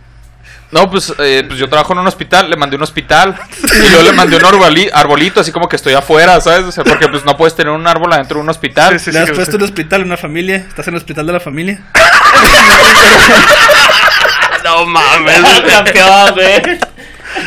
no, 0.70 0.90
pues, 0.90 1.12
eh, 1.18 1.44
pues 1.46 1.58
yo 1.58 1.68
trabajo 1.68 1.92
en 1.92 1.98
un 1.98 2.06
hospital, 2.06 2.48
le 2.48 2.56
mandé 2.56 2.76
un 2.76 2.82
hospital 2.82 3.38
y 3.62 3.88
luego 3.90 4.02
le 4.04 4.12
mandé 4.12 4.36
un 4.36 4.42
arboli- 4.42 4.90
arbolito, 4.92 5.40
así 5.40 5.52
como 5.52 5.68
que 5.68 5.76
estoy 5.76 5.92
afuera, 5.92 6.40
¿sabes? 6.40 6.64
O 6.64 6.72
sea, 6.72 6.82
porque 6.84 7.06
pues 7.08 7.24
no 7.26 7.36
puedes 7.36 7.54
tener 7.54 7.72
un 7.72 7.86
árbol 7.86 8.12
adentro 8.14 8.38
de 8.38 8.44
un 8.44 8.48
hospital. 8.48 8.98
Sí, 8.98 9.06
sí, 9.06 9.12
Le 9.12 9.18
has 9.20 9.30
que- 9.30 9.36
puesto 9.36 9.56
un 9.58 9.62
hospital, 9.64 10.02
una 10.02 10.16
familia. 10.16 10.56
Estás 10.56 10.88
en 10.88 10.94
el 10.94 10.98
hospital 10.98 11.26
de 11.26 11.32
la 11.34 11.40
familia. 11.40 11.80
No 14.64 14.86
mames. 14.86 15.40
Campeón, 15.66 16.34
güey. 16.34 16.62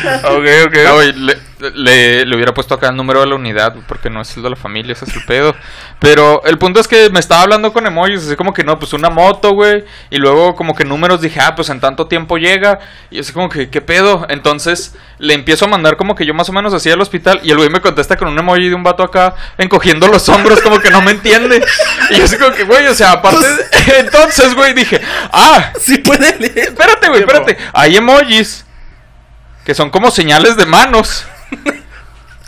ok, 0.25 0.47
ok. 0.67 0.77
No, 0.85 1.01
le, 1.01 1.37
le- 1.73 2.25
le 2.25 2.35
hubiera 2.35 2.53
puesto 2.53 2.75
acá 2.75 2.89
el 2.89 2.95
número 2.95 3.21
de 3.21 3.27
la 3.27 3.35
unidad, 3.35 3.75
porque 3.87 4.09
no 4.09 4.21
es 4.21 4.35
el 4.37 4.43
de 4.43 4.49
la 4.51 4.55
familia, 4.55 4.93
ese 4.93 5.05
es 5.05 5.15
el 5.15 5.23
pedo. 5.25 5.55
Pero 5.99 6.43
el 6.45 6.57
punto 6.57 6.79
es 6.79 6.87
que 6.87 7.09
me 7.09 7.19
estaba 7.19 7.41
hablando 7.41 7.71
con 7.71 7.85
emojis, 7.87 8.25
así 8.25 8.35
como 8.35 8.53
que 8.53 8.63
no, 8.63 8.77
pues 8.77 8.93
una 8.93 9.09
moto, 9.09 9.51
güey. 9.53 9.85
Y 10.09 10.17
luego 10.17 10.53
como 10.55 10.75
que 10.75 10.83
números 10.83 11.21
dije, 11.21 11.39
ah, 11.41 11.55
pues 11.55 11.69
en 11.69 11.79
tanto 11.79 12.07
tiempo 12.07 12.37
llega. 12.37 12.79
Y 13.09 13.19
así 13.19 13.31
como 13.31 13.49
que, 13.49 13.69
¿qué 13.69 13.81
pedo? 13.81 14.25
Entonces 14.29 14.95
le 15.17 15.33
empiezo 15.33 15.65
a 15.65 15.67
mandar 15.69 15.95
como 15.95 16.13
que 16.15 16.25
yo 16.25 16.33
más 16.33 16.49
o 16.49 16.53
menos 16.53 16.73
hacía 16.73 16.93
el 16.93 17.01
hospital. 17.01 17.39
Y 17.43 17.51
el 17.51 17.57
güey 17.57 17.69
me 17.69 17.79
contesta 17.79 18.17
con 18.17 18.27
un 18.27 18.37
emoji 18.37 18.67
de 18.69 18.75
un 18.75 18.83
vato 18.83 19.03
acá, 19.03 19.33
encogiendo 19.57 20.07
los 20.07 20.27
hombros, 20.29 20.61
como 20.61 20.79
que 20.79 20.89
no 20.89 21.01
me 21.01 21.11
entiende. 21.11 21.63
Y 22.09 22.17
yo 22.17 22.25
así 22.25 22.37
como 22.37 22.53
que, 22.53 22.63
güey, 22.65 22.85
o 22.87 22.93
sea, 22.93 23.11
aparte... 23.13 23.45
entonces, 23.99 24.53
güey, 24.55 24.73
dije, 24.73 24.99
ah, 25.31 25.71
Sí 25.79 25.99
puede 25.99 26.37
leer. 26.39 26.57
espérate, 26.69 27.07
güey, 27.07 27.21
espérate. 27.21 27.57
Hay 27.73 27.95
emojis 27.95 28.64
que 29.65 29.73
son 29.73 29.89
como 29.89 30.11
señales 30.11 30.55
de 30.55 30.65
manos. 30.65 31.25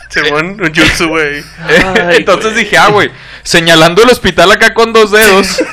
Simón, 0.08 0.58
un 0.60 0.74
jutsu, 0.74 1.08
güey. 1.08 1.44
Entonces 2.16 2.54
dije, 2.54 2.78
ah, 2.78 2.88
güey, 2.88 3.10
señalando 3.42 4.02
el 4.02 4.08
hospital 4.08 4.50
acá 4.52 4.72
con 4.72 4.92
dos 4.92 5.10
dedos. 5.10 5.62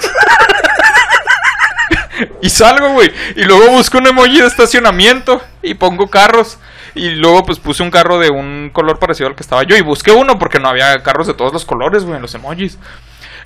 Y 2.42 2.50
salgo, 2.50 2.90
güey. 2.90 3.12
Y 3.36 3.44
luego 3.44 3.72
busco 3.72 3.98
un 3.98 4.08
emoji 4.08 4.40
de 4.40 4.48
estacionamiento 4.48 5.42
y 5.62 5.74
pongo 5.74 6.08
carros. 6.08 6.60
Y 6.94 7.10
luego 7.10 7.44
pues 7.44 7.60
puse 7.60 7.84
un 7.84 7.92
carro 7.92 8.20
de 8.20 8.30
un 8.30 8.70
color 8.72 9.00
parecido 9.00 9.28
al 9.28 9.36
que 9.36 9.44
estaba 9.44 9.64
yo. 9.64 9.76
Y 9.76 9.82
busqué 9.82 10.12
uno 10.12 10.40
porque 10.40 10.60
no 10.60 10.70
había 10.70 11.04
carros 11.04 11.28
de 11.28 11.34
todos 11.34 11.52
los 11.52 11.66
colores, 11.66 12.06
güey, 12.06 12.16
en 12.16 12.22
los 12.22 12.34
emojis. 12.34 12.78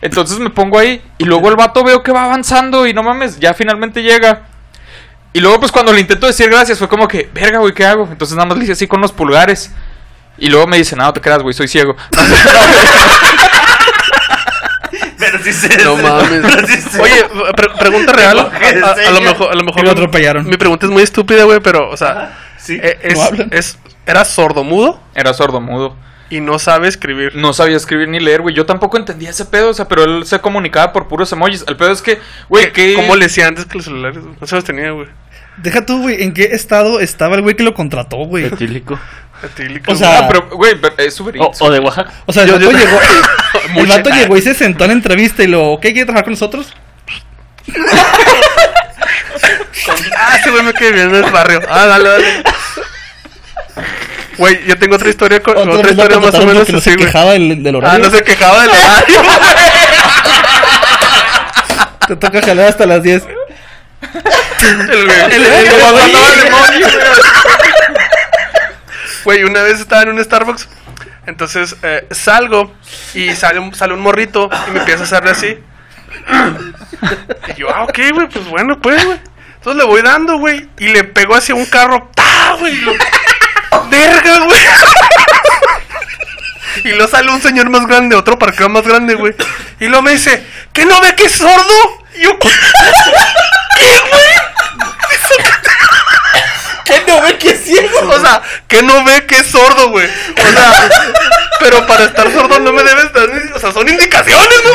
Entonces 0.02 0.38
me 0.38 0.52
pongo 0.52 0.78
ahí 0.78 1.02
y 1.18 1.26
luego 1.26 1.50
el 1.50 1.56
vato 1.56 1.84
veo 1.84 2.04
que 2.04 2.12
va 2.12 2.26
avanzando 2.26 2.86
y 2.86 2.94
no 2.94 3.02
mames, 3.02 3.40
ya 3.40 3.54
finalmente 3.54 4.04
llega. 4.04 4.44
Y 5.34 5.40
luego 5.42 5.60
pues 5.60 5.72
cuando 5.72 5.94
le 5.94 6.02
intento 6.02 6.26
decir 6.28 6.50
gracias 6.50 6.80
fue 6.80 6.88
como 6.90 7.08
que, 7.08 7.30
verga, 7.34 7.60
güey, 7.60 7.74
¿qué 7.74 7.86
hago? 7.86 8.08
Entonces 8.12 8.36
nada 8.36 8.48
más 8.50 8.58
le 8.58 8.64
hice 8.64 8.74
así 8.74 8.88
con 8.88 9.00
los 9.02 9.12
pulgares. 9.12 9.72
Y 10.38 10.50
luego 10.50 10.66
me 10.68 10.78
dice, 10.78 10.96
no, 10.96 11.04
no 11.04 11.14
te 11.14 11.22
creas, 11.22 11.42
güey, 11.42 11.54
soy 11.54 11.68
ciego. 11.68 11.96
Pero 15.18 15.38
sí 15.44 15.54
se. 15.54 15.84
No 15.84 15.96
mames. 15.98 16.42
Pero 16.42 16.68
sí 16.68 16.78
se- 16.82 17.00
Oye, 17.02 17.26
pre- 17.56 17.70
pregunta 17.78 18.14
real. 18.14 18.40
A, 18.40 18.70
¿En 18.70 18.84
a- 18.84 18.92
a 18.92 19.12
lo 19.12 19.22
mejor, 19.22 19.52
a 19.52 19.56
lo 19.56 19.64
mejor 19.64 19.84
lo 19.84 19.92
atropellaron. 19.92 20.46
Mi 20.48 20.58
pregunta 20.58 20.86
es 20.86 20.92
muy 20.92 21.04
estúpida, 21.04 21.44
güey, 21.44 21.60
pero, 21.60 21.90
o 21.90 21.98
sea, 21.98 22.38
Sí. 22.58 22.80
eh, 22.82 22.98
es, 23.04 23.16
No 23.18 23.24
hablan. 23.24 23.50
es- 23.52 23.78
era 24.06 24.26
sordomudo 24.26 25.00
Era 25.14 25.34
sordomudo. 25.34 25.96
Y 26.30 26.42
no 26.42 26.60
sabe 26.60 26.88
escribir. 26.88 27.36
No 27.36 27.54
sabía 27.54 27.78
escribir 27.78 28.08
ni 28.08 28.20
leer, 28.20 28.42
güey. 28.42 28.54
Yo 28.56 28.66
tampoco 28.66 28.98
entendía 28.98 29.30
ese 29.32 29.46
pedo, 29.46 29.70
o 29.70 29.74
sea, 29.74 29.88
pero 29.88 30.04
él 30.04 30.26
se 30.26 30.40
comunicaba 30.40 30.94
por 30.94 31.08
puros 31.08 31.32
emojis. 31.32 31.64
El 31.68 31.76
pedo 31.78 31.92
es 31.92 32.02
que, 32.02 32.20
güey, 32.50 32.72
que... 32.72 32.94
¿Cómo 32.94 33.16
le 33.16 33.26
decía 33.26 33.48
antes 33.48 33.66
que 33.66 33.76
los 33.78 33.86
celulares? 33.86 34.20
No 34.40 34.46
se 34.48 34.56
los 34.56 34.64
tenía, 34.64 34.92
güey. 34.92 35.08
Deja 35.58 35.86
tú, 35.86 36.02
güey, 36.04 36.24
¿en 36.24 36.34
qué 36.34 36.44
estado 36.54 37.00
estaba 37.00 37.36
el 37.36 37.42
güey 37.42 37.56
que 37.56 37.64
lo 37.64 37.74
contrató, 37.74 38.18
güey? 38.18 38.46
Etílico. 38.46 38.98
Etílico, 39.44 39.92
O 39.92 39.96
sea, 39.96 40.20
Ah, 40.20 40.28
pero, 40.28 40.48
güey, 40.52 40.76
pero 40.80 40.94
es 40.98 41.20
Uber 41.20 41.36
O, 41.40 41.46
Eats, 41.48 41.62
o 41.62 41.70
de 41.72 41.80
Oaxaca. 41.80 42.12
O 42.26 42.32
sea, 42.34 42.44
el 42.44 42.52
vato 42.52 42.72
yo- 42.72 42.78
llegó. 42.78 43.00
el 43.76 43.88
vato 43.88 44.10
llegó 44.12 44.38
y 44.38 44.42
se 44.42 44.54
sentó 44.54 44.84
en 44.86 44.90
la 44.90 44.94
entrevista 44.96 45.44
y 45.44 45.48
lo, 45.48 45.80
¿qué 45.82 45.92
quiere 45.92 46.06
trabajar 46.06 46.26
con 46.26 46.34
nosotros? 46.34 46.74
Ah, 50.18 50.38
ese 50.40 50.52
güey 50.52 50.64
me 50.64 50.74
quedé 50.74 50.92
bien 50.92 51.10
en 51.10 51.16
el 51.24 51.32
barrio. 51.32 51.62
Ah, 51.70 51.86
dale, 51.88 52.10
dale. 52.10 52.44
Güey, 54.40 54.66
yo 54.66 54.80
tengo 54.80 54.96
otra 54.96 55.10
historia, 55.10 55.44
con, 55.44 55.56
otra 55.70 55.92
historia 55.92 56.18
más 56.20 56.34
o 56.34 56.40
menos 56.46 56.60
porque 56.60 56.72
no 56.72 56.78
así, 56.80 56.90
se 56.92 56.96
quejaba 56.98 57.34
del, 57.34 57.62
del 57.62 57.76
Ah, 57.76 57.80
horario. 57.80 58.06
no 58.06 58.10
se 58.18 58.24
quejaba 58.24 58.62
del 58.62 58.70
horario. 58.72 59.22
Te 62.08 62.16
toca 62.16 62.42
jalar 62.42 62.70
hasta 62.70 62.86
las 62.88 63.04
10. 63.04 63.22
El. 63.22 63.30
El, 64.90 65.10
el- 65.34 65.46
el- 65.46 65.68
güey. 69.24 69.44
Una 69.44 69.62
vez 69.64 69.80
estaba 69.80 70.04
en 70.04 70.10
un 70.10 70.24
Starbucks. 70.24 70.68
Entonces 71.28 71.76
eh, 71.84 72.08
salgo 72.12 72.74
y 73.14 73.30
sale 73.36 73.60
un, 73.60 73.74
sale 73.76 73.94
un 73.94 74.02
morrito 74.02 74.50
y 74.68 74.72
me 74.72 74.80
empieza 74.80 75.02
a 75.02 75.06
hacerle 75.06 75.32
así. 75.32 75.58
Y 77.56 77.60
yo, 77.60 77.70
ah, 77.74 77.84
ok, 77.84 78.00
güey, 78.14 78.28
pues 78.30 78.46
bueno, 78.48 78.80
pues, 78.80 79.04
güey. 79.06 79.20
Entonces 79.58 79.84
le 79.84 79.88
voy 79.88 80.02
dando, 80.02 80.38
güey, 80.38 80.70
y 80.80 80.88
le 80.88 81.04
pego 81.04 81.36
hacia 81.36 81.54
un 81.54 81.66
carro. 81.66 82.10
¡Ta, 82.16 82.56
güey! 82.60 82.80
¡Verga, 83.90 84.40
güey! 84.40 84.60
Y 86.84 86.90
luego 86.90 87.10
sale 87.12 87.30
un 87.32 87.42
señor 87.42 87.70
más 87.70 87.86
grande, 87.88 88.16
otro 88.16 88.40
parqueo 88.40 88.70
más 88.70 88.84
grande, 88.84 89.16
güey. 89.16 89.34
Y 89.80 89.88
luego 89.88 90.04
me 90.04 90.12
dice, 90.12 90.46
¿qué 90.74 90.86
no 90.86 91.02
ve 91.02 91.16
que 91.16 91.26
es 91.26 91.34
sordo? 91.34 92.06
Y 92.16 92.24
yo, 92.24 92.38
¿qué, 92.40 92.50
güey? 94.12 94.24
¿Qué 96.86 97.04
no 97.08 97.22
ve 97.22 97.38
que 97.38 97.52
es 97.52 97.64
ciego? 97.64 98.10
O 98.10 98.20
sea, 98.20 98.42
¿qué 98.68 98.82
no 98.82 99.04
ve 99.04 99.26
que 99.26 99.40
es 99.40 99.48
sordo, 99.48 99.90
güey? 99.90 100.08
O 100.08 100.52
sea, 100.52 100.90
pero 101.60 101.86
para 101.88 102.06
estar 102.06 102.32
sordo 102.32 102.60
no 102.60 102.72
me 102.74 102.84
debes 102.84 103.12
dar, 103.14 103.30
ni- 103.30 103.52
o 103.52 103.60
sea, 103.60 103.72
son 103.72 103.88
indicaciones, 103.88 104.62
¿no? 104.64 104.72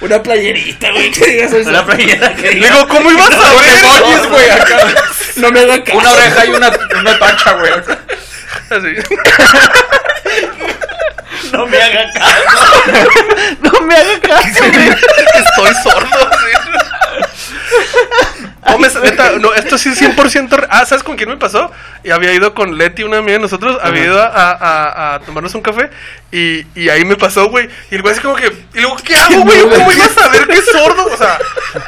Una 0.00 0.20
playerita, 0.22 0.90
güey, 0.90 1.10
que 1.10 1.26
digas 1.26 1.52
eso. 1.52 1.70
Una 1.70 1.84
playera 1.86 2.34
que 2.34 2.42
Le 2.42 2.50
diga- 2.60 2.70
digo, 2.72 2.88
¿cómo 2.88 3.10
ibas 3.12 3.30
a 3.32 3.52
ver? 3.52 3.78
emojis, 3.78 4.26
güey, 4.28 4.50
acá. 4.50 4.78
No 5.36 5.50
me 5.50 5.60
haga 5.60 5.84
caso. 5.84 5.98
Una 5.98 6.10
oreja 6.12 6.44
y 6.46 6.50
una, 6.50 6.72
una 7.00 7.18
tacha, 7.18 7.52
güey. 7.52 7.72
Así. 8.70 8.96
No 11.52 11.66
me 11.66 11.82
haga 11.82 12.12
caso. 12.12 12.42
No 13.60 13.80
me 13.82 13.94
haga 13.94 14.20
caso. 14.20 14.64
Estoy 14.64 15.74
sordo. 15.84 16.30
sí. 16.32 16.50
Neta, 19.02 19.38
no, 19.40 19.52
esto 19.54 19.76
sí 19.76 19.88
es 19.88 20.00
100% 20.00 20.48
re- 20.50 20.66
Ah, 20.70 20.86
¿sabes 20.86 21.02
con 21.02 21.16
quién 21.16 21.28
me 21.28 21.36
pasó? 21.36 21.70
Y 22.04 22.10
había 22.10 22.32
ido 22.32 22.54
con 22.54 22.78
Leti, 22.78 23.02
una 23.02 23.18
amiga 23.18 23.32
de 23.34 23.38
nosotros, 23.40 23.78
había 23.82 24.04
ido 24.04 24.20
a, 24.22 24.26
a- 24.26 25.14
a 25.14 25.20
tomarnos 25.20 25.54
un 25.54 25.62
café 25.62 25.90
y, 26.30 26.64
y 26.74 26.88
ahí 26.88 27.04
me 27.04 27.16
pasó, 27.16 27.48
güey. 27.48 27.68
Y 27.90 27.96
el 27.96 28.02
güey 28.02 28.12
así 28.12 28.22
como 28.22 28.36
que, 28.36 28.46
y 28.74 28.80
luego, 28.80 28.96
¿qué 29.04 29.16
hago, 29.16 29.42
güey? 29.42 29.60
¿Cómo 29.62 29.90
ibas 29.92 30.16
a 30.18 30.28
ver 30.28 30.46
que 30.46 30.54
es 30.54 30.66
sordo? 30.66 31.06
O 31.12 31.16
sea, 31.16 31.38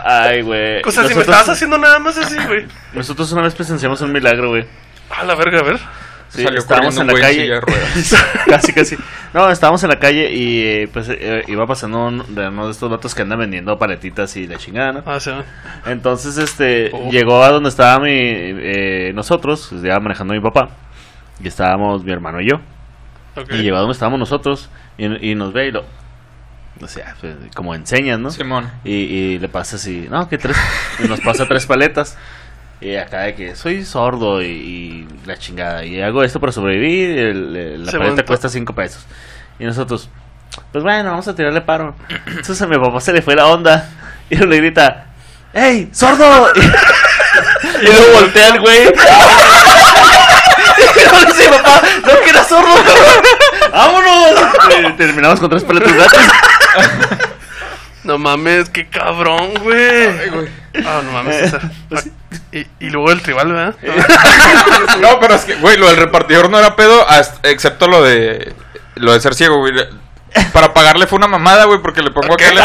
Ay, 0.04 0.42
güey. 0.42 0.82
o 0.82 0.90
sea 0.90 1.04
si 1.04 1.10
me 1.10 1.14
Nosotros- 1.14 1.20
estabas 1.20 1.48
haciendo 1.48 1.78
nada 1.78 1.98
más 2.00 2.16
así, 2.18 2.36
güey. 2.46 2.66
Nosotros 2.92 3.30
una 3.32 3.42
vez 3.42 3.54
presenciamos 3.54 4.00
un 4.00 4.12
milagro, 4.12 4.48
güey. 4.50 4.66
A 5.10 5.22
la 5.24 5.34
verga, 5.36 5.60
a 5.60 5.62
ver. 5.62 5.78
Sí, 6.34 6.42
Salió 6.42 6.58
estábamos 6.58 6.96
en 6.96 7.02
un 7.02 7.06
la 7.08 7.12
en 7.14 7.20
calle. 7.20 7.60
ruedas. 7.60 8.14
casi, 8.48 8.72
casi. 8.72 8.96
No, 9.32 9.50
estábamos 9.50 9.82
en 9.84 9.88
la 9.90 9.98
calle 9.98 10.30
y 10.32 10.86
pues 10.88 11.08
eh, 11.10 11.44
iba 11.48 11.66
pasando 11.66 12.06
un- 12.06 12.24
uno 12.36 12.66
de 12.66 12.70
estos 12.72 12.90
vatos 12.90 13.14
que 13.14 13.22
andan 13.22 13.38
vendiendo 13.38 13.78
paletitas 13.78 14.36
y 14.36 14.46
la 14.46 14.56
chingada, 14.56 14.92
¿no? 14.92 15.02
Ah, 15.06 15.20
sí. 15.20 15.30
va. 15.30 15.44
Entonces, 15.90 16.36
este, 16.38 16.90
Oh. 16.92 17.10
llegó 17.10 17.42
a 17.42 17.50
donde 17.50 17.68
estaba 17.68 17.98
mi, 18.02 18.10
eh, 18.12 19.12
nosotros, 19.14 19.68
pues, 19.70 19.82
ya 19.82 19.98
manejando 20.00 20.34
mi 20.34 20.40
papá, 20.40 20.70
y 21.42 21.48
estábamos 21.48 22.04
mi 22.04 22.12
hermano 22.12 22.40
y 22.40 22.48
yo. 22.50 22.60
Y 23.50 23.62
llegó 23.62 23.76
a 23.76 23.80
donde 23.80 23.92
estábamos 23.94 24.18
nosotros 24.20 24.70
y, 24.98 25.30
y 25.30 25.34
nos 25.34 25.52
ve 25.52 25.68
y 25.68 25.70
lo, 25.72 25.84
o 26.80 26.86
sea, 26.88 27.14
pues, 27.20 27.34
como 27.54 27.74
enseñas, 27.74 28.18
¿no? 28.18 28.30
Simón. 28.30 28.70
Y, 28.84 28.92
y 28.92 29.38
le 29.38 29.48
pasa 29.48 29.76
así, 29.76 30.06
no, 30.10 30.28
que 30.28 30.38
tres, 30.38 30.56
y 31.04 31.08
nos 31.08 31.20
pasa 31.20 31.46
tres 31.46 31.66
paletas. 31.66 32.16
Y 32.80 32.96
acá 32.96 33.20
de 33.22 33.34
que 33.34 33.56
soy 33.56 33.84
sordo 33.84 34.42
y, 34.42 34.46
y 34.46 35.08
la 35.26 35.36
chingada. 35.38 35.84
Y 35.84 36.00
hago 36.02 36.22
esto 36.22 36.38
para 36.40 36.52
sobrevivir. 36.52 37.18
el- 37.18 37.56
el- 37.56 37.84
la 37.86 37.90
Se 37.90 37.96
paleta 37.98 38.16
montó. 38.16 38.26
cuesta 38.26 38.48
cinco 38.48 38.74
pesos. 38.74 39.04
Y 39.58 39.64
nosotros, 39.64 40.08
pues 40.72 40.84
bueno, 40.84 41.10
vamos 41.10 41.26
a 41.28 41.34
tirarle 41.34 41.60
paro. 41.62 41.94
Entonces 42.26 42.60
a 42.60 42.66
mi 42.66 42.76
papá 42.78 43.00
se 43.00 43.12
le 43.12 43.22
fue 43.22 43.34
la 43.36 43.46
onda. 43.46 43.88
Y 44.30 44.36
le 44.36 44.56
grita, 44.56 45.06
¡Ey, 45.52 45.88
sordo! 45.92 46.48
Y, 47.80 47.84
luego 47.86 48.04
voltea 48.20 48.48
el 48.54 48.60
güey. 48.60 48.82
Y 50.96 51.00
luego 51.00 51.18
le 51.20 51.26
dice, 51.26 51.48
papá, 51.50 51.82
no 52.02 52.20
que 52.22 52.30
era 52.30 52.44
sordo. 52.44 52.74
¡Vámonos! 53.72 54.40
Y 54.88 54.92
terminamos 54.94 55.40
con 55.40 55.50
tres 55.50 55.64
paletas 55.64 55.92
gratis. 55.92 56.20
No 58.14 58.18
mames, 58.20 58.70
qué 58.70 58.86
cabrón, 58.88 59.54
güey. 59.60 60.06
Ah, 60.86 61.00
no 61.04 61.10
mames, 61.10 61.36
César. 61.36 61.62
Pues 61.88 62.06
Y, 62.52 62.60
y 62.78 62.90
luego 62.90 63.10
el 63.10 63.20
tribal, 63.22 63.52
¿verdad? 63.52 63.74
No, 65.00 65.18
pero 65.18 65.34
es 65.34 65.42
que, 65.44 65.56
güey, 65.56 65.76
lo 65.78 65.88
del 65.88 65.96
repartidor 65.96 66.48
no 66.48 66.60
era 66.60 66.76
pedo, 66.76 67.08
hasta- 67.10 67.48
excepto 67.50 67.88
lo 67.88 68.02
de 68.04 68.54
lo 68.94 69.12
de 69.12 69.20
ser 69.20 69.34
ciego, 69.34 69.58
güey. 69.58 69.72
Para 70.52 70.72
pagarle 70.72 71.08
fue 71.08 71.16
una 71.16 71.26
mamada, 71.26 71.64
güey, 71.64 71.80
porque 71.82 72.02
le 72.02 72.12
pongo 72.12 72.34
aquel 72.34 72.56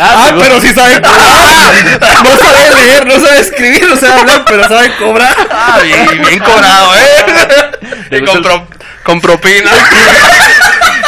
Ah, 0.00 0.24
seguro. 0.26 0.44
pero 0.44 0.60
sí 0.60 0.74
sabe 0.74 1.00
cobrar. 1.02 1.72
No 2.24 2.36
sabe 2.36 2.74
leer, 2.74 3.06
no 3.06 3.14
sabe 3.24 3.38
escribir, 3.40 3.86
no 3.88 3.96
sabe 3.96 4.20
hablar, 4.20 4.44
pero 4.44 4.66
sabe 4.68 4.92
cobrar. 4.96 5.36
Ah, 5.52 5.78
bien, 5.84 6.20
bien 6.20 6.40
cobrado, 6.40 6.96
¿eh? 6.96 7.70
¿Te 8.10 8.18
Y 8.18 8.24
con, 8.24 8.42
pro- 8.42 8.66
con 9.04 9.20
propina. 9.20 9.70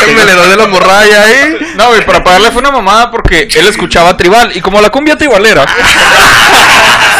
El 0.06 0.14
veledor 0.14 0.48
de 0.48 0.56
la 0.56 0.66
morralla 0.66 1.24
ahí. 1.24 1.58
No, 1.76 1.88
güey, 1.88 2.04
para 2.04 2.22
pagarle 2.22 2.50
fue 2.50 2.60
una 2.60 2.70
mamada 2.70 3.10
porque 3.10 3.48
él 3.54 3.66
escuchaba 3.66 4.16
tribal. 4.16 4.52
Y 4.54 4.60
como 4.60 4.80
la 4.80 4.90
cumbia 4.90 5.16
tribalera. 5.16 5.64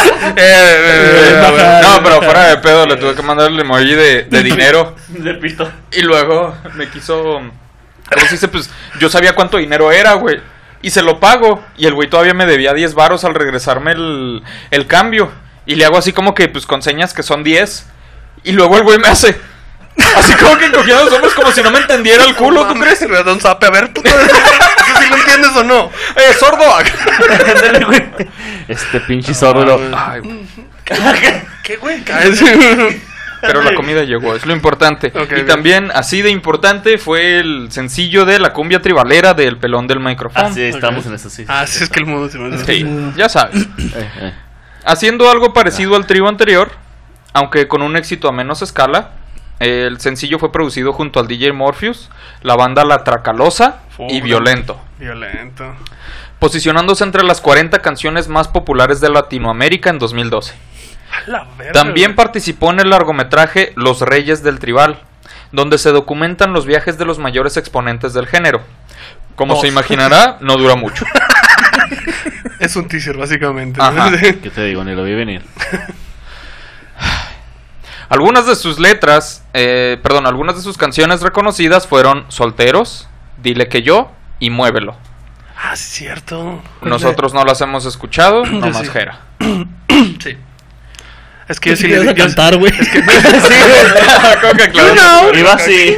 Eh, 0.07 0.31
eh, 0.35 0.35
eh, 0.37 1.41
eh, 1.59 1.79
No, 1.81 2.03
pero 2.03 2.21
fuera 2.21 2.47
de 2.49 2.57
pedo, 2.57 2.85
le 2.85 2.95
tuve 2.95 3.15
que 3.15 3.21
mandar 3.21 3.49
el 3.49 3.59
emoji 3.59 3.93
de, 3.93 4.23
de 4.23 4.43
dinero. 4.43 4.95
De 5.09 5.33
pito. 5.35 5.69
Y 5.91 6.01
luego 6.01 6.55
me 6.75 6.89
quiso. 6.89 7.39
¿Cómo 8.09 8.25
se 8.25 8.31
dice? 8.33 8.47
Pues 8.47 8.69
yo 8.99 9.09
sabía 9.09 9.33
cuánto 9.35 9.57
dinero 9.57 9.91
era, 9.91 10.13
güey. 10.13 10.39
Y 10.81 10.91
se 10.91 11.01
lo 11.01 11.19
pago. 11.19 11.63
Y 11.77 11.85
el 11.87 11.93
güey 11.93 12.09
todavía 12.09 12.33
me 12.33 12.45
debía 12.45 12.73
10 12.73 12.93
varos 12.93 13.23
al 13.25 13.35
regresarme 13.35 13.91
el, 13.93 14.43
el 14.71 14.87
cambio. 14.87 15.31
Y 15.65 15.75
le 15.75 15.85
hago 15.85 15.97
así 15.97 16.13
como 16.13 16.33
que, 16.33 16.47
pues 16.47 16.65
con 16.65 16.81
señas 16.81 17.13
que 17.13 17.23
son 17.23 17.43
10. 17.43 17.87
Y 18.43 18.51
luego 18.53 18.77
el 18.77 18.83
güey 18.83 18.97
me 18.99 19.07
hace. 19.07 19.35
Así 20.15 20.33
como 20.35 20.57
que 20.57 20.65
encogiendo 20.65 21.05
los 21.05 21.13
hombros 21.13 21.33
como 21.33 21.51
si 21.51 21.61
no 21.61 21.71
me 21.71 21.79
entendiera 21.79 22.23
el 22.23 22.35
culo, 22.35 22.67
¿tú 22.67 22.75
crees? 22.75 23.01
me 23.07 23.23
da 23.23 23.33
un 23.33 23.39
zape. 23.39 23.65
A 23.67 23.69
ver, 23.69 23.93
puto. 23.93 24.09
¿Eso 24.09 25.01
sí 25.01 25.09
lo 25.09 25.15
entiendes 25.17 25.55
o 25.55 25.63
no? 25.63 25.91
¡Eh, 26.15 26.33
sordo! 26.39 26.63
Este 28.67 28.99
pinche 29.01 29.33
sordo. 29.33 29.79
Ay, 29.95 30.19
güey. 30.21 30.45
¿Qué, 31.63 31.77
güey? 31.77 32.03
Pero 33.41 33.61
la 33.61 33.73
comida 33.75 34.03
llegó, 34.03 34.35
es 34.35 34.45
lo 34.45 34.53
importante. 34.53 35.11
Y 35.37 35.43
también, 35.43 35.91
así 35.93 36.21
de 36.21 36.29
importante, 36.29 36.97
fue 36.97 37.39
el 37.39 37.71
sencillo 37.71 38.25
de 38.25 38.39
la 38.39 38.53
cumbia 38.53 38.81
tribalera 38.81 39.33
del 39.33 39.57
pelón 39.57 39.87
del 39.87 39.99
micrófono. 39.99 40.47
Ah, 40.47 40.51
sí, 40.51 40.63
estamos 40.63 41.05
en 41.05 41.13
eso, 41.13 41.29
sí. 41.29 41.45
Ah, 41.47 41.67
sí, 41.67 41.83
es 41.83 41.89
que 41.89 41.99
el 41.99 42.05
mundo 42.05 42.29
se 42.29 42.39
me 42.39 42.57
Sí, 42.57 42.85
ya 43.15 43.29
sabes. 43.29 43.63
Eh, 43.77 44.09
eh. 44.21 44.33
Haciendo 44.85 45.29
algo 45.29 45.53
parecido 45.53 45.95
al 45.95 46.07
trío 46.07 46.27
anterior, 46.27 46.71
aunque 47.33 47.67
con 47.67 47.81
un 47.81 47.95
éxito 47.95 48.27
a 48.27 48.31
menos 48.31 48.61
escala, 48.61 49.11
El 49.59 49.99
sencillo 49.99 50.37
fue 50.39 50.51
producido 50.51 50.93
junto 50.93 51.19
al 51.19 51.27
DJ 51.27 51.51
Morpheus, 51.53 52.09
la 52.41 52.55
banda 52.55 52.85
La 52.85 53.03
Tracalosa 53.03 53.79
y 54.07 54.21
Violento, 54.21 54.79
Violento. 54.99 55.75
posicionándose 56.39 57.03
entre 57.03 57.23
las 57.23 57.41
40 57.41 57.79
canciones 57.81 58.27
más 58.27 58.47
populares 58.47 59.01
de 59.01 59.09
Latinoamérica 59.09 59.89
en 59.89 59.97
2012. 59.99 60.53
A 61.11 61.29
la 61.29 61.47
verga, 61.57 61.71
También 61.73 62.09
güey. 62.11 62.15
participó 62.17 62.71
en 62.71 62.81
el 62.81 62.89
largometraje 62.91 63.73
Los 63.75 64.01
Reyes 64.01 64.43
del 64.43 64.59
Tribal, 64.59 64.99
donde 65.51 65.77
se 65.79 65.91
documentan 65.91 66.53
los 66.53 66.65
viajes 66.65 66.97
de 66.99 67.05
los 67.05 67.17
mayores 67.17 67.57
exponentes 67.57 68.13
del 68.13 68.27
género. 68.27 68.61
Como 69.35 69.59
se 69.59 69.67
imaginará, 69.67 70.37
no 70.41 70.57
dura 70.57 70.75
mucho. 70.75 71.05
Es 72.59 72.75
un 72.75 72.87
teaser, 72.87 73.15
básicamente. 73.15 73.79
Ajá. 73.81 74.11
¿Qué 74.41 74.49
te 74.49 74.63
digo? 74.65 74.83
Ni 74.83 74.95
lo 74.95 75.03
vi 75.03 75.13
venir. 75.13 75.43
Algunas 78.09 78.45
de 78.47 78.55
sus 78.55 78.79
letras, 78.79 79.43
eh, 79.53 79.97
perdón, 80.01 80.27
algunas 80.27 80.55
de 80.55 80.61
sus 80.61 80.77
canciones 80.77 81.21
reconocidas 81.21 81.87
fueron 81.87 82.25
Solteros, 82.29 83.07
Dile 83.41 83.67
que 83.67 83.81
yo 83.83 84.11
y 84.39 84.49
Muévelo. 84.49 84.95
ah, 85.57 85.75
sí, 85.75 85.83
es 85.83 85.89
cierto. 85.89 86.61
Nosotros 86.81 87.33
no 87.33 87.43
las 87.43 87.59
hemos 87.61 87.85
escuchado, 87.85 88.45
nomás 88.45 88.79
sí. 88.79 88.87
Jera. 88.87 89.19
Sí. 90.21 90.37
Es 91.47 91.59
que 91.61 91.69
yo 91.71 91.75
¿Qué 91.75 91.81
sí 91.81 91.87
ibas 91.87 92.03
le 92.05 92.11
a 92.11 92.15
cantar, 92.15 92.57
güey? 92.57 92.71
Creo 92.73 94.53
que 94.53 94.69
claro. 94.71 95.33
Iba 95.37 95.53
así. 95.53 95.97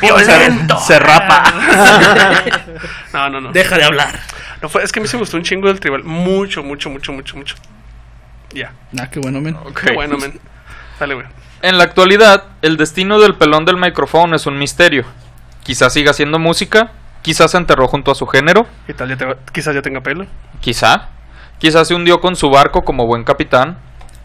Violento. 0.00 0.78
Se 0.80 0.98
rapa. 0.98 1.44
No, 3.12 3.30
no, 3.30 3.40
no. 3.40 3.52
Deja 3.52 3.76
de 3.76 3.84
hablar. 3.84 4.18
No 4.60 4.68
fue, 4.68 4.82
es 4.82 4.90
que 4.92 4.98
a 4.98 5.02
mí 5.02 5.08
se 5.08 5.16
me 5.16 5.20
gustó 5.20 5.36
un 5.36 5.44
chingo 5.44 5.68
del 5.68 5.78
tribal. 5.80 6.02
Mucho, 6.04 6.62
mucho, 6.62 6.90
mucho, 6.90 7.12
mucho, 7.12 7.36
mucho. 7.36 7.54
Ya. 8.54 8.72
Ah, 8.98 9.08
qué 9.10 9.20
bueno, 9.20 9.40
men. 9.40 9.56
Qué 9.84 9.92
bueno, 9.92 10.16
men. 10.18 10.38
Dale, 10.98 11.14
güey. 11.14 11.26
En 11.62 11.78
la 11.78 11.84
actualidad, 11.84 12.44
el 12.60 12.76
destino 12.76 13.18
del 13.20 13.34
pelón 13.36 13.64
del 13.64 13.76
micrófono 13.76 14.34
es 14.36 14.46
un 14.46 14.58
misterio. 14.58 15.04
Quizás 15.62 15.92
siga 15.92 16.10
haciendo 16.10 16.38
música, 16.38 16.90
quizás 17.22 17.52
se 17.52 17.56
enterró 17.56 17.86
junto 17.88 18.10
a 18.10 18.14
su 18.14 18.26
género. 18.26 18.66
Ya 18.88 18.94
te- 19.16 19.36
quizás 19.52 19.74
ya 19.74 19.80
tenga 19.82 20.00
pelo. 20.00 20.26
quizá, 20.60 21.08
quizás 21.58 21.86
se 21.88 21.94
hundió 21.94 22.20
con 22.20 22.34
su 22.36 22.50
barco 22.50 22.82
como 22.84 23.06
buen 23.06 23.22
capitán. 23.24 23.78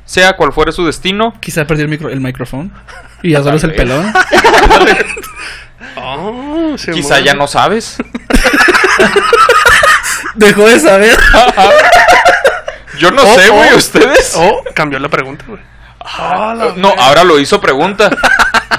Sea 0.06 0.34
cual 0.38 0.54
fuere 0.54 0.72
su 0.72 0.86
destino, 0.86 1.34
Quizá 1.42 1.66
perdió 1.66 1.84
el, 1.84 1.90
micro, 1.92 2.10
el 2.10 2.22
micrófono. 2.22 2.72
Y 3.22 3.32
ya 3.32 3.44
solo 3.44 3.58
es 3.58 3.64
el 3.64 3.74
pelón. 3.76 4.12
Oh, 6.00 6.76
se 6.78 6.92
quizá 6.92 7.20
ya 7.20 7.34
no 7.34 7.48
sabes. 7.48 7.98
Dejó 10.36 10.68
de 10.68 10.80
saber. 10.80 11.18
Yo 13.00 13.12
no 13.12 13.24
Oh, 13.24 13.36
sé, 13.36 13.50
güey, 13.50 13.70
oh. 13.74 13.78
ustedes. 13.78 14.34
Oh, 14.36 14.64
cambió 14.76 15.00
la 15.00 15.10
pregunta, 15.10 15.46
güey. 15.48 15.62
Ah, 16.00 16.54
la 16.58 16.74
No, 16.76 16.94
ahora 16.98 17.24
lo 17.24 17.40
hizo 17.40 17.60
pregunta. 17.60 18.10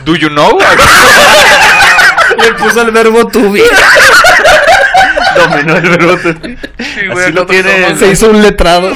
Do 0.05 0.17
you 0.17 0.29
know? 0.29 0.59
Le 2.39 2.53
puso 2.55 2.83
el 2.83 2.91
verbo 2.91 3.27
to 3.27 3.51
be. 3.53 3.63
Dominó 5.37 5.77
el 5.77 5.89
verbo. 5.91 6.19
Sí, 6.23 7.07
güey, 7.11 7.25
Así 7.27 7.33
lo 7.33 7.43
nosotros 7.43 7.47
tiene- 7.49 7.85
somos- 7.87 7.99
Se 7.99 8.09
hizo 8.09 8.31
un 8.31 8.43
letrado. 8.43 8.93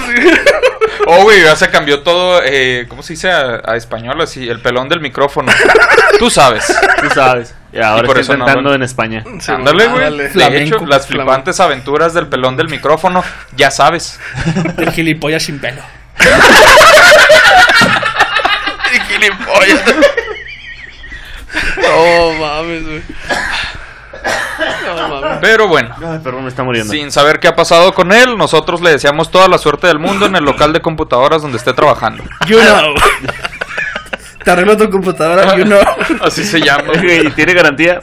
Oh, 1.07 1.22
güey, 1.24 1.42
ya 1.42 1.57
se 1.57 1.68
cambió 1.70 2.03
todo, 2.03 2.40
eh, 2.44 2.86
¿cómo 2.88 3.03
se 3.03 3.14
dice 3.14 3.30
a, 3.30 3.61
a 3.64 3.76
español 3.76 4.20
así? 4.20 4.48
El 4.48 4.61
pelón 4.61 4.88
del 4.88 5.00
micrófono. 5.00 5.50
Tú 6.18 6.30
sabes. 6.30 6.64
Tú 7.00 7.09
sabes. 7.14 7.55
Y 7.72 7.80
ahora 7.80 8.05
Y 8.05 8.07
por 8.07 8.18
eso 8.18 8.32
intentando 8.34 8.61
hablan. 8.68 8.74
en 8.74 8.82
España. 8.82 9.24
Sí, 9.40 9.50
Ándale, 9.50 9.86
güey. 9.88 10.05
ándale. 10.05 10.28
De 10.28 10.62
hecho, 10.62 10.84
las 10.86 11.07
flipantes 11.07 11.59
aventuras 11.59 12.14
del 12.14 12.28
pelón 12.28 12.57
del 12.57 12.68
micrófono, 12.68 13.24
ya 13.57 13.70
sabes. 13.70 14.20
El 14.76 14.92
gilipollas 14.92 15.42
sin 15.42 15.59
pelo. 15.59 15.82
Y 18.94 19.00
gilipollas. 19.12 19.82
No 21.82 22.32
mames, 22.40 22.82
güey. 22.82 23.03
No. 24.84 25.38
Pero 25.40 25.68
bueno, 25.68 25.94
Ay, 26.04 26.18
perdón, 26.22 26.42
me 26.44 26.48
está 26.48 26.62
muriendo. 26.62 26.92
sin 26.92 27.10
saber 27.10 27.40
qué 27.40 27.48
ha 27.48 27.54
pasado 27.54 27.92
con 27.94 28.12
él, 28.12 28.36
nosotros 28.36 28.80
le 28.80 28.90
deseamos 28.90 29.30
toda 29.30 29.48
la 29.48 29.58
suerte 29.58 29.86
del 29.86 29.98
mundo 29.98 30.26
en 30.26 30.36
el 30.36 30.44
local 30.44 30.72
de 30.72 30.80
computadoras 30.80 31.42
donde 31.42 31.58
esté 31.58 31.72
trabajando. 31.72 32.22
You 32.46 32.58
know. 32.60 32.94
Te 34.44 34.50
arreglo 34.50 34.76
tu 34.76 34.90
computadora. 34.90 35.56
You 35.56 35.64
know. 35.64 35.80
Así 36.22 36.44
se 36.44 36.60
llama. 36.60 36.92
¿Y 37.02 37.30
tiene 37.30 37.54
garantía? 37.54 38.00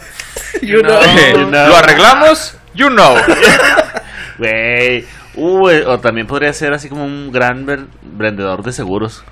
You 0.62 0.82
know. 0.82 1.00
Eh, 1.02 1.34
You 1.36 1.46
know. 1.48 1.68
Lo 1.68 1.76
arreglamos, 1.78 2.58
you 2.74 2.88
know. 2.88 3.16
Güey. 4.38 5.06
Uh, 5.36 5.70
eh, 5.70 5.86
o 5.86 6.00
también 6.00 6.28
podría 6.28 6.52
ser 6.54 6.74
así 6.74 6.90
como 6.90 7.04
un 7.06 7.32
gran 7.32 7.66
ver- 7.66 7.88
vendedor 8.02 8.64
de 8.64 8.72
seguros. 8.72 9.24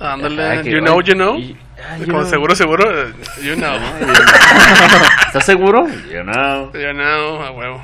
Ándale. 0.00 0.62
Que- 0.62 0.70
You 0.70 0.80
know, 0.80 1.00
you 1.02 1.14
know. 1.14 1.36
Y- 1.36 1.56
Como 2.04 2.18
know. 2.20 2.24
seguro, 2.26 2.54
seguro. 2.54 2.84
eh, 3.08 3.12
You 3.42 3.54
know. 3.56 3.74
¿Estás 5.26 5.44
seguro? 5.44 5.86
You 5.88 6.22
know. 6.22 6.72
You 6.72 6.92
know, 6.92 7.42
a 7.42 7.50
huevo. 7.50 7.80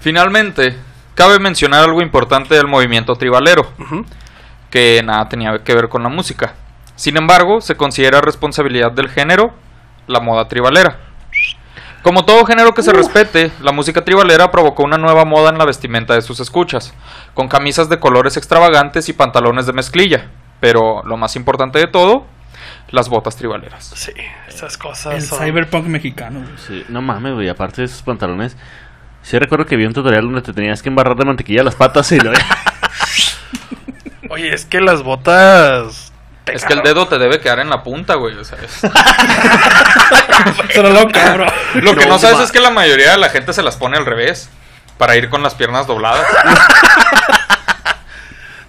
Finalmente, 0.00 0.76
cabe 1.14 1.38
mencionar 1.38 1.82
algo 1.84 2.02
importante 2.02 2.54
del 2.54 2.66
movimiento 2.66 3.14
tribalero, 3.16 3.72
que 4.70 5.02
nada 5.04 5.28
tenía 5.28 5.58
que 5.64 5.74
ver 5.74 5.88
con 5.88 6.02
la 6.02 6.08
música. 6.08 6.54
Sin 6.96 7.16
embargo, 7.16 7.60
se 7.60 7.76
considera 7.76 8.20
responsabilidad 8.20 8.92
del 8.92 9.08
género 9.08 9.54
la 10.06 10.20
moda 10.20 10.46
tribalera. 10.48 10.98
Como 12.02 12.26
todo 12.26 12.44
género 12.44 12.74
que 12.74 12.82
se 12.82 12.92
respete, 12.92 13.50
la 13.62 13.72
música 13.72 14.04
tribalera 14.04 14.50
provocó 14.50 14.82
una 14.84 14.98
nueva 14.98 15.24
moda 15.24 15.48
en 15.48 15.56
la 15.56 15.64
vestimenta 15.64 16.12
de 16.14 16.20
sus 16.20 16.38
escuchas, 16.38 16.92
con 17.32 17.48
camisas 17.48 17.88
de 17.88 17.98
colores 17.98 18.36
extravagantes 18.36 19.08
y 19.08 19.14
pantalones 19.14 19.64
de 19.66 19.72
mezclilla. 19.72 20.26
Pero 20.60 21.02
lo 21.04 21.16
más 21.16 21.34
importante 21.34 21.78
de 21.78 21.86
todo, 21.86 22.26
las 22.94 23.08
botas 23.08 23.36
tribaleras. 23.36 23.92
Sí, 23.94 24.12
esas 24.48 24.78
cosas 24.78 25.14
El 25.14 25.22
son... 25.22 25.38
cyberpunk 25.44 25.86
mexicano. 25.86 26.40
güey. 26.40 26.52
Sí, 26.66 26.84
no 26.88 27.02
mames, 27.02 27.34
güey. 27.34 27.48
Aparte 27.48 27.82
de 27.82 27.86
esos 27.86 28.02
pantalones. 28.02 28.56
Sí 29.22 29.38
recuerdo 29.38 29.66
que 29.66 29.76
vi 29.76 29.84
un 29.86 29.92
tutorial 29.94 30.22
donde 30.24 30.42
te 30.42 30.52
tenías 30.52 30.82
que 30.82 30.88
embarrar 30.90 31.16
de 31.16 31.24
mantequilla 31.24 31.62
las 31.62 31.74
patas 31.74 32.10
y 32.12 32.20
lo... 32.20 32.30
Oye, 34.30 34.52
es 34.54 34.64
que 34.66 34.80
las 34.80 35.02
botas... 35.02 36.12
Es 36.46 36.64
que 36.66 36.74
el 36.74 36.82
dedo 36.82 37.08
te 37.08 37.16
debe 37.18 37.40
quedar 37.40 37.58
en 37.60 37.70
la 37.70 37.82
punta, 37.82 38.16
güey. 38.16 38.36
o 38.36 38.44
sea, 38.44 38.58
es- 38.62 38.80
Pero 40.74 40.90
lo 40.90 41.08
cabrón. 41.08 41.48
Lo 41.76 41.94
que 41.96 42.04
no, 42.04 42.12
No, 42.12 42.18
sabes 42.18 42.36
ma- 42.36 42.44
es 42.44 42.52
que 42.52 42.60
la 42.60 42.70
mayoría 42.70 43.12
de 43.12 43.18
la 43.18 43.30
gente 43.30 43.52
se 43.54 43.62
las 43.62 43.76
pone 43.76 43.96
al 43.96 44.04
revés. 44.04 44.50
Para 44.98 45.16
ir 45.16 45.28
con 45.30 45.42
las 45.42 45.54
piernas 45.54 45.86
dobladas. 45.86 46.24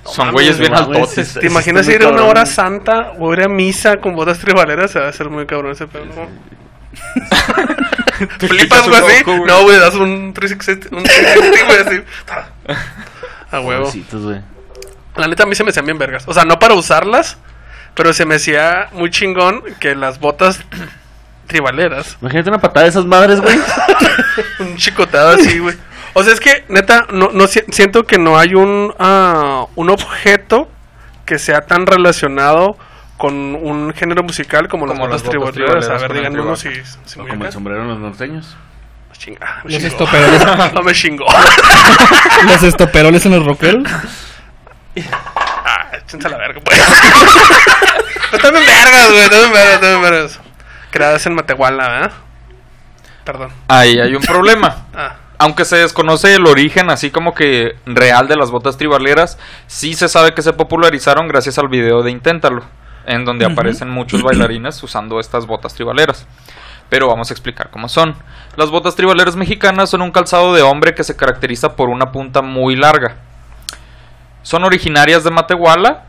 Son 0.05 0.27
mames, 0.27 0.33
güeyes 0.33 0.59
bien 0.59 0.73
altotes. 0.73 1.33
¿Te 1.33 1.47
imaginas 1.47 1.87
ir 1.87 2.03
a 2.03 2.09
una 2.09 2.23
hora 2.23 2.45
santa 2.45 3.13
o 3.19 3.33
ir 3.33 3.41
a 3.41 3.47
misa 3.47 3.97
con 3.97 4.15
botas 4.15 4.39
tribaleras? 4.39 4.91
Se 4.91 4.99
va 4.99 5.07
a 5.07 5.09
hacer 5.09 5.29
muy 5.29 5.45
cabrón 5.45 5.71
ese 5.71 5.87
pedo, 5.87 6.05
¿no? 6.05 6.27
Te 8.37 8.47
¿Flipas, 8.47 8.87
güey, 8.87 9.01
así? 9.01 9.23
güey. 9.23 9.39
No, 9.41 9.63
güey, 9.63 9.79
das 9.79 9.95
un 9.95 10.33
360, 10.33 10.95
un 10.95 11.03
360, 11.03 11.65
güey, 11.65 11.79
así. 11.79 12.03
A 13.51 13.59
huevo. 13.59 13.85
Pobrecitos, 13.85 14.23
güey. 14.23 14.41
La 15.15 15.27
neta, 15.27 15.43
a 15.43 15.45
mí 15.45 15.55
se 15.55 15.63
me 15.63 15.69
hacían 15.69 15.85
bien 15.85 15.97
vergas. 15.97 16.23
O 16.27 16.33
sea, 16.33 16.45
no 16.45 16.59
para 16.59 16.73
usarlas, 16.73 17.37
pero 17.93 18.13
se 18.13 18.25
me 18.25 18.35
hacía 18.35 18.89
muy 18.91 19.09
chingón 19.09 19.63
que 19.79 19.95
las 19.95 20.19
botas 20.19 20.59
tribaleras. 21.47 22.17
Imagínate 22.21 22.49
una 22.49 22.59
patada 22.59 22.83
de 22.83 22.89
esas 22.89 23.05
madres, 23.05 23.39
güey. 23.39 23.57
Un 24.59 24.75
chicotado 24.75 25.35
así, 25.35 25.59
güey. 25.59 25.75
O 26.17 26.23
sea, 26.23 26.31
es 26.33 26.39
que, 26.39 26.63
neta, 26.69 27.07
no, 27.11 27.29
no 27.33 27.45
si- 27.47 27.63
siento 27.71 28.05
que 28.05 28.17
no 28.17 28.37
hay 28.39 28.55
un, 28.55 28.93
ah, 28.99 29.65
un 29.75 29.89
objeto 29.89 30.69
que 31.25 31.37
sea 31.39 31.61
tan 31.65 31.85
relacionado 31.85 32.77
con 33.17 33.33
un 33.55 33.93
género 33.93 34.23
musical 34.23 34.67
como, 34.69 34.85
Como 34.87 35.07
las 35.07 35.23
botas. 35.23 35.89
A 35.89 35.97
ver, 35.97 36.13
díganme 36.13 36.39
uno 36.41 36.55
si, 36.55 36.69
si 37.05 37.19
como 37.19 37.45
el 37.45 37.51
sombrero 37.51 37.81
en 37.81 37.89
los 37.89 37.99
norteños. 37.99 38.55
Chinga, 39.17 39.39
ah, 39.41 39.61
Los 39.63 39.73
chingó. 39.73 39.87
estoperoles, 39.87 40.45
No 40.73 40.81
me 40.83 40.93
chingó. 40.93 41.25
los 42.47 42.63
estoperoles 42.63 43.25
en 43.25 43.31
los 43.33 43.45
rockeros. 43.45 43.83
Ah, 45.67 45.87
échense 45.97 46.29
la 46.29 46.37
verga, 46.37 46.61
pues. 46.63 46.79
Pero 48.31 48.43
también 48.43 48.65
vergas, 48.65 49.11
güey, 49.11 49.29
también 49.29 49.51
vergas, 49.51 49.81
también 49.81 50.01
vergas. 50.01 50.39
Creadas 50.91 51.25
en 51.25 51.33
Matehuala, 51.35 51.89
¿verdad? 51.89 52.11
Perdón. 53.23 53.49
Ahí 53.67 53.99
hay 53.99 54.13
un 54.15 54.21
problema. 54.21 54.85
Ah, 54.93 55.15
Aunque 55.37 55.65
se 55.65 55.77
desconoce 55.77 56.35
el 56.35 56.45
origen 56.45 56.89
así 56.89 57.11
como 57.11 57.33
que 57.33 57.75
real 57.85 58.27
de 58.27 58.37
las 58.37 58.51
botas 58.51 58.77
tribaleras, 58.77 59.37
sí 59.67 59.93
se 59.93 60.07
sabe 60.07 60.33
que 60.33 60.41
se 60.41 60.53
popularizaron 60.53 61.27
gracias 61.27 61.57
al 61.57 61.67
video 61.67 62.03
de 62.03 62.11
Inténtalo, 62.11 62.63
en 63.05 63.25
donde 63.25 63.45
aparecen 63.45 63.89
muchos 63.89 64.21
bailarines 64.23 64.81
usando 64.81 65.19
estas 65.19 65.45
botas 65.45 65.73
tribaleras. 65.73 66.25
Pero 66.89 67.07
vamos 67.07 67.31
a 67.31 67.33
explicar 67.33 67.69
cómo 67.71 67.89
son. 67.89 68.15
Las 68.55 68.69
botas 68.69 68.95
tribaleras 68.95 69.35
mexicanas 69.35 69.89
son 69.89 70.01
un 70.01 70.11
calzado 70.11 70.53
de 70.53 70.61
hombre 70.61 70.93
que 70.93 71.03
se 71.03 71.15
caracteriza 71.15 71.75
por 71.75 71.89
una 71.89 72.11
punta 72.11 72.41
muy 72.41 72.75
larga. 72.75 73.15
Son 74.43 74.63
originarias 74.63 75.23
de 75.23 75.31
Matehuala, 75.31 76.03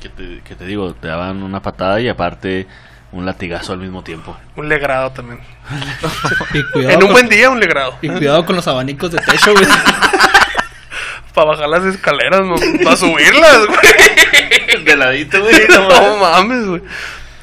Que 0.00 0.10
te, 0.10 0.42
que 0.42 0.54
te 0.54 0.66
digo, 0.66 0.92
te 0.92 1.08
daban 1.08 1.42
una 1.42 1.62
patada 1.62 1.98
y 2.00 2.08
aparte 2.08 2.68
un 3.14 3.24
latigazo 3.26 3.72
al 3.72 3.78
mismo 3.78 4.02
tiempo. 4.02 4.36
un 4.56 4.68
legrado 4.68 5.10
también. 5.12 5.40
Y 6.52 6.62
cuidado, 6.72 6.94
En 6.94 6.96
un 6.96 7.08
con, 7.08 7.12
buen 7.12 7.28
día, 7.28 7.48
un 7.48 7.60
legrado. 7.60 7.96
y 8.02 8.08
cuidado 8.08 8.44
con 8.44 8.56
los 8.56 8.66
abanicos 8.68 9.10
de 9.12 9.18
techo, 9.18 9.52
güey. 9.52 9.66
Para 11.34 11.48
bajar 11.48 11.68
las 11.68 11.84
escaleras, 11.84 12.42
no, 12.42 12.54
para 12.84 12.96
subirlas, 12.96 13.66
güey. 13.66 14.84
De 14.84 14.96
ladito, 14.96 15.40
güey. 15.40 15.66
no 15.68 15.88
No 15.88 16.16
mames. 16.18 16.64
güey. 16.66 16.82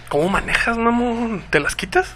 ¿Cómo 0.08 0.30
manejas, 0.30 0.78
mamón? 0.78 1.44
¿Te 1.50 1.60
las 1.60 1.76
quitas? 1.76 2.14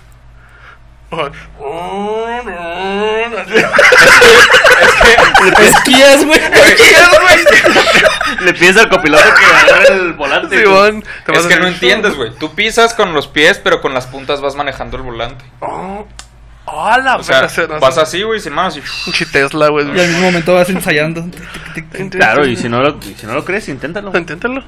Esquías, 5.59 6.25
güey. 6.25 6.39
Le 8.41 8.53
pides 8.53 8.77
al 8.77 8.89
copiloto 8.89 9.23
que 9.23 9.45
agarre 9.71 9.93
el 9.93 10.13
volante. 10.13 10.63
Simón, 10.63 11.03
te 11.25 11.31
vas 11.31 11.41
Es 11.41 11.45
a 11.45 11.49
que 11.49 11.59
no 11.59 11.67
entiendes, 11.67 12.15
güey. 12.15 12.33
Tú 12.35 12.53
pisas 12.53 12.93
con 12.93 13.13
los 13.13 13.27
pies, 13.27 13.59
pero 13.63 13.81
con 13.81 13.93
las 13.93 14.07
puntas 14.07 14.41
vas 14.41 14.55
manejando 14.55 14.97
el 14.97 15.03
volante. 15.03 15.45
Oh, 15.59 16.07
oh, 16.65 16.97
la 16.97 17.17
O 17.17 17.23
sea, 17.23 17.47
no, 17.69 17.79
vas 17.79 17.97
así, 17.97 18.23
güey, 18.23 18.39
sin 18.39 18.53
manos 18.53 18.77
y... 18.77 18.81
Pinche 19.05 19.25
Tesla, 19.25 19.69
güey. 19.69 19.85
Y 19.87 19.99
al 19.99 20.07
mismo 20.07 20.23
momento 20.23 20.53
vas 20.53 20.69
ensayando. 20.69 21.25
Claro, 22.11 22.45
y 22.45 22.55
si 22.55 22.69
no 22.69 22.81
lo, 22.81 22.99
si 23.01 23.25
no 23.25 23.33
lo 23.33 23.45
crees, 23.45 23.67
inténtalo. 23.69 24.11
Inténtalo. 24.17 24.63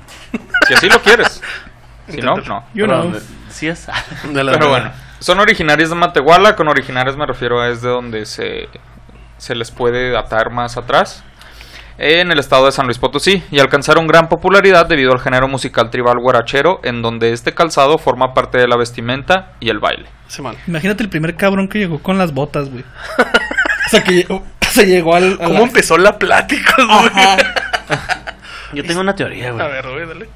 Si 0.67 0.73
así 0.73 0.89
lo 0.89 1.01
quieres. 1.01 1.41
Si 2.09 2.21
no, 2.21 2.37
no. 2.37 2.63
You 2.73 2.85
Pero, 2.85 3.01
know. 3.03 3.19
Sí 3.49 3.67
es. 3.67 3.87
De 4.31 4.43
la- 4.43 4.51
Pero 4.53 4.69
bueno, 4.69 4.91
son 5.19 5.39
originarias 5.39 5.89
de 5.89 5.95
Matehuala. 5.95 6.55
Con 6.55 6.67
originarias 6.67 7.17
me 7.17 7.25
refiero 7.25 7.59
a 7.59 7.69
es 7.69 7.81
de 7.81 7.89
donde 7.89 8.25
se, 8.25 8.69
se 9.37 9.55
les 9.55 9.71
puede 9.71 10.11
datar 10.11 10.51
más 10.51 10.77
atrás. 10.77 11.23
En 11.99 12.31
el 12.31 12.37
estado 12.39 12.65
de 12.67 12.71
San 12.71 12.85
Luis 12.85 12.99
Potosí. 12.99 13.41
Y 13.51 13.59
alcanzaron 13.59 14.05
gran 14.07 14.29
popularidad 14.29 14.85
debido 14.85 15.11
al 15.13 15.19
género 15.19 15.47
musical 15.47 15.89
tribal 15.89 16.17
guarachero, 16.21 16.79
en 16.83 17.01
donde 17.01 17.31
este 17.33 17.53
calzado 17.53 17.97
forma 17.97 18.33
parte 18.33 18.57
de 18.59 18.67
la 18.67 18.77
vestimenta 18.77 19.53
y 19.59 19.69
el 19.69 19.79
baile. 19.79 20.05
Imagínate 20.67 21.01
el 21.03 21.09
primer 21.09 21.35
cabrón 21.35 21.67
que 21.69 21.79
llegó 21.79 21.99
con 21.99 22.17
las 22.17 22.33
botas, 22.33 22.69
güey. 22.69 22.83
O 23.87 23.89
sea, 23.89 24.03
que 24.03 24.11
llegó, 24.11 24.43
se 24.69 24.85
llegó 24.85 25.15
al. 25.15 25.35
a 25.35 25.45
¿Cómo 25.45 25.53
la- 25.53 25.59
empezó 25.61 25.97
la 25.97 26.19
plática, 26.19 26.73
güey? 26.75 27.07
Ajá. 27.07 27.37
Yo 28.73 28.83
tengo 28.83 28.99
una 28.99 29.15
teoría, 29.15 29.47
A 29.47 29.51
güey. 29.53 29.65
ver, 29.71 29.87
güey, 29.89 30.05
dale. 30.05 30.29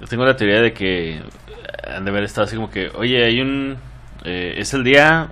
Yo 0.00 0.06
tengo 0.06 0.24
la 0.24 0.34
teoría 0.36 0.62
de 0.62 0.72
que 0.72 1.20
han 1.94 2.06
de 2.06 2.10
haber 2.10 2.24
estado 2.24 2.46
así 2.46 2.56
como 2.56 2.70
que, 2.70 2.88
oye, 2.94 3.22
hay 3.22 3.42
un. 3.42 3.76
eh, 4.24 4.54
es 4.56 4.72
el 4.72 4.84
día, 4.84 5.28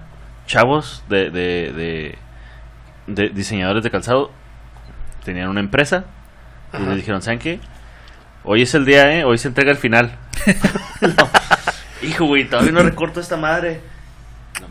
chavos, 0.46 1.02
de, 1.08 1.30
de, 1.30 1.72
de, 1.72 2.18
de 3.06 3.28
diseñadores 3.30 3.82
de 3.82 3.90
calzado. 3.90 4.30
Tenían 5.24 5.48
una 5.48 5.60
empresa. 5.60 6.04
Y 6.72 6.76
Ajá. 6.76 6.86
les 6.86 6.96
dijeron, 6.96 7.22
¿saben 7.22 7.38
qué? 7.38 7.60
Hoy 8.44 8.62
es 8.62 8.74
el 8.74 8.84
día, 8.84 9.12
¿eh? 9.12 9.24
Hoy 9.24 9.38
se 9.38 9.48
entrega 9.48 9.70
el 9.70 9.76
final. 9.78 10.16
No. 11.02 11.28
Hijo, 12.02 12.26
güey, 12.26 12.48
todavía 12.48 12.70
no 12.70 12.82
recorto 12.82 13.18
esta 13.18 13.36
madre. 13.36 13.80
No. 14.60 14.68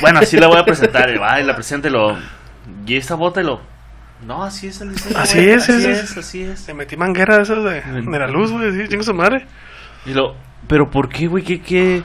Bueno, 0.00 0.20
así 0.20 0.36
la 0.36 0.46
voy 0.46 0.58
a 0.58 0.64
presentar. 0.64 1.10
Y 1.10 1.18
va, 1.18 1.40
y 1.40 1.44
la 1.44 1.56
presenta 1.56 1.88
y 1.88 1.90
lo. 1.90 2.16
Y 2.86 2.96
esta 2.96 3.16
bota 3.16 3.40
y 3.40 3.44
lo. 3.44 3.60
No, 4.24 4.44
así 4.44 4.68
es 4.68 4.80
el 4.80 4.92
diseño. 4.92 5.18
Así 5.18 5.38
güey, 5.38 5.50
es, 5.50 5.62
así 5.64 5.72
es, 5.72 5.84
es, 5.84 6.10
es. 6.12 6.16
así 6.18 6.42
es. 6.44 6.68
Le 6.68 6.74
metí 6.74 6.96
manguera 6.96 7.36
de 7.36 7.42
esas 7.42 7.64
de, 7.64 7.80
de 7.82 8.18
la 8.18 8.28
luz, 8.28 8.52
güey. 8.52 8.70
Sí, 8.72 8.88
chingo 8.88 9.02
su 9.02 9.12
madre. 9.12 9.44
Y 10.06 10.14
lo, 10.14 10.36
¿pero 10.68 10.88
por 10.88 11.08
qué, 11.08 11.26
güey? 11.26 11.42
¿Qué, 11.42 11.60
qué, 11.60 12.04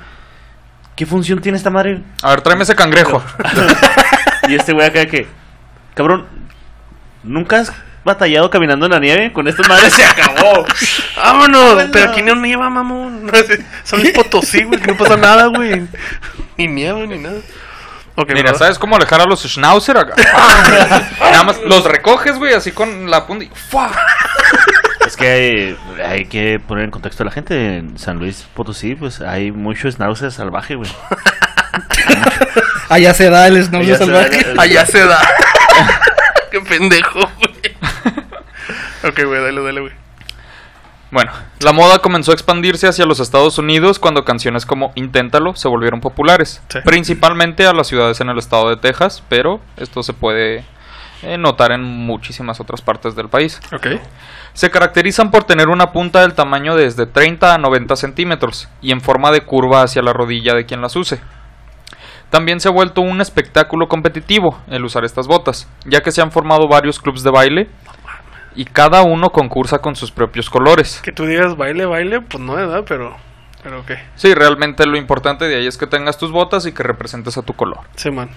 qué 0.96 1.06
función 1.06 1.40
tiene 1.40 1.60
esta 1.60 1.70
madre? 1.70 2.02
A 2.24 2.32
ver, 2.32 2.42
tráeme 2.42 2.64
ese 2.64 2.76
cangrejo. 2.76 3.24
Y 4.50 4.56
este 4.56 4.72
güey 4.72 4.88
acá 4.88 5.06
que, 5.08 5.28
cabrón, 5.94 6.26
¿nunca 7.28 7.60
has 7.60 7.72
batallado 8.04 8.50
caminando 8.50 8.86
en 8.86 8.94
la 8.94 9.00
nieve? 9.00 9.34
Con 9.34 9.48
esta 9.48 9.68
madre 9.68 9.90
se 9.92 10.04
acabó. 10.04 10.66
¡Vámonos! 11.18 11.74
Bueno. 11.76 11.90
Pero 11.92 12.12
aquí 12.12 12.22
no 12.22 12.36
nieva, 12.36 12.70
mamón. 12.70 13.30
Son 13.84 14.00
Luis 14.02 14.14
Potosí, 14.14 14.64
güey. 14.64 14.80
Que 14.80 14.92
no 14.92 14.98
pasa 14.98 15.18
nada, 15.18 15.48
güey. 15.48 15.88
Ni 16.58 16.68
nieva 16.68 17.00
ni 17.06 17.18
nada. 17.18 17.38
Mira, 18.16 18.34
¿verdad? 18.42 18.58
¿sabes 18.58 18.80
cómo 18.80 18.96
alejar 18.96 19.22
a 19.22 19.26
los 19.26 19.44
schnauzer 19.44 19.96
acá? 19.96 20.16
Nada 21.20 21.44
más 21.44 21.60
los 21.64 21.84
recoges, 21.84 22.40
güey, 22.40 22.52
así 22.56 22.72
con 22.72 23.12
la 23.12 23.28
punta 23.28 23.46
y 23.46 23.52
¡fua! 23.54 23.92
Es 25.06 25.16
que 25.16 25.30
hay, 25.30 25.78
hay 26.04 26.26
que 26.26 26.60
poner 26.60 26.86
en 26.86 26.90
contexto 26.92 27.22
a 27.22 27.28
la 27.28 27.32
gente. 27.32 27.78
En 27.78 28.00
San 28.00 28.18
Luis 28.18 28.48
Potosí, 28.56 28.96
pues 28.96 29.22
hay 29.22 29.52
mucho 29.52 29.92
schnauzer 29.92 30.32
salvaje, 30.32 30.74
güey. 30.74 30.90
Allá 32.90 33.14
se 33.14 33.30
da 33.30 33.48
el 33.48 33.64
schnauzer 33.64 33.96
Allá 33.96 34.06
se 34.06 34.12
da 34.12 34.24
salvaje. 34.24 34.52
el- 34.52 34.60
Allá 34.60 34.86
se 34.86 35.06
da. 35.06 35.20
Qué 36.52 36.62
pendejo, 36.62 37.20
güey. 37.38 37.76
Ok, 39.04 39.24
güey, 39.26 39.42
dale, 39.42 39.62
dale, 39.62 39.80
güey. 39.82 39.94
Bueno, 41.12 41.32
la 41.62 41.72
moda 41.72 42.00
comenzó 42.00 42.32
a 42.32 42.34
expandirse 42.34 42.88
hacia 42.88 43.06
los 43.06 43.22
Estados 43.22 43.58
Unidos 43.58 43.98
cuando 44.00 44.26
canciones 44.26 44.66
como 44.66 44.92
Inténtalo 44.96 45.56
se 45.56 45.70
volvieron 45.70 46.02
populares, 46.02 46.62
Sí. 46.68 46.80
principalmente 46.84 47.66
a 47.66 47.72
las 47.74 47.88
ciudades 47.88 48.20
en 48.20 48.30
el 48.30 48.38
estado 48.38 48.70
de 48.70 48.76
Texas, 48.76 49.24
pero 49.30 49.62
esto 49.78 50.04
se 50.04 50.12
puede 50.14 50.66
eh, 51.22 51.38
notar 51.38 51.72
en 51.72 51.82
muchísimas 51.84 52.60
otras 52.60 52.82
partes 52.82 53.16
del 53.16 53.30
país. 53.30 53.62
Se 54.54 54.70
caracterizan 54.70 55.32
por 55.32 55.46
tener 55.46 55.70
una 55.70 55.94
punta 55.94 56.22
del 56.22 56.34
tamaño 56.34 56.76
de 56.76 56.84
desde 56.84 57.06
30 57.06 57.54
a 57.54 57.58
90 57.58 57.96
centímetros 57.96 58.68
y 58.82 58.92
en 58.92 59.00
forma 59.00 59.32
de 59.32 59.42
curva 59.42 59.84
hacia 59.84 60.02
la 60.02 60.12
rodilla 60.12 60.56
de 60.56 60.66
quien 60.66 60.82
las 60.82 60.96
use. 60.98 61.22
También 62.30 62.60
se 62.60 62.68
ha 62.68 62.72
vuelto 62.72 63.02
un 63.02 63.22
espectáculo 63.22 63.88
competitivo 63.88 64.60
el 64.68 64.84
usar 64.84 65.06
estas 65.06 65.28
botas, 65.28 65.70
ya 65.86 66.02
que 66.02 66.12
se 66.12 66.22
han 66.22 66.32
formado 66.32 66.68
varios 66.68 67.00
clubs 67.00 67.24
de 67.24 67.32
baile 67.32 67.70
y 68.56 68.66
cada 68.66 69.04
uno 69.04 69.30
concursa 69.30 69.80
con 69.80 69.96
sus 69.96 70.12
propios 70.12 70.50
colores. 70.50 71.00
Que 71.04 71.12
tú 71.12 71.26
digas 71.26 71.56
baile, 71.56 71.86
baile, 71.86 72.20
pues 72.22 72.44
no, 72.44 72.56
¿verdad? 72.56 72.84
Pero, 72.88 73.16
pero 73.64 73.80
ok. 73.80 73.92
Sí, 74.16 74.34
realmente 74.34 74.86
lo 74.86 74.98
importante 74.98 75.48
de 75.48 75.56
ahí 75.56 75.68
es 75.68 75.78
que 75.78 75.88
tengas 75.88 76.18
tus 76.18 76.32
botas 76.32 76.66
y 76.66 76.74
que 76.74 76.84
representes 76.84 77.38
a 77.38 77.44
tu 77.44 77.54
color. 77.54 77.80
Sí, 77.96 78.12
man. 78.12 78.30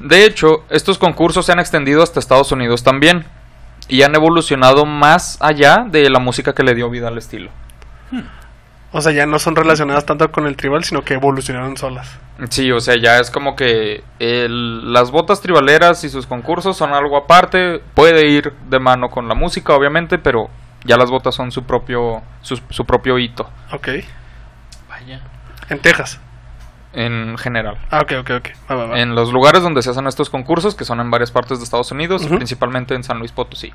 De 0.00 0.24
hecho, 0.24 0.64
estos 0.70 0.98
concursos 0.98 1.46
se 1.46 1.52
han 1.52 1.60
extendido 1.60 2.02
hasta 2.02 2.18
Estados 2.18 2.50
Unidos 2.50 2.82
también 2.82 3.26
y 3.88 4.02
han 4.02 4.14
evolucionado 4.14 4.86
más 4.86 5.36
allá 5.40 5.84
de 5.86 6.08
la 6.08 6.18
música 6.18 6.54
que 6.54 6.62
le 6.62 6.74
dio 6.74 6.88
vida 6.88 7.08
al 7.08 7.18
estilo. 7.18 7.50
O 8.92 9.00
sea, 9.00 9.12
ya 9.12 9.24
no 9.24 9.38
son 9.38 9.54
relacionadas 9.54 10.04
tanto 10.04 10.30
con 10.32 10.46
el 10.46 10.56
tribal, 10.56 10.82
sino 10.82 11.02
que 11.02 11.14
evolucionaron 11.14 11.76
solas. 11.76 12.18
Sí, 12.48 12.72
o 12.72 12.80
sea, 12.80 12.96
ya 13.00 13.18
es 13.18 13.30
como 13.30 13.54
que 13.54 14.02
el- 14.18 14.92
las 14.92 15.10
botas 15.12 15.40
tribaleras 15.40 16.02
y 16.02 16.08
sus 16.08 16.26
concursos 16.26 16.76
son 16.76 16.92
algo 16.92 17.16
aparte. 17.16 17.80
Puede 17.94 18.26
ir 18.28 18.52
de 18.68 18.78
mano 18.80 19.08
con 19.10 19.28
la 19.28 19.34
música, 19.34 19.74
obviamente, 19.74 20.18
pero 20.18 20.48
ya 20.84 20.96
las 20.96 21.08
botas 21.10 21.34
son 21.36 21.52
su 21.52 21.62
propio, 21.64 22.22
su, 22.40 22.60
su 22.70 22.84
propio 22.84 23.18
hito 23.18 23.48
Ok. 23.72 23.88
Vaya. 24.88 25.20
En 25.68 25.78
Texas. 25.80 26.20
en 26.92 27.38
general. 27.38 27.78
Ah, 27.92 28.00
ok, 28.02 28.12
ok, 28.22 28.30
ok. 28.38 28.48
Va, 28.68 28.74
va, 28.74 28.86
va. 28.86 28.98
En 28.98 29.14
los 29.14 29.32
lugares 29.32 29.62
donde 29.62 29.80
se 29.82 29.90
hacen 29.90 30.08
estos 30.08 30.28
concursos, 30.30 30.74
que 30.74 30.84
son 30.84 30.98
en 30.98 31.08
varias 31.12 31.30
partes 31.30 31.58
de 31.58 31.64
Estados 31.64 31.92
Unidos, 31.92 32.24
Ujú. 32.24 32.34
principalmente 32.34 32.96
en 32.96 33.04
San 33.04 33.20
Luis 33.20 33.30
Potosí. 33.30 33.70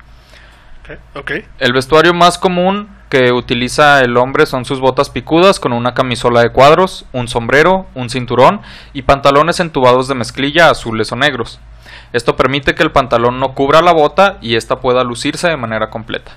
Ok, 0.82 0.98
ok. 1.14 1.30
El 1.58 1.72
vestuario 1.72 2.12
más 2.12 2.36
común 2.36 2.90
que 3.16 3.32
utiliza 3.32 4.00
el 4.02 4.16
hombre 4.18 4.44
son 4.44 4.64
sus 4.66 4.78
botas 4.80 5.08
picudas 5.08 5.58
con 5.58 5.72
una 5.72 5.94
camisola 5.94 6.42
de 6.42 6.50
cuadros, 6.50 7.06
un 7.12 7.28
sombrero, 7.28 7.86
un 7.94 8.10
cinturón 8.10 8.60
y 8.92 9.02
pantalones 9.02 9.58
entubados 9.60 10.06
de 10.08 10.14
mezclilla 10.14 10.68
azules 10.68 11.10
o 11.12 11.16
negros. 11.16 11.58
Esto 12.12 12.36
permite 12.36 12.74
que 12.74 12.82
el 12.82 12.92
pantalón 12.92 13.40
no 13.40 13.54
cubra 13.54 13.80
la 13.80 13.92
bota 13.92 14.36
y 14.42 14.56
ésta 14.56 14.80
pueda 14.80 15.02
lucirse 15.02 15.48
de 15.48 15.56
manera 15.56 15.88
completa. 15.88 16.32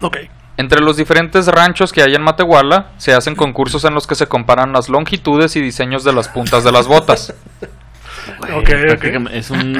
Ok. 0.00 0.16
Entre 0.56 0.80
los 0.80 0.96
diferentes 0.96 1.46
ranchos 1.46 1.92
que 1.92 2.02
hay 2.02 2.14
en 2.14 2.22
Matehuala, 2.22 2.86
se 2.96 3.14
hacen 3.14 3.36
concursos 3.36 3.84
en 3.84 3.94
los 3.94 4.06
que 4.06 4.14
se 4.16 4.26
comparan 4.26 4.72
las 4.72 4.88
longitudes 4.88 5.54
y 5.54 5.60
diseños 5.60 6.02
de 6.02 6.12
las 6.12 6.28
puntas 6.28 6.64
de 6.64 6.72
las 6.72 6.86
botas. 6.88 7.32
Güey, 8.40 8.52
Ok, 8.54 8.58
ok. 8.58 8.86
prácticamente- 8.88 9.38
Es 9.38 9.50
un. 9.50 9.78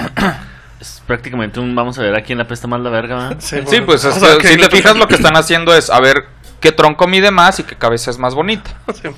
Es 0.81 1.03
prácticamente 1.07 1.59
un. 1.61 1.75
Vamos 1.75 1.99
a 1.99 2.03
ver 2.03 2.15
a 2.17 2.23
quién 2.23 2.39
le 2.39 2.45
apesta 2.45 2.67
más 2.69 2.81
la 2.81 2.91
verga. 2.91 3.31
Sí, 3.39 3.57
Sí, 3.57 3.63
bueno. 3.63 3.87
pues 3.87 4.05
O 4.05 4.11
es 4.11 4.15
sea, 4.17 4.37
que 4.37 4.43
que 4.43 4.49
si 4.49 4.57
te 4.59 4.69
fijas 4.71 4.97
lo 4.97 5.09
que 5.09 5.15
están 5.15 5.37
haciendo 5.37 5.75
es 5.75 5.89
a 5.91 6.01
ver 6.01 6.27
qué 6.61 6.73
tronco 6.73 7.07
mide 7.07 7.31
más 7.31 7.59
y 7.61 7.63
qué 7.65 7.77
cabeza 7.77 8.11
es 8.11 8.19
más 8.19 8.35
bonita. 8.35 8.71
Sí. 8.95 9.09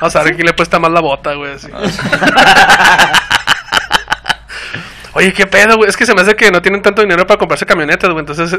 Vamos 0.00 0.14
a 0.16 0.22
ver 0.22 0.34
quién 0.34 0.46
le 0.46 0.52
puesta 0.54 0.78
más 0.78 0.90
la 0.92 1.00
bota, 1.00 1.34
güey. 1.34 1.52
así. 1.54 1.68
Oye, 5.14 5.32
qué 5.32 5.46
pedo, 5.46 5.76
güey. 5.76 5.88
Es 5.88 5.96
que 5.96 6.06
se 6.06 6.14
me 6.14 6.20
hace 6.20 6.36
que 6.36 6.50
no 6.52 6.62
tienen 6.62 6.82
tanto 6.82 7.02
dinero 7.02 7.26
para 7.26 7.38
comprarse 7.38 7.66
camionetas, 7.66 8.10
güey. 8.10 8.20
Entonces. 8.20 8.56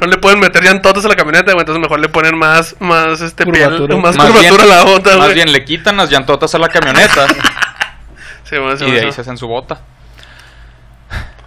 no 0.00 0.06
le 0.06 0.18
pueden 0.18 0.38
meter 0.40 0.62
llantotas 0.62 1.04
a 1.04 1.08
la 1.08 1.16
camioneta, 1.16 1.52
güey. 1.52 1.60
Entonces 1.60 1.80
mejor 1.80 2.00
le 2.00 2.08
ponen 2.10 2.36
más, 2.36 2.76
más 2.80 3.20
este 3.22 3.44
Curvatura. 3.44 3.86
piel, 3.86 4.00
más, 4.02 4.16
Más 4.16 4.26
curvatura 4.26 4.64
bien- 4.64 4.72
a 4.72 4.76
la 4.76 4.84
bota, 4.84 5.10
Más 5.10 5.18
güey. 5.26 5.34
bien 5.34 5.52
le 5.52 5.64
quitan 5.64 5.96
las 5.96 6.10
llantotas 6.10 6.54
a 6.54 6.58
la 6.58 6.68
camioneta 6.68 7.26
Sí, 8.44 8.58
bueno, 8.58 8.76
sí, 8.76 8.84
y 8.84 8.90
de 8.90 9.00
ahí 9.00 9.12
se 9.12 9.20
hacen 9.22 9.38
su 9.38 9.46
bota. 9.46 9.80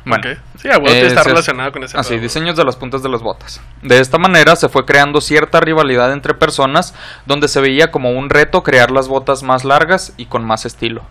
Bueno. 0.05 0.23
Sí, 0.57 0.67
a 0.67 0.75
eh, 0.75 1.05
está 1.07 1.23
relacionado 1.23 1.71
con 1.71 1.83
ese 1.83 1.97
Así, 1.97 2.17
diseños 2.19 2.57
de 2.57 2.65
las 2.65 2.75
puntas 2.75 3.01
de 3.03 3.09
las 3.09 3.21
botas. 3.21 3.61
De 3.81 3.99
esta 3.99 4.17
manera 4.17 4.55
se 4.55 4.67
fue 4.67 4.85
creando 4.85 5.21
cierta 5.21 5.61
rivalidad 5.61 6.11
entre 6.11 6.33
personas 6.33 6.93
donde 7.25 7.47
se 7.47 7.61
veía 7.61 7.89
como 7.91 8.11
un 8.11 8.29
reto 8.29 8.63
crear 8.63 8.91
las 8.91 9.07
botas 9.07 9.43
más 9.43 9.63
largas 9.63 10.13
y 10.17 10.25
con 10.25 10.45
más 10.45 10.65
estilo. 10.65 11.03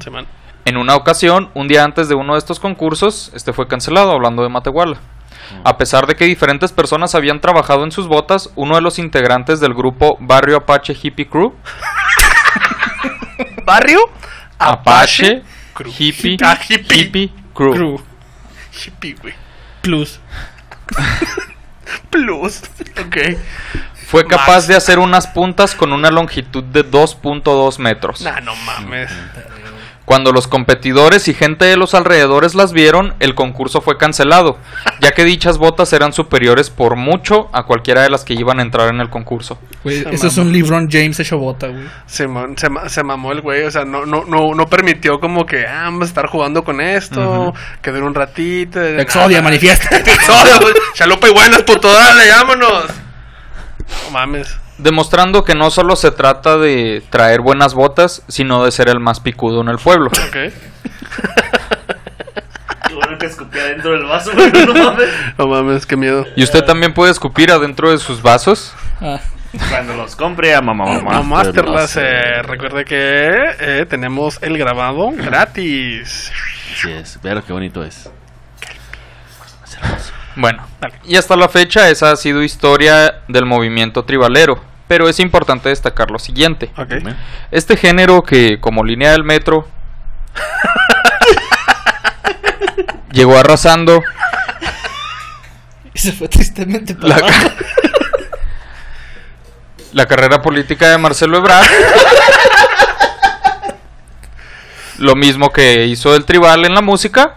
Sí, 0.00 0.10
man. 0.10 0.26
En 0.64 0.76
una 0.76 0.94
ocasión, 0.96 1.50
un 1.54 1.68
día 1.68 1.84
antes 1.84 2.08
de 2.08 2.14
uno 2.14 2.34
de 2.34 2.38
estos 2.38 2.58
concursos, 2.60 3.30
este 3.34 3.52
fue 3.52 3.66
cancelado, 3.68 4.12
hablando 4.12 4.42
de 4.42 4.48
Matehuala. 4.48 4.98
A 5.64 5.76
pesar 5.78 6.06
de 6.06 6.14
que 6.14 6.24
diferentes 6.26 6.72
personas 6.72 7.14
habían 7.14 7.40
trabajado 7.40 7.84
en 7.84 7.90
sus 7.90 8.06
botas, 8.06 8.50
uno 8.56 8.76
de 8.76 8.82
los 8.82 8.98
integrantes 8.98 9.58
del 9.60 9.74
grupo 9.74 10.16
Barrio 10.20 10.58
Apache 10.58 10.94
Hippie 11.00 11.28
Crew, 11.28 11.54
Barrio 13.64 14.00
Apache, 14.58 15.42
Crew. 15.74 15.92
Hippie, 15.98 16.36
Ah, 16.42 16.58
hippie. 16.68 16.98
Hippie 16.98 17.32
Crew. 17.54 17.72
Crew. 17.72 18.00
Hippie, 18.72 19.14
güey. 19.14 19.34
Plus. 19.82 20.20
Plus. 22.10 22.62
Ok. 23.00 23.16
Fue 24.06 24.26
capaz 24.26 24.54
Max. 24.56 24.66
de 24.66 24.76
hacer 24.76 24.98
unas 24.98 25.26
puntas 25.28 25.74
con 25.74 25.92
una 25.92 26.10
longitud 26.10 26.64
de 26.64 26.84
2.2 26.84 27.78
metros. 27.78 28.22
Nah, 28.22 28.40
no 28.40 28.56
mames. 28.56 29.10
Cuando 30.10 30.32
los 30.32 30.48
competidores 30.48 31.28
y 31.28 31.34
gente 31.34 31.66
de 31.66 31.76
los 31.76 31.94
alrededores 31.94 32.56
las 32.56 32.72
vieron, 32.72 33.14
el 33.20 33.36
concurso 33.36 33.80
fue 33.80 33.96
cancelado, 33.96 34.58
ya 35.00 35.12
que 35.12 35.24
dichas 35.24 35.56
botas 35.56 35.92
eran 35.92 36.12
superiores 36.12 36.68
por 36.68 36.96
mucho 36.96 37.48
a 37.52 37.62
cualquiera 37.62 38.02
de 38.02 38.10
las 38.10 38.24
que 38.24 38.34
iban 38.34 38.58
a 38.58 38.62
entrar 38.62 38.88
en 38.92 39.00
el 39.00 39.08
concurso. 39.08 39.60
Güey, 39.84 40.02
Se 40.02 40.10
eso 40.10 40.26
es 40.26 40.36
un 40.36 40.50
LeBron 40.50 40.88
James 40.90 41.20
hecho 41.20 41.38
bota, 41.38 41.68
güey. 41.68 41.84
Se, 42.06 42.26
ma- 42.26 42.48
se, 42.56 42.68
ma- 42.68 42.88
se 42.88 43.04
mamó 43.04 43.30
el 43.30 43.40
güey, 43.40 43.62
o 43.62 43.70
sea, 43.70 43.84
no, 43.84 44.04
no, 44.04 44.24
no, 44.26 44.52
no 44.52 44.66
permitió 44.66 45.20
como 45.20 45.46
que, 45.46 45.64
ah, 45.68 45.82
vamos 45.84 46.02
a 46.02 46.06
estar 46.06 46.26
jugando 46.26 46.64
con 46.64 46.80
esto, 46.80 47.54
que 47.80 47.92
dure 47.92 48.02
un 48.02 48.14
ratito. 48.16 48.82
Exodia, 48.82 49.38
Ah, 49.38 49.42
manifiesta. 49.42 49.96
Exodia, 49.96 50.58
güey. 50.60 50.74
Chalupa 50.94 51.28
y 51.28 51.32
buenas, 51.32 51.62
puto, 51.62 51.86
dale, 51.92 52.28
vámonos. 52.30 52.84
No 54.06 54.10
mames. 54.10 54.56
Demostrando 54.82 55.44
que 55.44 55.54
no 55.54 55.70
solo 55.70 55.94
se 55.96 56.10
trata 56.10 56.56
de 56.56 57.02
traer 57.10 57.40
buenas 57.40 57.74
botas, 57.74 58.22
sino 58.28 58.64
de 58.64 58.70
ser 58.70 58.88
el 58.88 59.00
más 59.00 59.20
picudo 59.20 59.60
en 59.60 59.68
el 59.68 59.78
pueblo. 59.78 60.06
Ok. 60.08 60.36
Qué 62.88 62.94
bueno 62.94 63.18
que 63.18 63.26
escupía 63.26 63.64
dentro 63.64 63.92
del 63.92 64.04
vaso, 64.04 64.32
güey. 64.32 64.50
No 64.66 64.74
mames. 64.74 65.08
No 65.38 65.46
mames, 65.46 65.86
qué 65.86 65.96
miedo. 65.96 66.26
Y 66.34 66.42
usted 66.42 66.64
también 66.64 66.92
puede 66.92 67.12
escupir 67.12 67.52
adentro 67.52 67.90
de 67.90 67.98
sus 67.98 68.20
vasos. 68.20 68.74
Ah, 69.00 69.20
Cuando 69.68 69.94
los 69.94 70.16
compre 70.16 70.54
a 70.54 70.60
mamá 70.60 71.00
mamá. 71.00 71.42
Eh, 71.44 72.42
recuerde 72.42 72.84
que 72.84 73.30
eh, 73.60 73.86
tenemos 73.88 74.38
el 74.42 74.58
grabado 74.58 75.10
gratis. 75.12 76.32
Así 76.72 76.90
es. 76.90 77.20
Ver 77.22 77.42
qué 77.42 77.52
bonito 77.52 77.84
es. 77.84 78.10
Bueno, 80.36 80.66
y 81.04 81.16
hasta 81.16 81.36
la 81.36 81.48
fecha 81.48 81.90
esa 81.90 82.12
ha 82.12 82.16
sido 82.16 82.42
historia 82.42 83.22
del 83.28 83.46
movimiento 83.46 84.04
tribalero. 84.04 84.69
Pero 84.90 85.08
es 85.08 85.20
importante 85.20 85.68
destacar 85.68 86.10
lo 86.10 86.18
siguiente. 86.18 86.72
Este 87.52 87.76
género 87.76 88.22
que, 88.22 88.58
como 88.58 88.82
línea 88.82 89.12
del 89.12 89.22
metro, 89.22 89.68
llegó 93.12 93.38
arrasando 93.38 94.02
y 95.94 95.98
se 96.00 96.10
fue 96.10 96.26
tristemente 96.26 96.96
para 96.96 97.08
la, 97.08 97.20
ca- 97.20 97.54
la 99.92 100.06
carrera 100.06 100.42
política 100.42 100.88
de 100.90 100.98
Marcelo 100.98 101.38
Ebrard. 101.38 101.68
Lo 104.98 105.14
mismo 105.14 105.50
que 105.50 105.86
hizo 105.86 106.16
el 106.16 106.24
tribal 106.24 106.64
en 106.64 106.74
la 106.74 106.82
música, 106.82 107.36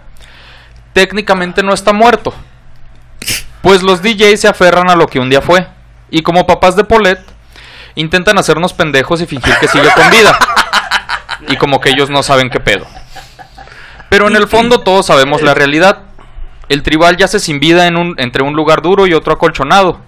técnicamente 0.93 1.61
no 1.61 1.71
está 1.71 1.93
muerto. 1.93 2.33
Pues 3.61 3.83
los 3.83 4.01
DJs 4.01 4.41
se 4.41 4.47
aferran 4.47 4.89
a 4.89 4.95
lo 4.95 5.05
que 5.05 5.19
un 5.19 5.29
día 5.29 5.43
fue. 5.43 5.67
Y 6.09 6.23
como 6.23 6.47
papás 6.47 6.75
de 6.75 6.83
Polet, 6.83 7.19
intentan 7.95 8.37
hacernos 8.37 8.73
pendejos 8.73 9.21
y 9.21 9.25
fingir 9.25 9.55
que 9.59 9.67
sigue 9.67 9.89
con 9.95 10.09
vida. 10.09 10.37
Y 11.47 11.57
como 11.57 11.79
que 11.79 11.89
ellos 11.89 12.09
no 12.09 12.23
saben 12.23 12.49
qué 12.49 12.59
pedo. 12.59 12.85
Pero 14.09 14.27
en 14.27 14.35
el 14.35 14.47
fondo 14.47 14.81
todos 14.81 15.07
sabemos 15.07 15.41
la 15.41 15.53
realidad. 15.53 16.03
El 16.69 16.83
tribal 16.83 17.17
yace 17.17 17.39
sin 17.39 17.59
vida 17.59 17.87
en 17.87 17.97
un, 17.97 18.15
entre 18.17 18.43
un 18.43 18.53
lugar 18.53 18.81
duro 18.81 19.07
y 19.07 19.13
otro 19.13 19.33
acolchonado, 19.33 19.99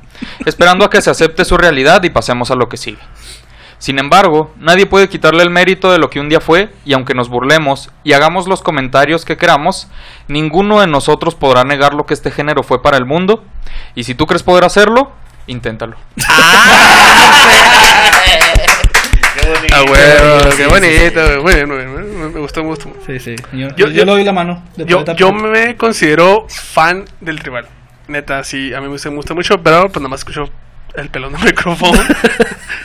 esperando 0.46 0.86
a 0.86 0.90
que 0.90 1.02
se 1.02 1.10
acepte 1.10 1.44
su 1.44 1.58
realidad 1.58 2.04
y 2.04 2.10
pasemos 2.10 2.52
a 2.52 2.56
lo 2.56 2.70
que 2.70 2.78
sigue. 2.78 3.00
Sin 3.78 4.00
embargo, 4.00 4.52
nadie 4.58 4.86
puede 4.86 5.10
quitarle 5.10 5.44
el 5.44 5.50
mérito 5.50 5.92
de 5.92 5.98
lo 5.98 6.10
que 6.10 6.20
un 6.20 6.30
día 6.30 6.40
fue, 6.40 6.72
y 6.86 6.94
aunque 6.94 7.14
nos 7.14 7.30
burlemos 7.30 7.90
y 8.04 8.14
hagamos 8.14 8.48
los 8.48 8.62
comentarios 8.62 9.26
que 9.26 9.38
queramos, 9.38 9.88
ninguno 10.28 10.80
de 10.80 10.88
nosotros 10.88 11.36
podrá 11.36 11.64
negar 11.66 11.94
lo 11.94 12.06
que 12.06 12.14
este 12.14 12.32
género 12.32 12.64
fue 12.64 12.82
para 12.82 12.98
el 12.98 13.06
mundo, 13.06 13.44
y 13.94 14.04
si 14.04 14.16
tú 14.16 14.26
crees 14.26 14.44
poder 14.44 14.64
hacerlo, 14.64 15.12
inténtalo. 15.48 15.98
Ah, 16.28 17.62
huevo, 19.84 20.50
qué 20.58 20.68
bonito. 20.68 21.42
Muy 21.44 21.54
bien, 21.56 21.68
muy 21.68 21.78
bien, 21.78 21.94
muy 21.94 22.04
bien. 22.04 22.34
Me 22.34 22.40
gustó, 22.40 22.62
me 22.64 22.70
gustó. 22.70 22.94
Sí, 23.06 23.20
sí. 23.20 23.36
Yo, 23.54 23.70
Yo- 23.70 23.76
yo, 23.76 23.88
yo- 23.90 24.06
le 24.06 24.12
doy 24.12 24.24
la 24.24 24.34
mano. 24.34 24.64
de 24.76 24.86
Yo, 24.86 25.04
yo 25.16 25.32
me 25.32 25.76
considero 25.76 26.48
fan 26.50 27.06
del 27.22 27.40
tribal. 27.40 27.68
Neta, 28.08 28.44
sí, 28.44 28.74
a 28.74 28.78
mí 28.80 28.84
me 28.86 28.92
gusta, 28.94 29.10
me 29.10 29.16
gusta 29.16 29.34
mucho, 29.34 29.62
pero 29.64 29.84
pues 29.90 29.98
nada 29.98 30.10
más 30.10 30.20
escucho 30.20 30.50
el 30.96 31.10
pelón 31.10 31.34
del 31.34 31.44
micrófono. 31.46 32.00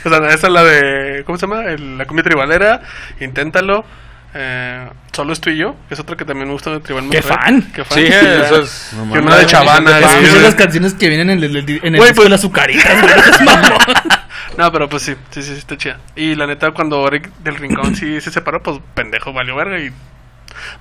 o 0.05 0.09
sea, 0.09 0.19
esa 0.31 0.47
es 0.47 0.53
la 0.53 0.65
de, 0.65 1.23
¿cómo 1.25 1.39
se 1.39 1.47
llama? 1.47 1.65
El- 1.65 1.99
la 1.99 2.07
cumbia 2.07 2.23
tribalera, 2.25 2.81
inténtalo. 3.21 3.85
Eh, 4.33 4.89
solo 5.13 5.33
estoy 5.33 5.57
yo, 5.57 5.75
que 5.89 5.95
es 5.95 6.01
otra 6.01 6.17
que 6.17 6.25
también 6.25 6.47
me 6.47 6.53
gusta 6.55 6.71
del 6.71 6.81
tribal. 6.83 7.09
¡Qué 7.11 7.21
fan! 7.21 7.63
Qué 7.75 7.85
fan. 7.85 7.99
Sí, 7.99 8.05
eso 8.45 8.63
es... 8.63 8.91
No 8.97 9.05
mames. 9.07 9.25
una 9.27 9.37
de 9.39 9.47
Chavana. 9.47 9.99
Es 9.99 10.07
que 10.07 10.21
güey. 10.21 10.27
son 10.31 10.43
las 10.45 10.55
canciones 10.55 10.95
que 10.95 11.09
vienen 11.09 11.31
en 11.31 11.43
el, 11.43 11.57
en 11.57 11.69
el 11.69 11.81
Güey, 11.81 11.93
disco 11.93 12.15
pues- 12.15 12.25
de 12.25 12.29
las 12.31 12.41
azucaritas. 12.41 12.87
No, 14.59 14.71
pero 14.73 14.89
pues 14.89 15.03
sí, 15.03 15.15
sí, 15.31 15.43
sí, 15.43 15.53
sí, 15.53 15.59
está 15.59 15.77
chida. 15.77 15.99
Y 16.17 16.35
la 16.35 16.47
neta, 16.47 16.71
cuando 16.73 17.07
Eric 17.07 17.31
del 17.39 17.57
Rincón 17.57 17.95
sí 17.97 18.21
se 18.21 18.31
separó, 18.31 18.63
pues 18.63 18.79
pendejo, 18.95 19.33
valió 19.33 19.55
verga 19.57 19.79
y... 19.79 19.91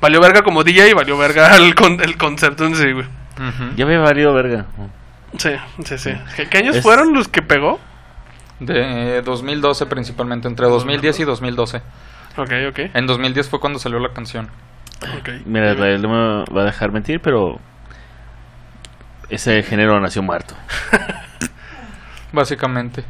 Valió 0.02 0.20
verga 0.20 0.42
como 0.42 0.64
DJ 0.64 0.90
y 0.90 0.94
valió 0.94 1.18
verga 1.18 1.56
el, 1.58 1.76
con- 1.76 2.02
el 2.02 2.18
concepto 2.18 2.66
en 2.66 2.76
sí, 2.76 2.92
güey. 2.92 3.06
Ya 3.78 3.86
me 3.86 3.94
he 3.96 3.98
valido 3.98 4.34
verga. 4.34 4.66
Sí, 5.38 5.52
sí, 5.86 5.98
sí. 5.98 6.12
¿Qué, 6.36 6.50
qué 6.50 6.58
años 6.58 6.76
Es- 6.78 6.84
fueron 6.84 7.14
los 7.14 7.28
que 7.28 7.42
pegó? 7.42 7.80
De 8.60 9.22
2012 9.22 9.86
principalmente, 9.86 10.48
entre 10.50 10.66
2010 10.68 11.20
y 11.22 11.24
2012. 11.24 11.78
Ok, 12.36 12.52
ok, 12.70 12.80
En 12.94 13.08
2010 13.08 13.48
fue 13.50 13.60
cuando 13.62 13.80
salió 13.80 14.00
la 14.00 14.10
canción. 14.12 14.50
ok. 15.20 15.30
Mira, 15.46 15.72
Israel 15.74 16.02
no 16.02 16.10
me 16.10 16.54
va 16.54 16.62
a 16.64 16.66
dejar 16.66 16.92
mentir, 16.92 17.22
pero 17.22 17.60
ese 19.30 19.64
género 19.64 19.98
nació 20.02 20.22
muerto. 20.24 20.56
Básicamente. 22.32 23.04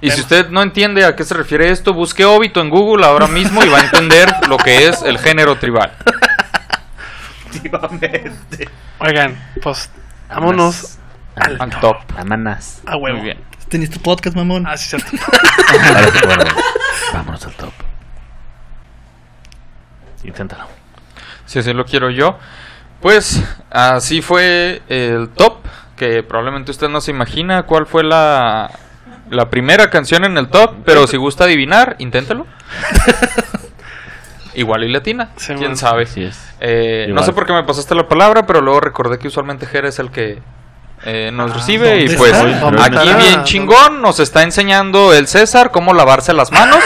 Y 0.00 0.10
si 0.10 0.20
usted 0.20 0.48
no 0.50 0.62
entiende 0.62 1.04
a 1.04 1.16
qué 1.16 1.24
se 1.24 1.34
refiere 1.34 1.70
esto, 1.70 1.92
busque 1.92 2.24
Obito 2.24 2.60
en 2.60 2.70
Google 2.70 3.04
ahora 3.04 3.26
mismo 3.26 3.64
y 3.64 3.68
va 3.68 3.78
a 3.78 3.84
entender 3.84 4.28
lo 4.48 4.56
que 4.56 4.86
es 4.86 5.02
el 5.02 5.18
género 5.18 5.56
tribal. 5.56 5.92
Oigan, 9.00 9.36
pues 9.62 9.90
vámonos 10.28 10.98
Al, 11.34 11.56
Al 11.60 11.80
top. 11.80 11.96
Amanas. 12.16 12.82
a 12.86 12.96
huevo. 12.96 13.18
Muy 13.18 13.26
bien. 13.26 13.38
Tenías 13.68 13.90
tu 13.90 14.00
podcast, 14.00 14.34
mamón. 14.34 14.66
Ah, 14.66 14.76
sí, 14.76 14.88
cierto. 14.88 15.08
Ahora 15.86 16.10
sí, 16.10 16.18
bueno, 16.24 16.44
vámonos 17.12 17.44
al 17.44 17.52
top. 17.52 17.72
Inténtalo. 20.24 20.64
Si 21.44 21.58
así 21.58 21.72
lo 21.72 21.84
quiero 21.84 22.10
yo. 22.10 22.38
Pues 23.00 23.42
así 23.70 24.22
fue 24.22 24.82
el 24.88 25.28
top, 25.28 25.58
que 25.96 26.22
probablemente 26.22 26.70
usted 26.70 26.88
no 26.88 27.00
se 27.00 27.10
imagina 27.10 27.64
cuál 27.64 27.86
fue 27.86 28.02
la, 28.02 28.70
la 29.30 29.50
primera 29.50 29.90
canción 29.90 30.24
en 30.24 30.38
el 30.38 30.48
top, 30.48 30.76
pero 30.84 31.06
si 31.06 31.16
gusta 31.16 31.44
adivinar, 31.44 31.96
inténtelo. 31.98 32.46
Igual 34.54 34.84
y 34.84 34.88
latina, 34.88 35.30
Sí, 35.36 35.54
quién 35.54 35.70
man. 35.70 35.76
sabe. 35.76 36.02
Es. 36.02 36.36
Eh, 36.60 37.06
no 37.10 37.22
sé 37.22 37.32
por 37.32 37.46
qué 37.46 37.52
me 37.52 37.62
pasaste 37.62 37.94
la 37.94 38.08
palabra, 38.08 38.46
pero 38.46 38.60
luego 38.60 38.80
recordé 38.80 39.18
que 39.18 39.28
usualmente 39.28 39.66
Jera 39.66 39.88
es 39.88 39.98
el 40.00 40.10
que 40.10 40.40
eh, 41.04 41.30
nos 41.32 41.54
recibe 41.54 42.00
y 42.00 42.08
¿dónde 42.08 42.16
pues 42.16 42.34
aquí 42.34 43.08
bien 43.18 43.44
chingón 43.44 44.02
nos 44.02 44.18
está 44.18 44.42
enseñando 44.42 45.14
el 45.14 45.28
César 45.28 45.70
cómo 45.70 45.94
lavarse 45.94 46.32
las 46.32 46.50
manos. 46.50 46.78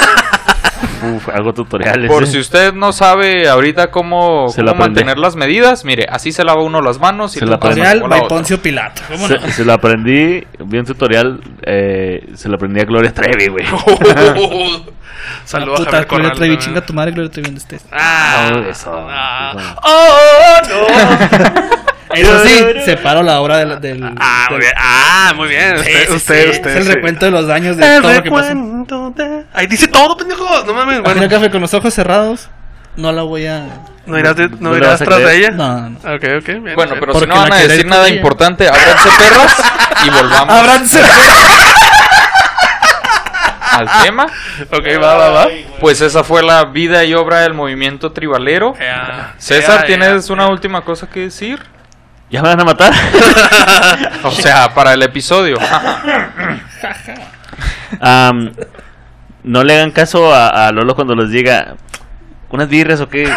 Uf, 1.03 1.29
hago 1.29 1.53
tutoriales. 1.53 2.11
Por 2.11 2.25
eh. 2.25 2.27
si 2.27 2.39
usted 2.39 2.73
no 2.73 2.93
sabe 2.93 3.49
ahorita 3.49 3.91
cómo, 3.91 4.49
Se 4.49 4.63
la 4.63 4.73
cómo 4.73 4.85
mantener 4.85 5.19
las 5.19 5.37
medidas, 5.37 5.85
mire, 5.85 6.07
así 6.09 6.33
se 6.33 6.45
lava 6.45 6.63
uno 6.63 6.81
las 6.81 6.99
manos 6.99 7.37
y 7.37 7.41
Se 7.41 7.47
la. 7.47 7.59
Tutorial 7.59 8.01
la 8.01 8.07
by. 8.09 8.29
Poncio 8.29 8.61
Pilato. 8.63 9.03
¿Cómo 9.09 9.29
no? 9.29 9.41
Se, 9.41 9.53
se 9.53 9.65
lo 9.65 9.73
aprendí, 9.73 10.45
vi 10.59 10.79
un 10.79 10.85
tutorial, 10.87 11.41
eh, 11.63 12.31
se 12.35 12.49
lo 12.49 12.57
aprendí 12.57 12.81
a 12.81 12.85
Gloria 12.85 13.13
Trevi, 13.13 13.49
güey. 13.49 13.65
Saludos 15.45 15.81
a 15.87 15.91
Javier 15.91 16.07
Gloria. 16.09 16.33
Trevi, 16.33 16.55
también. 16.55 16.59
chinga 16.59 16.81
tu 16.87 16.93
madre, 16.93 17.13
Gloria 17.13 17.31
Trevi, 17.31 17.47
¿dónde 17.47 17.61
estés? 17.61 17.85
Ah, 17.93 18.51
No, 18.53 18.69
eso. 18.69 18.91
ah. 19.09 19.77
Oh, 19.83 20.69
no. 20.69 21.77
Eso 22.15 22.39
sí, 22.41 22.65
separo 22.85 23.23
la 23.23 23.41
obra 23.41 23.59
del... 23.59 23.81
del 23.81 24.13
Ah, 24.19 24.47
muy 24.51 24.59
bien. 24.61 24.73
Ah, 24.77 25.33
muy 25.37 25.49
bien. 25.49 25.75
Usted, 25.77 26.07
sí, 26.09 26.15
usted, 26.15 26.45
sí. 26.45 26.51
usted. 26.51 26.71
Es 26.71 26.77
el 26.77 26.85
sí. 26.85 26.93
recuento 26.93 27.25
de 27.27 27.31
los 27.31 27.47
daños 27.47 27.77
de 27.77 27.97
El 27.97 28.03
todo 28.03 28.13
lo 28.13 28.23
que 28.23 28.31
pasó. 28.31 28.49
recuento 28.49 29.11
de... 29.17 29.45
Ahí 29.53 29.67
dice 29.67 29.89
todo, 29.89 30.17
pendejos. 30.17 30.65
No 30.67 30.75
mames. 30.75 31.03
Bueno, 31.03 31.29
café 31.29 31.51
con 31.51 31.61
los 31.61 31.73
ojos 31.75 31.93
cerrados. 31.95 32.49
No 32.97 33.11
la 33.13 33.23
voy 33.23 33.47
a. 33.47 33.65
no 34.05 34.19
irás, 34.19 34.37
de- 34.37 34.51
¿No 34.61 34.77
irás 34.77 35.01
tras 35.01 35.19
de 35.21 35.37
ella. 35.39 35.51
No, 35.51 35.89
no. 35.91 35.97
Ok, 35.99 36.25
ok. 36.39 36.45
Bien, 36.47 36.63
Bueno, 36.75 36.93
bien. 36.93 37.01
pero 37.01 37.13
Porque 37.13 37.21
si 37.21 37.27
no 37.27 37.37
van 37.41 37.53
a 37.53 37.57
decir 37.57 37.87
nada 37.87 38.07
ella. 38.07 38.17
importante, 38.17 38.69
ábranse 38.69 39.09
perras 39.19 39.57
y 40.07 40.11
volvamos 40.11 40.55
Ábranse. 40.55 41.01
al 43.73 43.89
tema. 44.05 44.27
Ok, 44.71 45.03
va, 45.03 45.15
va, 45.15 45.29
va. 45.31 45.47
Pues 45.81 46.01
esa 46.03 46.23
fue 46.23 46.43
la 46.43 46.65
vida 46.67 47.05
y 47.05 47.15
obra 47.15 47.41
del 47.41 47.55
movimiento 47.55 48.13
tribalero. 48.13 48.75
César, 49.39 49.87
¿tienes 49.87 50.29
una 50.31 50.49
última 50.49 50.83
cosa 50.83 51.09
que 51.09 51.21
decir? 51.21 51.59
¿Ya 52.33 52.43
me 52.43 52.49
van 52.49 52.61
a 52.61 52.65
matar? 52.65 52.93
O 54.25 54.31
sea, 54.31 54.73
para 54.73 54.95
el 54.95 55.03
episodio. 55.03 55.59
No 59.43 59.65
le 59.65 59.75
hagan 59.75 59.91
caso 59.91 60.33
a, 60.33 60.69
a 60.69 60.73
Lolo 60.73 60.95
cuando 60.95 61.15
les 61.15 61.31
diga 61.31 61.75
unas 62.51 62.69
birras 62.69 63.01
o 63.01 63.09
qué. 63.09 63.25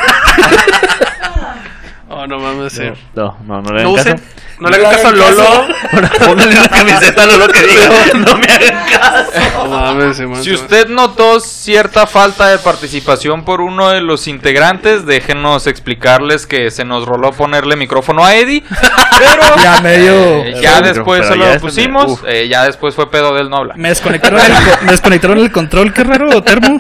Oh, 2.08 2.28
no 2.28 2.38
mames, 2.38 2.72
sí. 2.74 2.84
No, 3.16 3.36
no, 3.46 3.62
no 3.64 3.74
le 3.74 3.82
No 3.84 3.90
hagan 3.90 4.00
usen, 4.00 4.14
caso. 4.18 4.24
no 4.60 4.70
le 4.70 4.76
hagan 4.76 4.92
caso 4.92 5.08
a 5.08 5.12
Lolo. 5.12 5.68
Pónganle 6.28 6.56
una 6.60 6.70
camiseta 6.70 7.24
a 7.24 7.26
Lolo 7.26 7.48
que 7.48 7.62
diga, 7.64 7.90
no 8.14 8.38
me 8.38 8.46
hagan 8.46 8.86
caso. 8.88 9.32
No 9.58 9.68
mames, 9.70 10.18
sí, 10.18 10.26
man, 10.28 10.44
Si 10.44 10.54
usted 10.54 10.88
notó 10.90 11.40
cierta 11.40 12.06
falta 12.06 12.48
de 12.50 12.60
participación 12.60 13.44
por 13.44 13.60
uno 13.60 13.90
de 13.90 14.02
los 14.02 14.28
integrantes, 14.28 15.08
déjenos 15.08 15.66
explicarles 15.66 16.46
que 16.46 16.70
se 16.70 16.86
nos 16.86 17.06
roló 17.08 17.32
ponerle 17.32 17.76
micrófono 17.76 18.24
a 18.24 18.36
Eddie, 18.36 18.64
pero 19.18 19.56
Ya 19.64 19.82
medio. 19.82 20.14
eh, 20.14 20.60
ya 20.62 20.82
después 20.82 21.26
se 21.26 21.36
lo 21.36 21.58
pusimos, 21.60 22.20
eh, 22.28 22.48
ya 22.48 22.66
después 22.66 22.94
fue 22.94 23.10
pedo 23.10 23.34
del 23.34 23.50
no 23.50 23.58
hablar. 23.58 23.78
Me 23.78 23.90
desconectaron 23.90 24.40
el, 24.40 24.54
me 24.86 24.92
desconectaron 24.92 25.40
el 25.40 25.52
control, 25.52 25.92
qué 25.92 26.04
raro, 26.04 26.44
termo. 26.44 26.78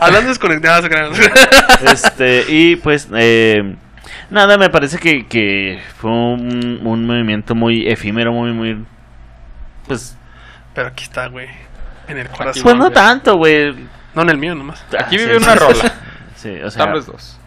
Hablando 0.00 0.28
desconectados, 0.28 0.82
se 0.84 0.90
crean. 0.90 1.12
Este, 1.90 2.44
y 2.48 2.76
pues, 2.76 3.08
eh, 3.14 3.74
nada, 4.30 4.56
me 4.58 4.70
parece 4.70 4.98
que, 4.98 5.26
que 5.26 5.80
fue 5.98 6.10
un, 6.10 6.80
un 6.84 7.06
movimiento 7.06 7.54
muy 7.54 7.86
efímero, 7.88 8.32
muy, 8.32 8.52
muy. 8.52 8.84
Pues, 9.86 10.16
Pero 10.74 10.88
aquí 10.88 11.04
está, 11.04 11.26
güey. 11.28 11.48
En 12.08 12.18
el 12.18 12.28
corazón. 12.28 12.62
pues 12.62 12.74
no 12.76 12.90
tanto, 12.90 13.36
güey. 13.36 13.74
No 14.14 14.22
en 14.22 14.30
el 14.30 14.38
mío 14.38 14.54
nomás. 14.54 14.84
Aquí 14.98 15.16
Ah, 15.16 15.18
vive 15.18 15.38
sí, 15.38 15.44
una 15.44 15.52
sí. 15.54 15.58
rola, 15.58 15.92
Sí, 16.36 16.50
o 16.62 16.70
sea, 16.70 16.84
tal 16.84 16.94
vez 16.94 17.06
dos. 17.06 17.40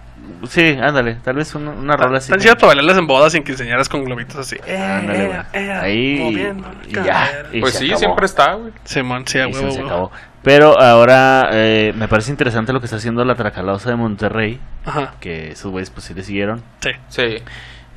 sí, 0.49 0.77
ándale, 0.81 1.15
tal 1.23 1.35
vez 1.35 1.53
una, 1.55 1.69
una 1.71 1.95
rola 1.95 2.17
así. 2.17 2.29
Tan 2.31 2.39
chido 2.39 2.55
para 2.55 2.67
bailarlas 2.67 2.97
en 2.97 3.05
bodas 3.07 3.31
sin 3.33 3.43
quinceañeras 3.43 3.87
con 3.87 4.03
globitos 4.03 4.35
así. 4.37 4.57
Ándale, 4.67 5.23
Eh, 5.25 5.27
güey. 5.27 5.65
eh, 5.65 5.71
Ahí 5.71 6.19
moviendo 6.19 6.71
y 6.87 6.93
ya. 6.93 7.43
y 7.53 7.61
Pues 7.61 7.73
se 7.73 7.79
sí, 7.79 7.85
acabó. 7.85 7.99
siempre 7.99 8.25
está, 8.25 8.53
güey. 8.55 8.73
Simón, 8.83 9.23
sí, 9.27 9.37
a 9.39 9.47
Y 9.47 9.53
se- 9.53 9.59
huevo, 9.59 9.71
se 9.71 9.81
acabó. 9.81 10.11
Pero 10.47 10.79
ahora 10.79 11.49
eh, 11.51 11.91
me 11.97 12.07
parece 12.07 12.31
interesante 12.31 12.71
lo 12.71 12.79
que 12.79 12.85
está 12.85 12.95
haciendo 12.95 13.25
la 13.25 13.35
Tracalosa 13.35 13.89
de 13.89 13.97
Monterrey, 13.97 14.59
Ajá, 14.85 15.15
que 15.19 15.51
esos 15.51 15.69
güeyes 15.71 15.89
pues 15.89 16.05
sí 16.05 16.13
le 16.13 16.23
siguieron. 16.23 16.63
sí. 16.79 16.91
Sí. 17.09 17.23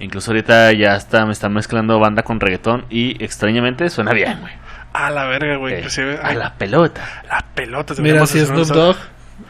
Incluso 0.01 0.31
ahorita 0.33 0.73
ya 0.73 0.97
está, 0.97 1.27
me 1.27 1.33
están 1.33 1.53
mezclando 1.53 2.01
banda 2.01 2.23
con 2.23 2.41
reggaetón 2.41 2.87
y 2.91 3.23
extrañamente 3.23 3.89
suena 3.91 4.13
bien, 4.13 4.41
güey. 4.41 4.53
A 4.95 5.11
la 5.11 5.27
verga, 5.27 5.57
güey. 5.59 5.75
Eh, 5.75 5.79
Inclusive, 5.79 6.19
a 6.23 6.35
la 6.35 6.55
pelota. 6.55 7.03
las 7.29 7.43
pelotas. 7.55 8.01
Mira, 8.01 8.27
si 8.27 8.41
Snoop 8.41 8.67
Dogg 8.69 8.97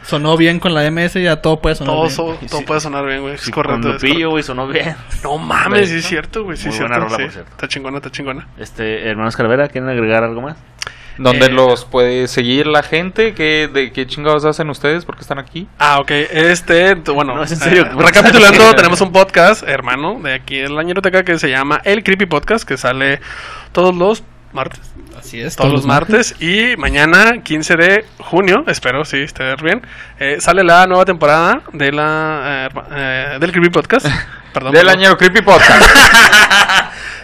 sonó 0.03 0.35
bien 0.37 0.59
con 0.59 0.73
la 0.73 0.83
MS, 0.91 1.13
ya 1.23 1.37
todo 1.41 1.59
puede 1.61 1.75
sonar 1.75 1.93
Todo, 1.93 2.01
bien. 2.03 2.15
so- 2.15 2.37
todo 2.49 2.59
Sí. 2.59 2.65
puede 2.65 2.81
sonar 2.81 3.05
bien, 3.05 3.21
güey. 3.21 3.35
Es 3.35 3.41
Sí, 3.41 3.51
correcto. 3.51 3.81
con 3.81 3.95
es 3.95 4.03
Lupillo, 4.03 4.29
güey, 4.31 4.43
sonó 4.43 4.67
bien. 4.67 4.93
No 5.23 5.37
mames, 5.37 5.89
sí 5.89 5.95
es 5.95 6.05
cierto, 6.05 6.43
güey. 6.43 6.57
Sí, 6.57 6.67
Muy 6.67 6.75
es 6.75 6.81
buena 6.81 6.95
cierto. 6.97 7.05
rola, 7.15 7.17
sí. 7.17 7.23
por 7.23 7.31
cierto. 7.33 7.51
Está 7.51 7.67
chingona, 7.69 7.97
está 7.97 8.11
chingona. 8.11 8.47
Este, 8.59 9.09
hermanos 9.09 9.35
Calavera, 9.37 9.67
¿quieren 9.69 9.89
agregar 9.89 10.23
algo 10.25 10.41
más? 10.41 10.57
¿Dónde 11.17 11.47
Eh, 11.47 11.49
los 11.49 11.85
puede 11.85 12.27
seguir 12.27 12.67
la 12.67 12.83
gente? 12.83 13.33
¿Qué, 13.33 13.69
¿De 13.71 13.91
qué 13.91 14.07
chingados 14.07 14.45
hacen 14.45 14.69
ustedes? 14.69 15.05
¿Por 15.05 15.15
qué 15.15 15.21
están 15.21 15.39
aquí? 15.39 15.67
Ah, 15.77 15.99
ok. 15.99 16.11
Este, 16.11 16.95
bueno, 16.95 17.35
No, 17.35 17.43
es 17.43 17.51
en 17.51 17.59
serio. 17.59 17.83
eh, 17.85 17.89
recapitulando, 17.97 18.71
tenemos 18.75 19.01
un 19.01 19.11
podcast, 19.11 19.63
hermano, 19.67 20.19
de 20.23 20.33
aquí 20.33 20.59
en 20.59 20.75
la 20.75 20.83
ñeroteca 20.83 21.23
que 21.23 21.37
se 21.37 21.49
llama 21.49 21.81
El 21.83 22.03
Creepy 22.03 22.25
Podcast, 22.25 22.63
que 22.67 22.77
sale 22.77 23.19
todos 23.71 23.95
los 23.95 24.23
martes. 24.53 24.79
Así 25.17 25.39
es, 25.39 25.55
Todos 25.55 25.71
los 25.71 25.85
martes. 25.85 26.35
Y 26.41 26.75
mañana, 26.77 27.43
15 27.43 27.75
de 27.75 28.05
junio, 28.17 28.63
espero, 28.67 29.05
sí, 29.05 29.17
estar 29.17 29.61
bien, 29.61 29.81
eh, 30.19 30.37
sale 30.39 30.63
la 30.63 30.87
nueva 30.87 31.05
temporada 31.05 31.61
de 31.73 31.91
la 31.91 32.69
eh, 32.73 32.79
eh, 32.91 33.37
del 33.39 33.51
Creepy 33.51 33.69
Podcast. 33.69 34.07
Perdón. 34.53 34.73
Del 34.73 34.89
año 34.89 35.15
Creepy 35.17 35.41
Podcast. 35.41 35.81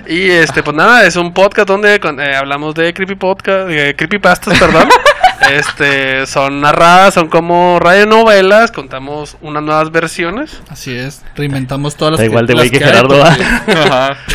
Y 0.08 0.30
este, 0.30 0.64
pues 0.64 0.76
nada, 0.76 1.06
es 1.06 1.16
un 1.18 1.34
podcast 1.34 1.68
donde 1.68 1.96
eh, 1.96 2.36
hablamos 2.36 2.74
de 2.76 2.94
creepy 2.94 3.16
podcast, 3.16 3.68
de 3.68 3.96
creepypastas, 3.96 4.58
perdón. 4.58 4.88
este, 5.52 6.26
son 6.26 6.62
narradas, 6.62 7.14
son 7.14 7.28
como 7.28 7.78
radionovelas, 7.80 8.72
contamos 8.72 9.36
unas 9.42 9.64
nuevas 9.64 9.92
versiones. 9.92 10.62
Así 10.70 10.96
es, 10.96 11.24
reinventamos 11.36 11.96
todas 11.98 12.14
las 12.14 12.20
Da 12.20 12.26
igual 12.26 12.48
de 12.48 12.54
güey 12.54 12.70
que 12.70 12.78
hay, 12.78 12.84
Gerardo 12.84 13.22
porque- 13.22 13.74
va. 13.74 14.08
Ajá. 14.08 14.18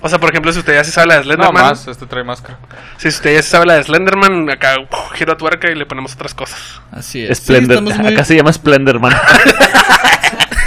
O 0.00 0.08
sea, 0.08 0.18
por 0.18 0.30
ejemplo, 0.30 0.52
si 0.52 0.58
usted 0.58 0.74
ya 0.74 0.82
se 0.82 0.90
sabe 0.90 1.06
la 1.06 1.14
de 1.14 1.20
No 1.20 1.24
Slenderman, 1.26 1.62
más, 1.62 1.86
este 1.86 2.06
trae 2.06 2.24
máscara. 2.24 2.58
si 2.96 3.06
usted 3.06 3.34
ya 3.36 3.42
se 3.42 3.50
sabe 3.50 3.66
la 3.66 3.74
de 3.74 3.84
Slenderman, 3.84 4.50
acá 4.50 4.74
uf, 4.80 5.12
giro 5.14 5.32
a 5.34 5.36
tuerca 5.36 5.70
y 5.70 5.76
le 5.76 5.86
ponemos 5.86 6.12
otras 6.14 6.34
cosas. 6.34 6.58
Así 6.90 7.24
es. 7.24 7.38
Splendor. 7.38 7.82
muy- 7.82 7.92
Acá 7.92 8.24
se 8.24 8.34
llama 8.34 8.52
Splenderman. 8.52 9.12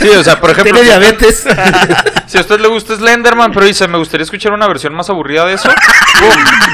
Sí, 0.02 0.08
o 0.10 0.24
sea, 0.24 0.40
por 0.40 0.50
ejemplo, 0.52 0.74
Tiene 0.80 0.88
diabetes. 0.88 1.46
si 2.28 2.38
a 2.38 2.42
usted 2.42 2.60
le 2.60 2.68
gusta 2.68 2.96
Slenderman, 2.96 3.52
pero 3.52 3.66
dice, 3.66 3.88
me 3.88 3.98
gustaría 3.98 4.24
escuchar 4.24 4.54
una 4.54 4.68
versión 4.68 4.94
más 4.94 5.10
aburrida 5.10 5.46
de 5.46 5.54
eso, 5.56 5.70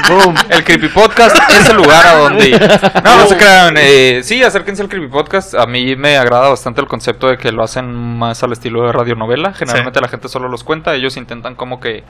boom, 0.06 0.18
boom, 0.22 0.34
el 0.48 0.62
Creepy 0.64 0.88
Podcast 0.88 1.36
es 1.50 1.68
el 1.68 1.76
lugar 1.76 2.06
a 2.06 2.12
donde 2.14 2.48
ir. 2.50 2.60
No, 3.04 3.16
no 3.18 3.26
se 3.26 3.36
crean, 3.36 3.74
eh, 3.78 4.20
sí, 4.22 4.42
acérquense 4.42 4.82
al 4.82 4.88
Creepy 4.88 5.08
Podcast. 5.08 5.54
A 5.54 5.66
mí 5.66 5.96
me 5.96 6.16
agrada 6.16 6.48
bastante 6.50 6.80
el 6.80 6.86
concepto 6.86 7.28
de 7.28 7.36
que 7.36 7.50
lo 7.52 7.62
hacen 7.64 7.92
más 7.94 8.42
al 8.42 8.52
estilo 8.52 8.86
de 8.86 8.92
radionovela. 8.92 9.52
Generalmente 9.54 9.98
Sí. 9.98 10.02
la 10.02 10.08
gente 10.08 10.28
solo 10.28 10.48
los 10.48 10.62
cuenta, 10.64 10.94
ellos 10.94 11.16
intentan 11.16 11.54
como 11.56 11.80
que 11.80 12.04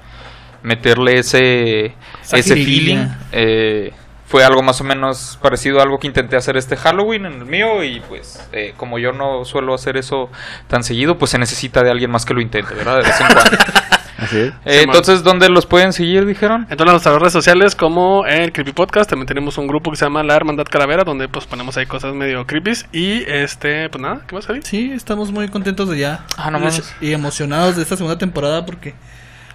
meterle 0.63 1.19
ese, 1.21 1.95
Esa 2.23 2.37
ese 2.39 2.55
feeling. 2.57 3.07
eh, 3.33 3.93
fue 4.27 4.45
algo 4.45 4.63
más 4.63 4.81
o 4.81 4.85
menos 4.85 5.39
parecido 5.41 5.79
a 5.79 5.83
algo 5.83 5.99
que 5.99 6.09
intenté 6.09 6.37
hacer 6.37 6.57
este 6.57 6.77
Halloween 6.77 7.27
en 7.27 7.33
el 7.35 7.47
mío 7.47 7.85
y 7.85 8.01
pues 8.01 8.47
eh, 8.53 8.75
como 8.77 8.99
yo 8.99 9.13
no 9.13 9.45
suelo 9.45 9.75
hacer 9.75 9.97
eso 9.97 10.31
tan 10.67 10.83
seguido, 10.83 11.17
pues 11.17 11.31
se 11.31 11.39
necesita 11.39 11.83
de 11.83 11.91
alguien 11.91 12.11
más 12.11 12.25
que 12.25 12.35
lo 12.35 12.41
intente, 12.41 12.75
¿verdad? 12.75 12.97
De 12.97 13.03
vez 13.03 13.21
en 13.21 13.27
cuando. 13.27 13.51
Así 14.19 14.39
es. 14.39 14.49
Eh, 14.65 14.83
entonces, 14.83 15.23
¿dónde 15.23 15.49
los 15.49 15.67
pueden 15.67 15.93
seguir, 15.93 16.25
dijeron? 16.25 16.67
Entonces, 16.71 16.93
nuestras 16.93 17.19
redes 17.19 17.33
sociales, 17.35 17.75
como 17.75 18.25
el 18.27 18.51
Creepy 18.51 18.73
Podcast, 18.73 19.11
también 19.11 19.27
tenemos 19.27 19.59
un 19.59 19.67
grupo 19.67 19.91
que 19.91 19.97
se 19.99 20.07
llama 20.07 20.23
La 20.23 20.35
Hermandad 20.35 20.65
Calavera, 20.65 21.05
donde 21.05 21.29
pues 21.29 21.47
ponemos 21.47 21.77
ahí 21.77 21.87
cosas 21.87 22.15
medio 22.15 22.47
creepies. 22.47 22.87
Y 22.93 23.25
este, 23.31 23.89
pues 23.91 24.01
nada, 24.01 24.23
¿qué 24.27 24.35
más 24.35 24.49
ahí? 24.49 24.61
Sí, 24.63 24.91
estamos 24.91 25.33
muy 25.33 25.49
contentos 25.49 25.91
de 25.91 25.99
ya. 25.99 26.25
Ah, 26.39 26.51
no. 26.51 26.59
Y 27.01 27.13
emocionados 27.13 27.77
de 27.77 27.83
esta 27.83 27.97
segunda 27.97 28.17
temporada 28.17 28.65
porque 28.65 28.95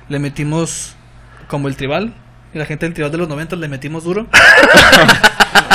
le 0.10 0.20
metimos 0.20 0.96
como 1.48 1.68
el 1.68 1.76
tribal. 1.76 2.14
Y 2.54 2.58
la 2.60 2.66
gente 2.66 2.86
del 2.86 2.94
tribal 2.94 3.12
de 3.12 3.18
los 3.18 3.28
90 3.30 3.56
le 3.56 3.68
metimos 3.68 4.04
duro. 4.04 4.28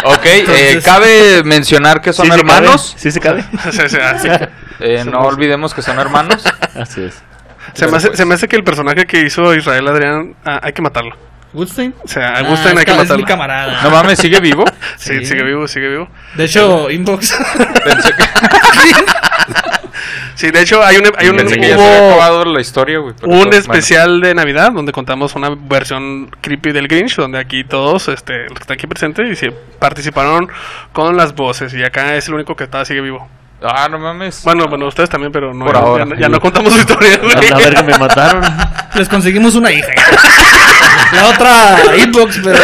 Ok, 0.05 0.21
eh, 0.25 0.81
cabe 0.85 1.43
mencionar 1.43 2.01
que 2.01 2.13
son 2.13 2.27
¿Sí 2.27 2.33
se 2.33 2.39
hermanos. 2.39 2.95
Sí 2.97 3.11
se 3.11 3.19
cabe. 3.21 3.45
Sí, 3.73 3.81
sí, 3.89 3.97
sí. 4.23 4.29
Eh, 4.79 5.05
no 5.05 5.21
olvidemos 5.21 5.75
que 5.75 5.83
son 5.83 5.99
hermanos. 5.99 6.45
Así 6.81 7.03
es. 7.03 7.21
Se, 7.75 7.89
me 7.89 7.97
hace, 7.97 8.17
se 8.17 8.25
me 8.25 8.35
hace 8.35 8.47
que 8.47 8.55
el 8.57 8.63
personaje 8.63 9.05
que 9.07 9.23
hizo 9.23 9.53
Israel 9.55 9.89
Adrián, 9.89 10.37
ah, 10.45 10.61
hay 10.63 10.73
que 10.73 10.81
matarlo. 10.83 11.17
Woodstein. 11.53 11.93
O 12.05 12.09
sea, 12.09 12.29
a 12.29 12.39
Ah, 12.39 12.57
hay 12.67 12.77
que 12.77 12.85
ca- 12.85 12.93
es 12.93 12.99
mi 12.99 13.03
matarlo. 13.05 13.27
camarada. 13.27 13.83
No 13.83 13.91
mames, 13.91 14.19
¿sigue 14.21 14.39
vivo? 14.41 14.65
Sí, 14.97 15.19
Sí. 15.21 15.27
sigue 15.27 15.43
vivo, 15.43 15.67
sigue 15.67 15.89
vivo. 15.89 16.09
De 16.35 16.45
hecho, 16.45 16.89
inbox. 16.91 17.37
Pensé 17.85 18.11
que, 18.15 18.25
Sí, 20.35 20.51
de 20.51 20.61
hecho, 20.61 20.83
hay 20.85 20.97
un, 20.97 21.05
hay 21.17 21.29
un, 21.29 21.37
pensé 21.37 21.57
que 21.57 21.69
ya 21.69 21.77
se 21.79 21.85
había 21.87 22.09
acabado 22.13 22.45
la 22.45 22.61
historia, 22.61 22.99
güey. 22.99 23.15
pero 23.21 23.33
un 23.33 23.53
especial 23.53 24.21
de 24.21 24.35
Navidad 24.35 24.73
donde 24.73 24.93
contamos 24.93 25.35
una 25.35 25.51
versión 25.51 26.31
creepy 26.41 26.73
del 26.73 26.89
Grinch, 26.89 27.17
donde 27.17 27.39
aquí 27.39 27.65
todos, 27.65 28.09
este, 28.09 28.45
los 28.45 28.55
que 28.55 28.61
están 28.63 28.75
aquí 28.75 28.87
presentes, 28.87 29.31
y 29.31 29.37
sí, 29.37 29.55
participaron 29.79 30.49
con 30.93 31.17
las 31.17 31.35
voces. 31.35 31.73
Y 31.75 31.83
acá 31.85 32.15
es 32.17 32.29
el 32.29 32.35
único 32.35 32.55
que 32.57 32.65
está, 32.65 32.85
sigue 32.85 33.01
vivo. 33.01 33.29
Ah, 33.63 33.89
no 33.91 33.99
mames. 33.99 34.43
Bueno, 34.45 34.67
bueno, 34.69 34.87
ustedes 34.87 35.09
también, 35.09 35.33
pero 35.33 35.55
no, 35.55 35.65
Por 35.65 35.75
ya, 35.75 35.81
ahora. 35.81 36.05
ya- 36.11 36.17
ya 36.17 36.29
no 36.29 36.39
contamos 36.41 36.75
su 36.75 36.79
historia, 36.81 37.19
güey. 37.23 37.33
A 37.53 37.57
ver 37.57 37.75
que 37.75 37.83
me 37.85 37.97
mataron. 37.99 38.43
Les 38.95 39.09
conseguimos 39.09 39.55
una 39.55 39.73
hija. 39.73 39.89
La 41.13 41.29
otra 41.29 41.97
inbox, 42.05 42.41
pero. 42.45 42.59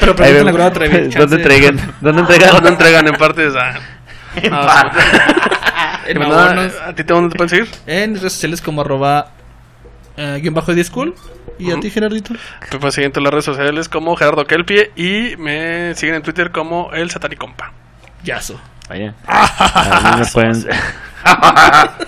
Pero 0.00 0.14
Ahí 0.24 0.36
a 0.62 0.72
Trevi. 0.72 0.92
¿Dónde 0.98 1.10
chance. 1.10 1.34
entreguen? 1.36 1.80
¿Dónde 2.00 2.20
entregan? 2.22 2.50
¿Dónde 2.54 2.68
entregan 2.70 3.06
en 3.08 3.14
partes? 3.14 3.54
Ah, 3.56 3.74
ah, 4.50 4.92
Pues 6.04 6.80
¿A 6.80 6.94
ti 6.94 7.04
te, 7.04 7.12
dónde 7.12 7.30
te 7.30 7.36
pueden 7.36 7.48
seguir? 7.48 7.68
En 7.86 8.14
redes 8.16 8.32
sociales 8.32 8.60
como 8.60 8.80
arroba 8.82 9.30
eh, 10.16 10.38
guion 10.42 10.54
bajo 10.54 10.74
de 10.74 10.82
school. 10.84 11.14
¿Y 11.58 11.70
a 11.70 11.78
ti, 11.80 11.90
Gerardito? 11.90 12.34
Me 12.34 12.78
pueden 12.78 12.92
seguir 12.92 13.06
en 13.06 13.12
todas 13.12 13.24
las 13.24 13.32
redes 13.32 13.44
sociales 13.44 13.88
como 13.88 14.16
Gerardo 14.16 14.44
Kelpie 14.46 14.90
y 14.96 15.36
me 15.36 15.94
siguen 15.94 16.16
en 16.16 16.22
Twitter 16.22 16.50
como 16.50 16.92
El 16.92 17.10
Satanicompa. 17.10 17.72
Yazo. 18.24 18.60
Vaya. 18.88 19.14
A 19.26 20.14
mí 20.16 20.20
me 20.22 20.26
pueden. 20.26 20.66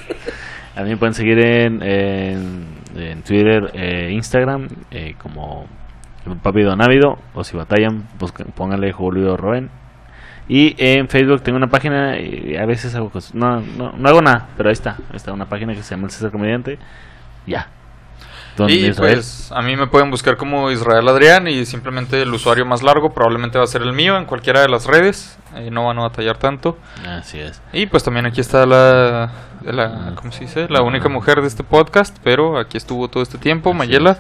A 0.77 0.83
mí 0.83 0.91
me 0.91 0.97
pueden 0.97 1.15
seguir 1.15 1.39
en, 1.39 1.83
en, 1.83 2.67
en 2.97 3.23
Twitter, 3.23 3.71
eh, 3.75 4.11
Instagram, 4.13 4.69
eh, 4.91 5.15
como 5.23 5.67
Papi 6.43 6.63
Donávido, 6.63 7.19
o 7.35 7.45
si 7.45 7.57
batallan, 7.57 8.09
busquen- 8.19 8.53
pónganle 8.53 8.91
Julio 8.93 9.37
Roen. 9.37 9.71
Y 10.49 10.75
en 10.79 11.09
Facebook 11.09 11.43
tengo 11.43 11.57
una 11.57 11.69
página, 11.69 12.19
y 12.19 12.57
a 12.57 12.67
veces 12.67 12.95
hago 12.95 13.11
cosas. 13.11 13.35
No, 13.35 13.61
no, 13.61 13.93
no 13.97 14.09
hago 14.09 14.21
nada, 14.21 14.49
pero 14.57 14.69
ahí 14.69 14.75
está. 14.75 14.97
Está 15.13 15.33
una 15.33 15.49
página 15.49 15.75
que 15.75 15.83
se 15.83 15.95
llama 15.95 16.07
El 16.07 16.11
César 16.11 16.31
Comediante. 16.31 16.79
Ya. 17.47 17.69
Y 18.69 18.93
pues 18.93 19.51
a 19.53 19.63
mí 19.63 19.75
me 19.77 19.89
pueden 19.89 20.11
buscar 20.13 20.37
como 20.37 20.71
Israel 20.71 21.09
Adrián 21.09 21.49
y 21.49 21.67
simplemente 21.67 22.23
el 22.23 22.33
usuario 22.33 22.65
más 22.65 22.85
largo 22.85 23.13
probablemente 23.13 23.59
va 23.59 23.65
a 23.65 23.67
ser 23.67 23.83
el 23.83 23.93
mío 23.93 24.17
en 24.17 24.27
cualquiera 24.27 24.61
de 24.61 24.69
las 24.69 24.87
redes. 24.87 25.37
eh, 25.57 25.71
no 25.73 25.87
van 25.87 25.99
a 25.99 26.03
batallar 26.03 26.39
tanto. 26.39 26.79
Así 27.05 27.41
es. 27.41 27.61
Y 27.73 27.87
pues 27.87 28.05
también 28.05 28.27
aquí 28.27 28.41
está 28.41 28.65
la, 28.65 29.31
la 29.65 30.13
¿cómo 30.15 30.31
se 30.31 30.41
dice? 30.45 30.69
La 30.69 30.83
única 30.83 31.09
mujer 31.09 31.41
de 31.41 31.49
este 31.49 31.65
podcast, 31.65 32.17
pero 32.23 32.59
aquí 32.59 32.77
estuvo 32.77 33.09
todo 33.09 33.23
este 33.25 33.39
tiempo, 33.39 33.71
Así 33.71 33.79
Mayela. 33.79 34.19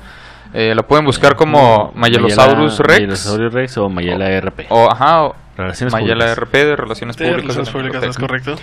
Eh, 0.53 0.75
la 0.75 0.83
pueden 0.83 1.05
buscar 1.05 1.37
como 1.37 1.93
Mayelosaurus 1.95 2.79
Rex. 2.81 3.01
Mayelosaurus 3.01 3.53
Rex 3.53 3.79
o 3.79 3.89
Mayela 3.89 4.41
RP. 4.41 4.67
O, 4.69 4.91
ajá, 4.91 5.25
o, 5.25 5.37
Relaciones 5.57 5.93
Mayela 5.93 6.35
Públicas. 6.35 6.39
RP 6.39 6.53
de 6.53 6.77
Relaciones 6.77 7.17
De 7.17 7.25
Públicas. 7.25 7.57
Relaciones 7.57 7.71
Públicas, 7.71 8.03
¿no 8.03 8.11
es 8.11 8.19
correcto? 8.19 8.57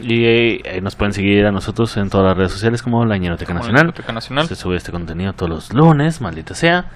Y 0.00 0.24
eh, 0.24 0.80
nos 0.82 0.96
pueden 0.96 1.12
seguir 1.12 1.46
a 1.46 1.52
nosotros 1.52 1.96
en 1.96 2.08
todas 2.08 2.26
las 2.26 2.36
redes 2.36 2.52
sociales 2.52 2.82
como 2.82 3.04
la 3.04 3.18
Ñeroteca 3.18 3.54
Nacional. 3.54 3.86
Ñeroteca 3.86 4.12
Nacional. 4.12 4.48
Se 4.48 4.56
sube 4.56 4.76
este 4.76 4.92
contenido 4.92 5.32
todos 5.32 5.50
los 5.50 5.72
lunes, 5.72 6.20
maldita 6.20 6.54
sea. 6.54 6.86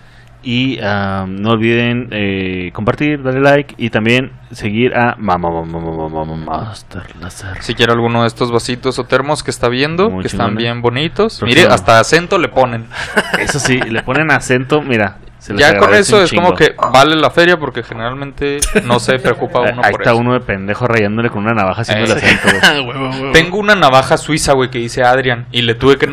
Y 0.42 0.80
ah, 0.82 1.24
no 1.28 1.50
olviden 1.50 2.08
eh, 2.10 2.70
compartir, 2.72 3.22
darle 3.22 3.40
like 3.40 3.74
y 3.78 3.90
también 3.90 4.32
seguir 4.50 4.96
a 4.96 5.14
Mama 5.16 5.50
Mama 5.50 6.08
Mama 6.08 6.36
Master 6.36 7.02
Láser. 7.20 7.62
Si 7.62 7.74
quiere 7.74 7.92
alguno 7.92 8.22
de 8.22 8.28
estos 8.28 8.50
vasitos 8.50 8.98
o 8.98 9.04
termos 9.04 9.42
que 9.42 9.50
está 9.52 9.68
viendo, 9.68 10.10
Muy 10.10 10.22
que 10.22 10.26
están 10.28 10.56
bien 10.56 10.82
bonitos. 10.82 11.40
Mire, 11.42 11.66
hasta 11.66 12.00
acento 12.00 12.38
le 12.38 12.48
ponen. 12.48 12.86
Eso 13.38 13.58
sí, 13.60 13.80
le 13.80 14.02
ponen 14.02 14.32
acento, 14.32 14.82
mira. 14.82 15.18
se 15.38 15.56
Ya 15.56 15.76
con 15.76 15.94
eso 15.94 16.22
es 16.22 16.32
como 16.32 16.54
que 16.54 16.74
vale 16.92 17.14
la 17.16 17.30
feria 17.30 17.56
porque 17.56 17.82
generalmente 17.84 18.58
no 18.84 18.98
se 18.98 19.18
preocupa 19.20 19.60
uno 19.72 19.82
Ahí 19.82 19.92
por 19.92 20.02
está 20.02 20.10
eso. 20.10 20.20
uno 20.20 20.32
de 20.34 20.40
pendejo 20.40 20.86
rayándole 20.86 21.30
con 21.30 21.44
una 21.44 21.54
navaja 21.54 21.82
haciendo 21.82 22.04
el 22.06 22.12
acento. 22.12 22.48
Ah. 22.62 23.30
Tengo 23.32 23.58
una 23.58 23.74
navaja 23.74 24.16
suiza, 24.16 24.52
güey, 24.54 24.70
que 24.70 24.78
dice 24.78 25.02
Adrian. 25.04 25.46
Y 25.52 25.62
le 25.62 25.74
tuve 25.74 25.98
que 25.98 26.08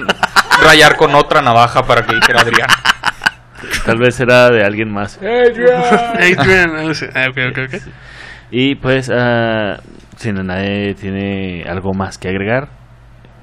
rayar 0.64 0.98
con 0.98 1.16
otra 1.16 1.42
navaja 1.42 1.86
para 1.86 2.06
que 2.06 2.16
dijera 2.16 2.42
Adrián. 2.42 2.68
Tal 3.86 3.98
vez 3.98 4.20
era 4.20 4.50
de 4.50 4.64
alguien 4.64 4.92
más. 4.92 5.18
Adrian, 5.18 6.76
ah, 6.76 6.94
sí. 6.94 7.06
Ah, 7.14 7.28
ok, 7.30 7.38
ok, 7.52 7.58
ok. 7.68 7.82
Y 8.52 8.76
pues, 8.76 9.12
ah, 9.14 9.78
si 10.18 10.32
nadie 10.32 10.96
tiene 10.96 11.64
algo 11.68 11.94
más 11.94 12.18
que 12.18 12.30
agregar, 12.30 12.70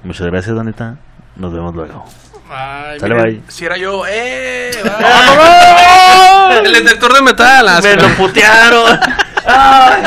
muchas 0.03 0.27
gracias, 0.27 0.55
Donita. 0.55 0.97
Nos 1.37 1.53
vemos 1.53 1.75
luego. 1.75 2.05
Ay, 2.49 2.99
Sale, 3.01 3.14
miren, 3.14 3.35
bye. 3.41 3.43
Si 3.49 3.64
era 3.64 3.77
yo, 3.77 4.03
¡eh! 4.09 4.71
va. 4.87 6.59
El 6.64 6.73
detector 6.73 7.12
de 7.12 7.23
metal. 7.23 7.69
ah, 7.69 7.81
¡Me 7.83 7.95
lo 7.97 8.09
putearon! 8.17 9.01
¡Ay! 9.47 10.03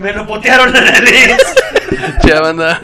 ¡Me 0.00 0.12
lo 0.12 0.26
putearon 0.26 0.74
en 0.74 0.86
el 0.86 1.04
Ya, 2.24 2.40
banda. 2.40 2.80